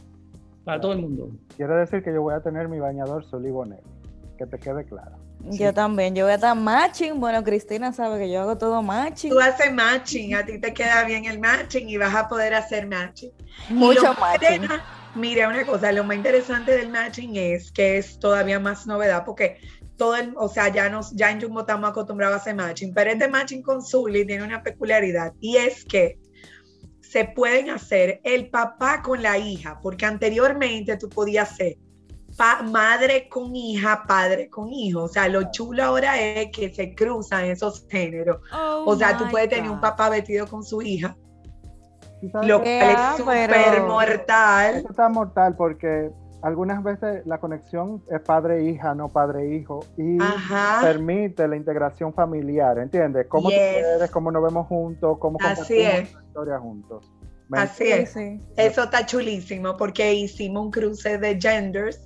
para 0.64 0.80
todo 0.80 0.92
el 0.92 1.00
mundo. 1.00 1.30
Quiero 1.56 1.76
decir 1.76 2.02
que 2.02 2.12
yo 2.12 2.22
voy 2.22 2.34
a 2.34 2.40
tener 2.40 2.68
mi 2.68 2.78
bañador 2.78 3.24
Solibonel, 3.24 3.80
que 4.38 4.46
te 4.46 4.58
quede 4.58 4.84
claro. 4.84 5.16
Yo 5.50 5.72
también, 5.72 6.14
yo 6.14 6.24
voy 6.24 6.32
a 6.32 6.36
estar 6.36 6.56
matching. 6.56 7.20
Bueno, 7.20 7.44
Cristina 7.44 7.92
sabe 7.92 8.18
que 8.18 8.30
yo 8.30 8.40
hago 8.40 8.56
todo 8.56 8.82
matching. 8.82 9.30
Tú 9.30 9.38
haces 9.38 9.72
matching, 9.72 10.34
a 10.34 10.44
ti 10.44 10.58
te 10.58 10.72
queda 10.72 11.04
bien 11.04 11.26
el 11.26 11.38
matching 11.38 11.88
y 11.88 11.96
vas 11.96 12.14
a 12.14 12.28
poder 12.28 12.54
hacer 12.54 12.86
matching. 12.86 13.30
Mucho 13.68 14.14
matching. 14.14 14.66
Mira, 15.14 15.48
una 15.48 15.64
cosa, 15.64 15.92
lo 15.92 16.04
más 16.04 16.16
interesante 16.16 16.72
del 16.72 16.90
matching 16.90 17.36
es 17.36 17.72
que 17.72 17.96
es 17.96 18.18
todavía 18.18 18.60
más 18.60 18.86
novedad 18.86 19.24
porque 19.24 19.58
todo 19.96 20.14
o 20.36 20.48
sea, 20.48 20.68
ya, 20.68 20.88
nos, 20.88 21.12
ya 21.12 21.30
en 21.30 21.40
Jumbo 21.40 21.60
estamos 21.60 21.90
acostumbrados 21.90 22.38
a 22.38 22.40
hacer 22.40 22.54
matching, 22.54 22.92
pero 22.92 23.10
este 23.10 23.28
matching 23.28 23.62
con 23.62 23.82
Zully 23.82 24.26
tiene 24.26 24.44
una 24.44 24.62
peculiaridad 24.62 25.32
y 25.40 25.56
es 25.56 25.84
que 25.84 26.18
se 27.00 27.24
pueden 27.24 27.70
hacer 27.70 28.20
el 28.24 28.50
papá 28.50 29.02
con 29.02 29.22
la 29.22 29.38
hija, 29.38 29.78
porque 29.82 30.04
anteriormente 30.04 30.96
tú 30.96 31.08
podías 31.08 31.56
ser 31.56 31.76
madre 32.64 33.28
con 33.28 33.54
hija, 33.56 34.04
padre 34.06 34.50
con 34.50 34.72
hijo. 34.72 35.04
O 35.04 35.08
sea, 35.08 35.28
lo 35.28 35.50
chulo 35.50 35.82
ahora 35.82 36.20
es 36.20 36.50
que 36.52 36.72
se 36.72 36.94
cruzan 36.94 37.46
esos 37.46 37.86
géneros. 37.88 38.38
Oh 38.52 38.84
o 38.86 38.96
sea, 38.96 39.16
tú 39.16 39.24
puedes 39.30 39.48
tener 39.48 39.70
un 39.70 39.80
papá 39.80 40.10
vestido 40.10 40.46
con 40.46 40.62
su 40.62 40.82
hija. 40.82 41.16
Lo 42.42 42.62
que 42.62 42.80
es 42.80 42.98
súper 43.16 43.82
mortal. 43.82 44.76
Eso 44.76 44.90
está 44.90 45.08
mortal 45.08 45.54
porque 45.56 46.10
algunas 46.42 46.82
veces 46.82 47.26
la 47.26 47.38
conexión 47.38 48.02
es 48.10 48.20
padre-hija, 48.20 48.94
no 48.94 49.08
padre-hijo, 49.08 49.80
y 49.96 50.18
permite 50.80 51.48
la 51.48 51.56
integración 51.56 52.12
familiar, 52.12 52.78
¿entiendes? 52.78 53.26
Cómo 53.28 53.48
tú 53.48 53.56
cómo 54.12 54.30
nos 54.30 54.42
vemos 54.42 54.66
juntos, 54.66 55.18
cómo 55.18 55.38
compartimos 55.38 55.68
la 55.68 56.00
historia 56.02 56.58
juntos. 56.58 57.12
Así 57.52 57.90
es. 57.92 58.16
Eso 58.56 58.84
está 58.84 59.06
chulísimo 59.06 59.76
porque 59.76 60.14
hicimos 60.14 60.64
un 60.64 60.70
cruce 60.70 61.18
de 61.18 61.38
genders 61.40 62.00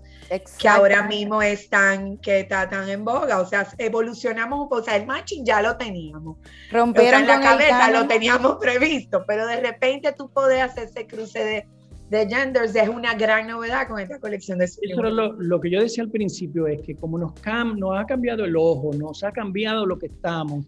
que 0.59 0.69
ahora 0.69 1.03
mismo 1.03 1.43
están 1.43 2.17
que 2.19 2.41
está 2.41 2.69
tan 2.69 2.89
en 2.89 3.05
boga, 3.05 3.41
o 3.41 3.47
sea, 3.47 3.67
evolucionamos, 3.79 4.69
o 4.71 4.83
sea, 4.83 4.97
el 4.97 5.07
matching 5.07 5.45
ya 5.45 5.61
lo 5.61 5.77
teníamos. 5.77 6.37
Rompieron 6.71 7.23
en 7.23 7.27
la 7.27 7.41
cabeza 7.41 7.91
lo 7.91 8.07
teníamos 8.07 8.57
previsto, 8.61 9.25
pero 9.27 9.47
de 9.47 9.61
repente 9.61 10.13
tú 10.13 10.31
podés 10.31 10.63
hacer 10.63 10.85
ese 10.85 11.07
cruce 11.07 11.45
de 11.45 11.69
de 12.11 12.29
genders 12.29 12.75
es 12.75 12.89
una 12.89 13.15
gran 13.15 13.47
novedad 13.47 13.87
con 13.89 14.01
esta 14.01 14.19
colección 14.19 14.59
de 14.59 14.65
Eso 14.65 15.03
lo, 15.03 15.33
lo, 15.33 15.61
que 15.61 15.71
yo 15.71 15.81
decía 15.81 16.03
al 16.03 16.11
principio 16.11 16.67
es 16.67 16.83
que 16.83 16.97
como 16.97 17.19
nos, 17.19 17.33
cam, 17.41 17.79
nos 17.79 17.99
ha 17.99 18.05
cambiado 18.05 18.45
el 18.45 18.57
ojo, 18.57 18.91
nos 18.95 19.23
ha 19.23 19.31
cambiado 19.31 19.87
lo 19.87 19.97
que 19.97 20.07
estamos, 20.07 20.67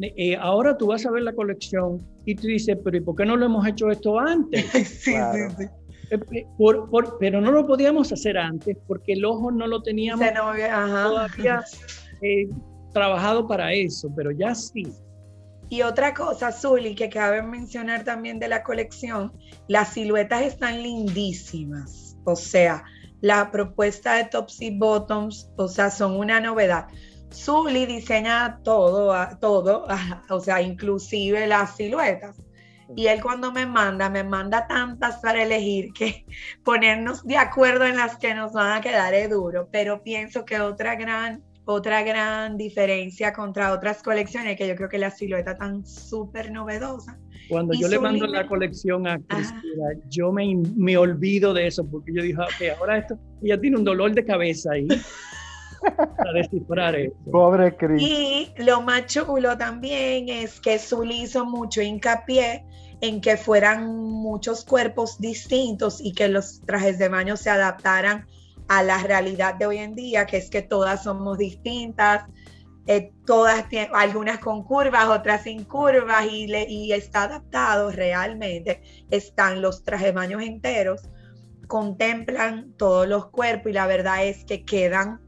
eh, 0.00 0.36
ahora 0.36 0.76
tú 0.76 0.86
vas 0.86 1.04
a 1.04 1.10
ver 1.10 1.22
la 1.22 1.32
colección 1.32 1.98
y 2.24 2.34
tú 2.34 2.46
dices, 2.46 2.78
pero 2.82 2.96
¿y 2.96 3.00
por 3.00 3.16
qué 3.16 3.26
no 3.26 3.36
lo 3.36 3.46
hemos 3.46 3.66
hecho 3.66 3.90
esto 3.90 4.18
antes? 4.18 4.64
sí, 4.72 5.12
sí, 5.12 5.14
sí. 5.58 5.64
Eh, 6.10 6.18
eh, 6.32 6.46
por, 6.56 6.88
por, 6.88 7.18
pero 7.18 7.40
no 7.40 7.52
lo 7.52 7.66
podíamos 7.66 8.10
hacer 8.12 8.38
antes 8.38 8.76
porque 8.86 9.12
el 9.12 9.24
ojo 9.26 9.50
no 9.50 9.66
lo 9.66 9.82
teníamos 9.82 10.26
todavía 10.32 11.62
trabajado 12.94 13.46
para 13.46 13.74
eso, 13.74 14.10
pero 14.16 14.30
ya 14.30 14.54
sí. 14.54 14.86
Y 15.70 15.82
otra 15.82 16.14
cosa, 16.14 16.50
Zully, 16.50 16.94
que 16.94 17.10
cabe 17.10 17.42
mencionar 17.42 18.04
también 18.04 18.38
de 18.38 18.48
la 18.48 18.62
colección, 18.62 19.32
las 19.66 19.92
siluetas 19.92 20.42
están 20.42 20.82
lindísimas. 20.82 22.16
O 22.24 22.36
sea, 22.36 22.84
la 23.20 23.50
propuesta 23.50 24.14
de 24.14 24.24
tops 24.24 24.62
y 24.62 24.76
bottoms, 24.76 25.50
o 25.56 25.68
sea, 25.68 25.90
son 25.90 26.16
una 26.16 26.40
novedad. 26.40 26.86
Zully 27.32 27.84
diseña 27.84 28.60
todo, 28.62 29.14
todo, 29.40 29.86
o 30.30 30.40
sea, 30.40 30.62
inclusive 30.62 31.46
las 31.46 31.76
siluetas. 31.76 32.36
Y 32.96 33.08
él 33.08 33.20
cuando 33.20 33.52
me 33.52 33.66
manda, 33.66 34.08
me 34.08 34.24
manda 34.24 34.66
tantas 34.66 35.16
para 35.18 35.42
elegir 35.42 35.92
que 35.92 36.24
ponernos 36.64 37.22
de 37.24 37.36
acuerdo 37.36 37.84
en 37.84 37.96
las 37.96 38.16
que 38.16 38.34
nos 38.34 38.52
van 38.52 38.78
a 38.78 38.80
quedar 38.80 39.12
es 39.12 39.28
duro. 39.28 39.68
Pero 39.70 40.02
pienso 40.02 40.44
que 40.46 40.60
otra 40.60 40.94
gran 40.94 41.44
otra 41.70 42.02
gran 42.02 42.56
diferencia 42.56 43.34
contra 43.34 43.74
otras 43.74 44.02
colecciones, 44.02 44.56
que 44.56 44.66
yo 44.66 44.74
creo 44.74 44.88
que 44.88 44.96
la 44.96 45.10
silueta 45.10 45.54
tan 45.54 45.84
súper 45.84 46.50
novedosa. 46.50 47.18
Cuando 47.50 47.74
Y 47.74 47.80
yo 47.82 47.88
le 47.88 47.98
mando 47.98 48.26
la 48.26 48.46
colección 48.46 49.06
a 49.06 49.18
Cristina, 49.18 49.90
yo 50.08 50.32
me, 50.32 50.56
me 50.76 50.96
olvido 50.96 51.52
de 51.52 51.66
eso 51.66 51.86
porque 51.86 52.10
yo 52.14 52.22
dije, 52.22 52.40
ok, 52.40 52.78
ahora 52.78 52.96
esto, 52.96 53.18
ella 53.42 53.60
tiene 53.60 53.76
un 53.76 53.84
dolor 53.84 54.14
de 54.14 54.24
cabeza 54.24 54.72
ahí 54.72 54.88
para 56.16 56.32
descifrar 56.32 56.96
eso. 56.96 57.14
Pobre 57.30 57.76
Chris. 57.76 58.00
Y 58.00 58.48
lo 58.56 58.80
más 58.80 59.04
chulo 59.04 59.58
también 59.58 60.30
es 60.30 60.60
que 60.60 60.78
Zully 60.78 61.24
hizo 61.24 61.44
mucho 61.44 61.82
hincapié 61.82 62.64
en 63.02 63.20
que 63.20 63.36
fueran 63.36 63.94
muchos 63.94 64.64
cuerpos 64.64 65.20
distintos 65.20 66.00
y 66.02 66.14
que 66.14 66.28
los 66.28 66.62
trajes 66.62 66.98
de 66.98 67.10
baño 67.10 67.36
se 67.36 67.50
adaptaran 67.50 68.26
a 68.68 68.82
la 68.82 68.98
realidad 69.02 69.54
de 69.54 69.66
hoy 69.66 69.78
en 69.78 69.94
día, 69.94 70.26
que 70.26 70.36
es 70.36 70.50
que 70.50 70.62
todas 70.62 71.02
somos 71.04 71.38
distintas, 71.38 72.24
eh, 72.86 73.12
todas 73.26 73.64
algunas 73.92 74.38
con 74.38 74.62
curvas, 74.64 75.06
otras 75.08 75.42
sin 75.42 75.64
curvas, 75.64 76.26
y, 76.30 76.46
le- 76.46 76.68
y 76.68 76.92
está 76.92 77.24
adaptado 77.24 77.90
realmente. 77.90 78.82
Están 79.10 79.60
los 79.62 79.84
trajes 79.84 80.14
baños 80.14 80.42
enteros, 80.42 81.02
contemplan 81.66 82.72
todos 82.76 83.06
los 83.06 83.30
cuerpos 83.30 83.70
y 83.70 83.74
la 83.74 83.86
verdad 83.86 84.24
es 84.24 84.44
que 84.44 84.64
quedan 84.64 85.20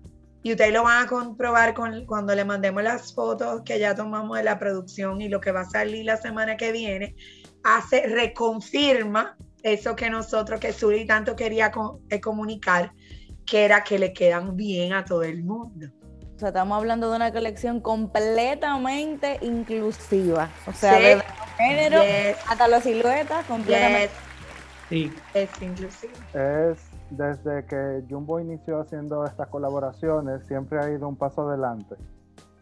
y 0.43 0.53
ustedes 0.53 0.73
lo 0.73 0.85
van 0.85 1.05
a 1.05 1.07
comprobar 1.07 1.75
con, 1.75 2.07
cuando 2.07 2.35
le 2.35 2.47
mandemos 2.47 2.83
las 2.83 3.15
fotos 3.15 3.61
que 3.63 3.79
ya 3.79 3.95
tomamos 3.95 4.39
de 4.39 4.45
la 4.45 4.59
producción 4.59 5.21
y 5.21 5.29
lo 5.29 5.41
que 5.41 5.53
va 5.53 5.61
a 5.61 5.65
salir 5.71 6.07
la 6.07 6.17
semana 6.17 6.57
que 6.57 6.73
viene, 6.73 7.15
hace, 7.63 8.07
reconfirma 8.07 9.37
eso 9.63 9.95
que 9.95 10.09
nosotros, 10.09 10.59
que 10.59 10.73
Suri 10.73 11.07
tanto 11.07 11.37
quería 11.37 11.71
eh, 12.09 12.21
comunicar, 12.23 12.93
que 13.51 13.65
era 13.65 13.83
que 13.83 13.99
le 13.99 14.13
quedan 14.13 14.57
bien 14.57 14.93
a 14.93 15.05
todo 15.05 15.25
el 15.25 15.43
mundo. 15.43 15.89
O 16.37 16.39
sea, 16.39 16.49
estamos 16.49 16.79
hablando 16.79 17.11
de 17.11 17.17
una 17.17 17.33
colección 17.33 17.81
completamente 17.81 19.39
inclusiva. 19.43 20.49
O 20.67 20.73
sea, 20.73 20.95
Sí. 20.97 21.03
desde 21.59 21.91
Yes, 21.91 22.39
hasta 22.49 22.69
las 22.69 22.85
siluetas, 22.85 23.45
completamente. 23.47 24.09
yes, 24.09 24.89
Sí, 24.89 25.13
es 25.35 25.63
inclusivo. 25.63 26.13
Es 26.33 26.79
desde 27.11 27.67
que 27.67 28.03
Jumbo 28.09 28.41
inició 28.41 28.81
haciendo 28.81 29.25
estas 29.25 29.49
colaboraciones, 29.49 30.47
siempre 30.47 30.79
ha 30.81 30.89
ido 30.91 31.09
un 31.09 31.17
paso 31.17 31.43
adelante. 31.49 31.97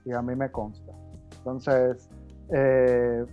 Y 0.04 0.12
a 0.12 0.22
mí 0.22 0.34
me 0.34 0.50
consta. 0.50 0.92
Entonces, 1.38 2.08
eh, 2.54 3.24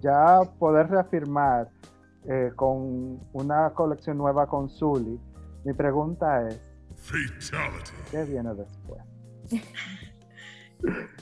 ya 0.00 0.40
poder 0.58 0.88
reafirmar 0.88 1.68
eh, 2.28 2.50
con 2.56 3.20
una 3.32 3.70
colección 3.70 4.16
nueva 4.18 4.46
con 4.46 4.68
Zully, 4.70 5.20
mi 5.64 5.72
pregunta 5.72 6.48
es, 6.48 6.60
¿qué 8.10 8.24
viene 8.24 8.50
después? 8.54 9.02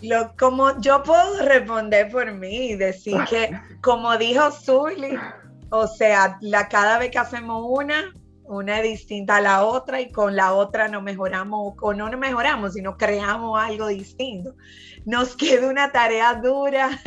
Lo, 0.03 0.35
como 0.39 0.81
yo 0.81 1.03
puedo 1.03 1.45
responder 1.45 2.11
por 2.11 2.33
mí 2.33 2.71
y 2.71 2.77
decir 2.77 3.19
que, 3.29 3.51
como 3.83 4.17
dijo 4.17 4.51
Zully, 4.51 5.19
o 5.71 5.87
sea, 5.87 6.39
la, 6.41 6.69
cada 6.69 6.99
vez 6.99 7.11
que 7.11 7.19
hacemos 7.19 7.67
una, 7.69 8.15
una 8.45 8.79
es 8.79 8.85
distinta 8.85 9.37
a 9.37 9.41
la 9.43 9.65
otra 9.65 10.01
y 10.01 10.11
con 10.11 10.35
la 10.35 10.55
otra 10.55 10.89
no 10.89 11.03
mejoramos, 11.03 11.75
o 11.81 11.93
no 11.93 12.09
nos 12.09 12.19
mejoramos, 12.19 12.73
sino 12.73 12.97
creamos 12.97 13.61
algo 13.61 13.89
distinto. 13.89 14.55
Nos 15.05 15.37
queda 15.37 15.69
una 15.69 15.93
tarea 15.93 16.35
dura 16.35 16.99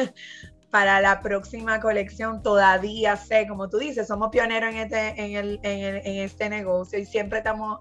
para 0.73 0.99
la 1.01 1.21
próxima 1.21 1.79
colección. 1.79 2.41
Todavía 2.41 3.15
sé, 3.15 3.47
como 3.47 3.69
tú 3.69 3.77
dices, 3.77 4.07
somos 4.07 4.29
pioneros 4.31 4.71
en 4.73 4.77
este, 4.79 5.09
en 5.23 5.35
el, 5.35 5.59
en 5.61 5.79
el- 5.85 6.01
en 6.03 6.15
este 6.23 6.49
negocio 6.49 6.97
y 6.97 7.05
siempre 7.05 7.37
estamos 7.37 7.77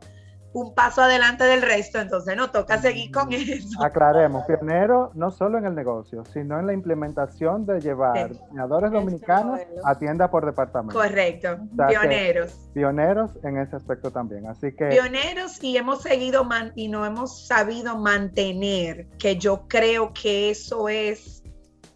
un 0.53 0.74
paso 0.74 1.01
adelante 1.01 1.45
del 1.45 1.62
resto, 1.62 1.99
entonces 1.99 2.36
nos 2.36 2.53
toca 2.53 2.76
seguir 2.76 3.11
con 3.11 3.32
eso. 3.32 3.82
Aclaremos, 3.82 4.45
pionero 4.45 5.11
no 5.14 5.30
solo 5.30 5.57
en 5.57 5.64
el 5.64 5.74
negocio, 5.74 6.22
sino 6.26 6.59
en 6.61 6.66
la 6.66 6.74
implementación 6.74 7.64
de 7.64 7.80
llevar 7.80 8.28
Sí. 8.28 8.34
diseñadores 8.34 8.88
Este 8.88 8.99
dominicanos 8.99 9.53
modelo. 9.61 9.80
a 9.86 9.95
tienda 9.99 10.30
por 10.30 10.45
departamento. 10.45 10.95
Correcto, 10.99 11.57
sea 11.74 11.86
pioneros. 11.86 12.53
Pioneros 12.74 13.30
en 13.43 13.57
ese 13.57 13.76
aspecto 13.76 14.11
también. 14.11 14.47
Así 14.47 14.70
que 14.76 14.88
Pioneros 14.88 15.64
y 15.64 15.78
hemos 15.78 16.03
seguido 16.03 16.45
man- 16.45 16.72
y 16.76 16.88
no 16.88 17.07
hemos 17.07 17.47
sabido 17.47 17.97
mantener, 17.97 19.07
que 19.18 19.36
yo 19.36 19.62
creo 19.66 20.12
que 20.12 20.51
eso 20.51 20.90
es 20.90 21.41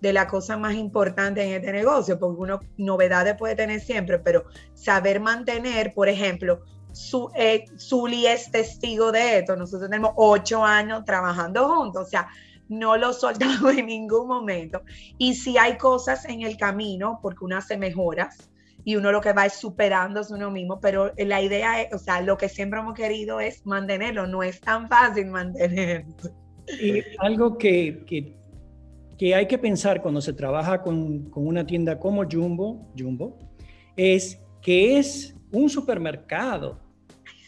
de 0.01 0.13
la 0.13 0.27
cosa 0.27 0.57
más 0.57 0.75
importante 0.75 1.43
en 1.43 1.55
este 1.55 1.73
negocio, 1.73 2.19
porque 2.19 2.41
uno 2.41 2.61
novedades 2.77 3.37
puede 3.37 3.57
tener 3.57 3.81
siempre, 3.81 4.19
pero 4.19 4.45
saber 4.75 5.21
mantener, 5.21 5.95
por 5.95 6.09
ejemplo, 6.09 6.61
su, 6.93 7.31
eh, 7.35 7.65
Zully 7.79 8.27
es 8.27 8.51
testigo 8.51 9.13
de 9.13 9.39
esto, 9.39 9.57
nosotros 9.57 9.91
tenemos 9.91 10.13
ocho 10.17 10.65
años 10.65 11.05
trabajando 11.05 11.69
juntos, 11.69 12.07
o 12.07 12.09
sea, 12.09 12.29
no 12.69 12.97
lo 12.97 13.13
soltamos 13.13 13.73
en 13.77 13.87
ningún 13.87 14.29
momento. 14.29 14.83
Y 15.19 15.35
si 15.35 15.59
hay 15.59 15.77
cosas 15.77 16.25
en 16.27 16.43
el 16.43 16.57
camino, 16.57 17.19
porque 17.23 17.45
uno 17.45 17.57
hace 17.57 17.77
mejoras, 17.77 18.51
y 18.85 18.95
uno 18.95 19.11
lo 19.11 19.21
que 19.21 19.33
va 19.33 19.47
es 19.47 19.55
superándose 19.55 20.33
uno 20.33 20.51
mismo, 20.53 20.79
pero 20.79 21.13
la 21.17 21.43
idea 21.43 21.83
es, 21.83 21.93
o 21.93 21.99
sea, 21.99 22.21
lo 22.21 22.39
que 22.39 22.49
siempre 22.49 22.79
hemos 22.79 22.95
querido 22.95 23.41
es 23.41 23.67
mantenerlo, 23.67 24.29
no 24.29 24.45
es 24.45 24.61
tan 24.61 24.89
fácil 24.89 25.27
mantenerlo. 25.27 26.15
Y 26.81 27.03
algo 27.19 27.59
que, 27.59 28.36
que 29.19 29.35
hay 29.35 29.47
que 29.47 29.59
pensar 29.59 30.03
cuando 30.03 30.21
se 30.21 30.33
trabaja 30.33 30.83
con, 30.83 31.31
con 31.31 31.47
una 31.47 31.67
tienda 31.67 31.99
como 31.99 32.25
Jumbo, 32.31 32.93
Jumbo, 32.99 33.39
es 33.97 34.39
que 34.61 34.99
es 34.99 35.35
un 35.53 35.71
supermercado. 35.71 36.79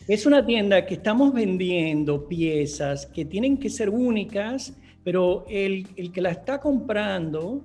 Es 0.07 0.25
una 0.25 0.45
tienda 0.45 0.87
que 0.87 0.95
estamos 0.95 1.35
vendiendo 1.35 2.27
piezas 2.27 3.05
que 3.07 3.27
tienen 3.27 3.59
que 3.59 3.69
ser 3.69 3.91
únicas, 3.91 4.75
pero 5.05 5.45
el, 5.49 5.87
el 5.97 6.11
que 6.11 6.23
la 6.23 6.31
está 6.31 6.59
comprando, 6.59 7.63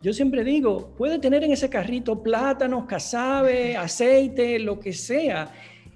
yo 0.00 0.12
siempre 0.12 0.44
digo, 0.44 0.94
puede 0.96 1.18
tener 1.18 1.42
en 1.42 1.50
ese 1.50 1.68
carrito 1.68 2.22
plátanos, 2.22 2.84
casabe, 2.84 3.76
aceite, 3.76 4.60
lo 4.60 4.78
que 4.78 4.92
sea. 4.92 5.52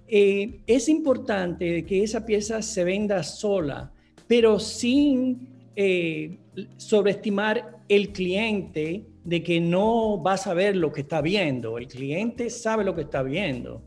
Eh, 0.08 0.60
es 0.66 0.88
importante 0.88 1.84
que 1.84 2.02
esa 2.02 2.26
pieza 2.26 2.60
se 2.60 2.84
venda 2.84 3.22
sola, 3.22 3.92
pero 4.26 4.58
sin 4.58 5.48
eh, 5.76 6.38
sobreestimar 6.76 7.78
el 7.88 8.12
cliente 8.12 9.06
de 9.24 9.42
que 9.42 9.60
no 9.60 10.22
va 10.22 10.34
a 10.34 10.36
saber 10.36 10.76
lo 10.76 10.92
que 10.92 11.02
está 11.02 11.20
viendo. 11.20 11.78
El 11.78 11.88
cliente 11.88 12.50
sabe 12.50 12.84
lo 12.84 12.94
que 12.94 13.02
está 13.02 13.22
viendo. 13.22 13.82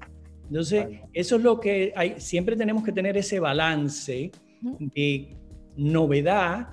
Entonces, 0.47 0.83
Vale. 0.83 1.03
eso 1.13 1.35
es 1.35 1.43
lo 1.43 1.59
que 1.59 1.93
hay. 1.95 2.19
Siempre 2.19 2.55
tenemos 2.55 2.83
que 2.83 2.91
tener 2.91 3.17
ese 3.17 3.39
balance 3.39 4.31
de 4.61 5.35
novedad, 5.75 6.69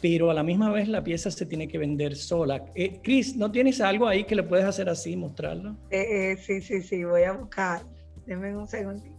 pero 0.00 0.30
a 0.30 0.34
la 0.34 0.42
misma 0.42 0.70
vez 0.70 0.88
la 0.88 1.02
pieza 1.02 1.30
se 1.30 1.46
tiene 1.46 1.66
que 1.66 1.78
vender 1.78 2.16
sola. 2.16 2.64
Eh, 2.74 3.00
Chris, 3.02 3.36
¿no 3.36 3.50
tienes 3.50 3.80
algo 3.80 4.06
ahí 4.06 4.24
que 4.24 4.34
le 4.34 4.42
puedes 4.42 4.64
hacer 4.64 4.88
así, 4.88 5.16
mostrarlo? 5.16 5.76
Eh, 5.90 6.32
eh, 6.32 6.36
sí, 6.36 6.60
sí, 6.60 6.82
sí, 6.82 7.04
voy 7.04 7.22
a 7.22 7.32
buscar. 7.32 7.82
Denme 8.26 8.56
un 8.56 8.68
segundito. 8.68 9.16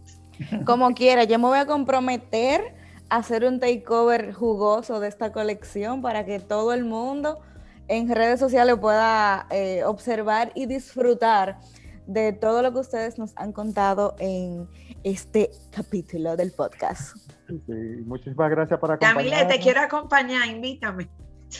Como 0.64 0.92
quiera, 0.94 1.24
yo 1.24 1.38
me 1.38 1.46
voy 1.46 1.58
a 1.58 1.66
comprometer 1.66 2.74
hacer 3.08 3.44
un 3.44 3.60
takeover 3.60 4.32
jugoso 4.32 5.00
de 5.00 5.08
esta 5.08 5.32
colección 5.32 6.02
para 6.02 6.24
que 6.24 6.40
todo 6.40 6.72
el 6.72 6.84
mundo 6.84 7.40
en 7.88 8.08
redes 8.14 8.40
sociales 8.40 8.76
pueda 8.78 9.46
eh, 9.50 9.84
observar 9.84 10.52
y 10.54 10.66
disfrutar 10.66 11.58
de 12.06 12.32
todo 12.32 12.62
lo 12.62 12.72
que 12.72 12.78
ustedes 12.78 13.18
nos 13.18 13.36
han 13.36 13.52
contado 13.52 14.14
en 14.18 14.68
este 15.04 15.50
capítulo 15.70 16.36
del 16.36 16.52
podcast. 16.52 17.16
sí, 17.48 17.72
muchísimas 18.06 18.50
gracias 18.50 18.78
por 18.80 18.92
acompañarnos. 18.92 19.48
te 19.48 19.60
quiero 19.60 19.80
acompañar, 19.80 20.48
invítame. 20.48 21.08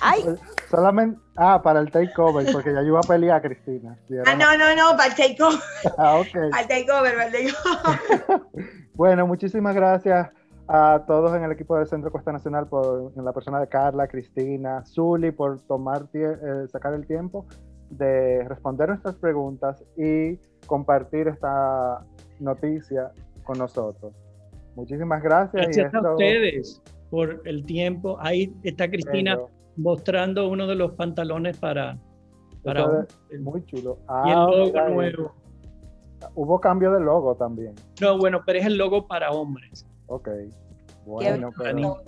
¡Ay! 0.01 0.25
Solamente, 0.71 1.21
ah, 1.37 1.61
para 1.63 1.81
el 1.81 1.91
takeover, 1.91 2.51
porque 2.51 2.73
ya 2.73 2.81
yo 2.81 2.89
iba 2.89 3.01
a 3.01 3.03
pelear 3.03 3.37
a 3.37 3.43
Cristina. 3.43 3.99
Ah, 4.25 4.35
no, 4.35 4.57
no, 4.57 4.75
no, 4.75 4.97
para 4.97 5.11
el 5.11 5.15
takeover, 5.15 5.61
Ah, 5.99 6.17
ok. 6.17 6.33
para 6.51 6.63
el 6.63 6.69
takeover, 6.69 7.15
para 7.15 7.27
el 7.27 7.33
takeover. 7.33 8.43
Bueno, 8.95 9.27
muchísimas 9.27 9.75
gracias 9.75 10.31
a 10.75 11.05
todos 11.07 11.35
en 11.37 11.45
el 11.45 11.53
equipo 11.53 11.77
del 11.77 11.87
Centro 11.87 12.11
Cuesta 12.11 12.33
Nacional, 12.33 12.67
por, 12.67 13.13
en 13.15 13.25
la 13.27 13.33
persona 13.35 13.61
de 13.61 13.69
Carla, 13.69 14.09
Cristina, 14.09 14.83
Zuli, 14.87 15.31
por 15.31 15.61
tomar 15.61 16.07
eh, 16.15 16.67
sacar 16.69 16.95
el 16.95 17.07
tiempo 17.07 17.45
de 17.91 18.49
responder 18.49 18.89
nuestras 18.89 19.17
preguntas 19.17 19.85
y 19.99 20.39
compartir 20.67 21.29
esta 21.29 22.01
noticia 22.41 23.11
con 23.45 23.59
nosotros. 23.59 24.15
Muchísimas 24.75 25.23
gracias. 25.23 25.63
y 25.63 25.65
Gracias 25.67 25.95
a 25.95 25.99
esto- 25.99 26.13
ustedes 26.13 26.83
por 27.11 27.43
el 27.45 27.67
tiempo. 27.67 28.17
Ahí 28.19 28.57
está 28.63 28.89
Cristina 28.89 29.37
Bello. 29.37 29.49
mostrando 29.77 30.49
uno 30.49 30.67
de 30.67 30.75
los 30.77 30.93
pantalones 30.93 31.59
para, 31.59 31.99
para 32.65 32.87
un- 32.87 33.07
Muy 33.45 33.63
chulo. 33.67 33.99
y 34.25 34.31
el 34.31 34.39
Ah, 34.39 34.47
logo 34.51 34.89
nuevo. 34.89 35.33
Hubo 36.35 36.61
cambio 36.61 36.93
de 36.93 37.01
logo 37.01 37.35
también. 37.35 37.75
No, 38.01 38.17
bueno, 38.17 38.41
pero 38.47 38.59
es 38.61 38.65
el 38.65 38.79
logo 38.79 39.07
para 39.07 39.33
hombres. 39.33 39.87
Ok. 40.07 40.29
Bueno, 41.07 41.51
pero-. 41.57 42.03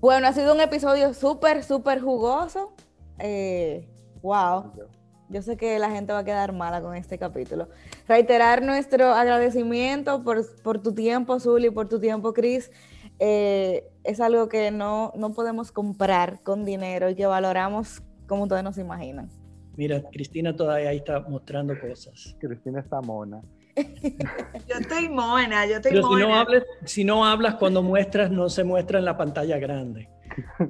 Bueno, 0.00 0.26
ha 0.26 0.32
sido 0.32 0.54
un 0.54 0.60
episodio 0.60 1.14
súper, 1.14 1.64
súper 1.64 2.00
jugoso. 2.00 2.74
Eh, 3.18 3.88
wow. 4.22 4.72
Yo 5.30 5.40
sé 5.42 5.56
que 5.56 5.78
la 5.78 5.90
gente 5.90 6.12
va 6.12 6.20
a 6.20 6.24
quedar 6.24 6.52
mala 6.52 6.82
con 6.82 6.94
este 6.94 7.18
capítulo. 7.18 7.68
Reiterar 8.06 8.62
nuestro 8.62 9.06
agradecimiento 9.06 10.22
por, 10.22 10.44
por 10.62 10.82
tu 10.82 10.92
tiempo, 10.92 11.40
Zuli, 11.40 11.70
por 11.70 11.88
tu 11.88 11.98
tiempo, 11.98 12.34
Chris. 12.34 12.70
eh, 13.18 13.90
es 14.04 14.20
algo 14.20 14.48
que 14.48 14.70
no, 14.70 15.12
no 15.16 15.32
podemos 15.32 15.72
comprar 15.72 16.42
con 16.42 16.64
dinero 16.64 17.08
y 17.08 17.14
que 17.14 17.24
valoramos 17.26 18.02
como 18.28 18.42
ustedes 18.42 18.62
nos 18.62 18.76
imaginan. 18.76 19.30
Mira, 19.76 20.02
Cristina 20.12 20.54
todavía 20.54 20.90
ahí 20.90 20.98
está 20.98 21.20
mostrando 21.20 21.74
cosas. 21.80 22.36
Cristina 22.38 22.80
está 22.80 23.00
mona. 23.00 23.42
Yo 23.76 24.76
estoy 24.80 25.08
mona, 25.08 25.66
yo 25.66 25.76
estoy 25.76 25.92
Pero 25.92 26.02
si 26.04 26.08
mona. 26.08 26.26
no, 26.26 26.34
hables, 26.34 26.64
si 26.84 27.04
no 27.04 27.24
hablas 27.24 27.56
cuando 27.56 27.82
muestras, 27.82 28.30
no 28.30 28.48
se 28.48 28.64
muestra 28.64 28.98
en 28.98 29.04
la 29.04 29.16
pantalla 29.16 29.58
grande. 29.58 30.08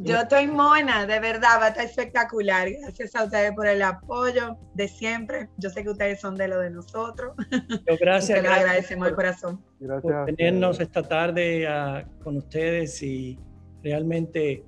Yo 0.00 0.20
estoy 0.20 0.46
mona, 0.46 1.06
de 1.06 1.20
verdad, 1.20 1.60
va 1.60 1.66
a 1.66 1.68
estar 1.68 1.84
espectacular. 1.84 2.68
Gracias 2.70 3.14
a 3.14 3.24
ustedes 3.24 3.52
por 3.52 3.66
el 3.66 3.82
apoyo 3.82 4.58
de 4.74 4.88
siempre. 4.88 5.48
Yo 5.56 5.70
sé 5.70 5.82
que 5.82 5.90
ustedes 5.90 6.20
son 6.20 6.36
de 6.36 6.48
lo 6.48 6.60
de 6.60 6.70
nosotros. 6.70 7.34
Pero 7.48 7.94
y 7.94 7.96
gracias, 7.96 8.26
se 8.26 8.36
lo 8.36 8.42
gracias 8.42 8.64
agradecemos 8.64 9.08
de 9.08 9.14
corazón. 9.14 9.64
por 10.02 10.26
tenernos 10.26 10.80
esta 10.80 11.02
tarde 11.02 11.66
ah, 11.66 12.04
con 12.22 12.36
ustedes 12.36 13.02
y 13.02 13.38
realmente 13.82 14.64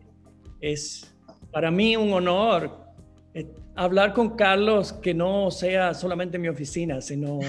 es 0.60 1.14
para 1.52 1.70
mí 1.70 1.96
un 1.96 2.12
honor 2.12 2.86
eh, 3.34 3.46
hablar 3.74 4.14
con 4.14 4.36
Carlos 4.36 4.92
que 4.92 5.14
no 5.14 5.50
sea 5.50 5.94
solamente 5.94 6.36
en 6.36 6.42
mi 6.42 6.48
oficina, 6.48 7.00
sino... 7.00 7.40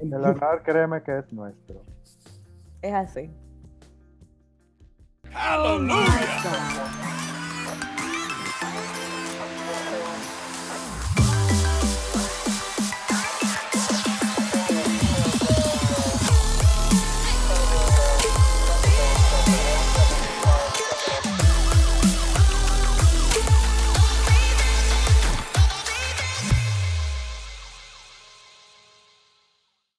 El 0.00 0.14
honor, 0.14 0.62
créeme 0.64 1.02
que 1.02 1.18
es 1.18 1.32
nuestro. 1.32 1.82
Es 2.82 2.92
así. 2.92 3.30
Hallelujah. 5.32 7.43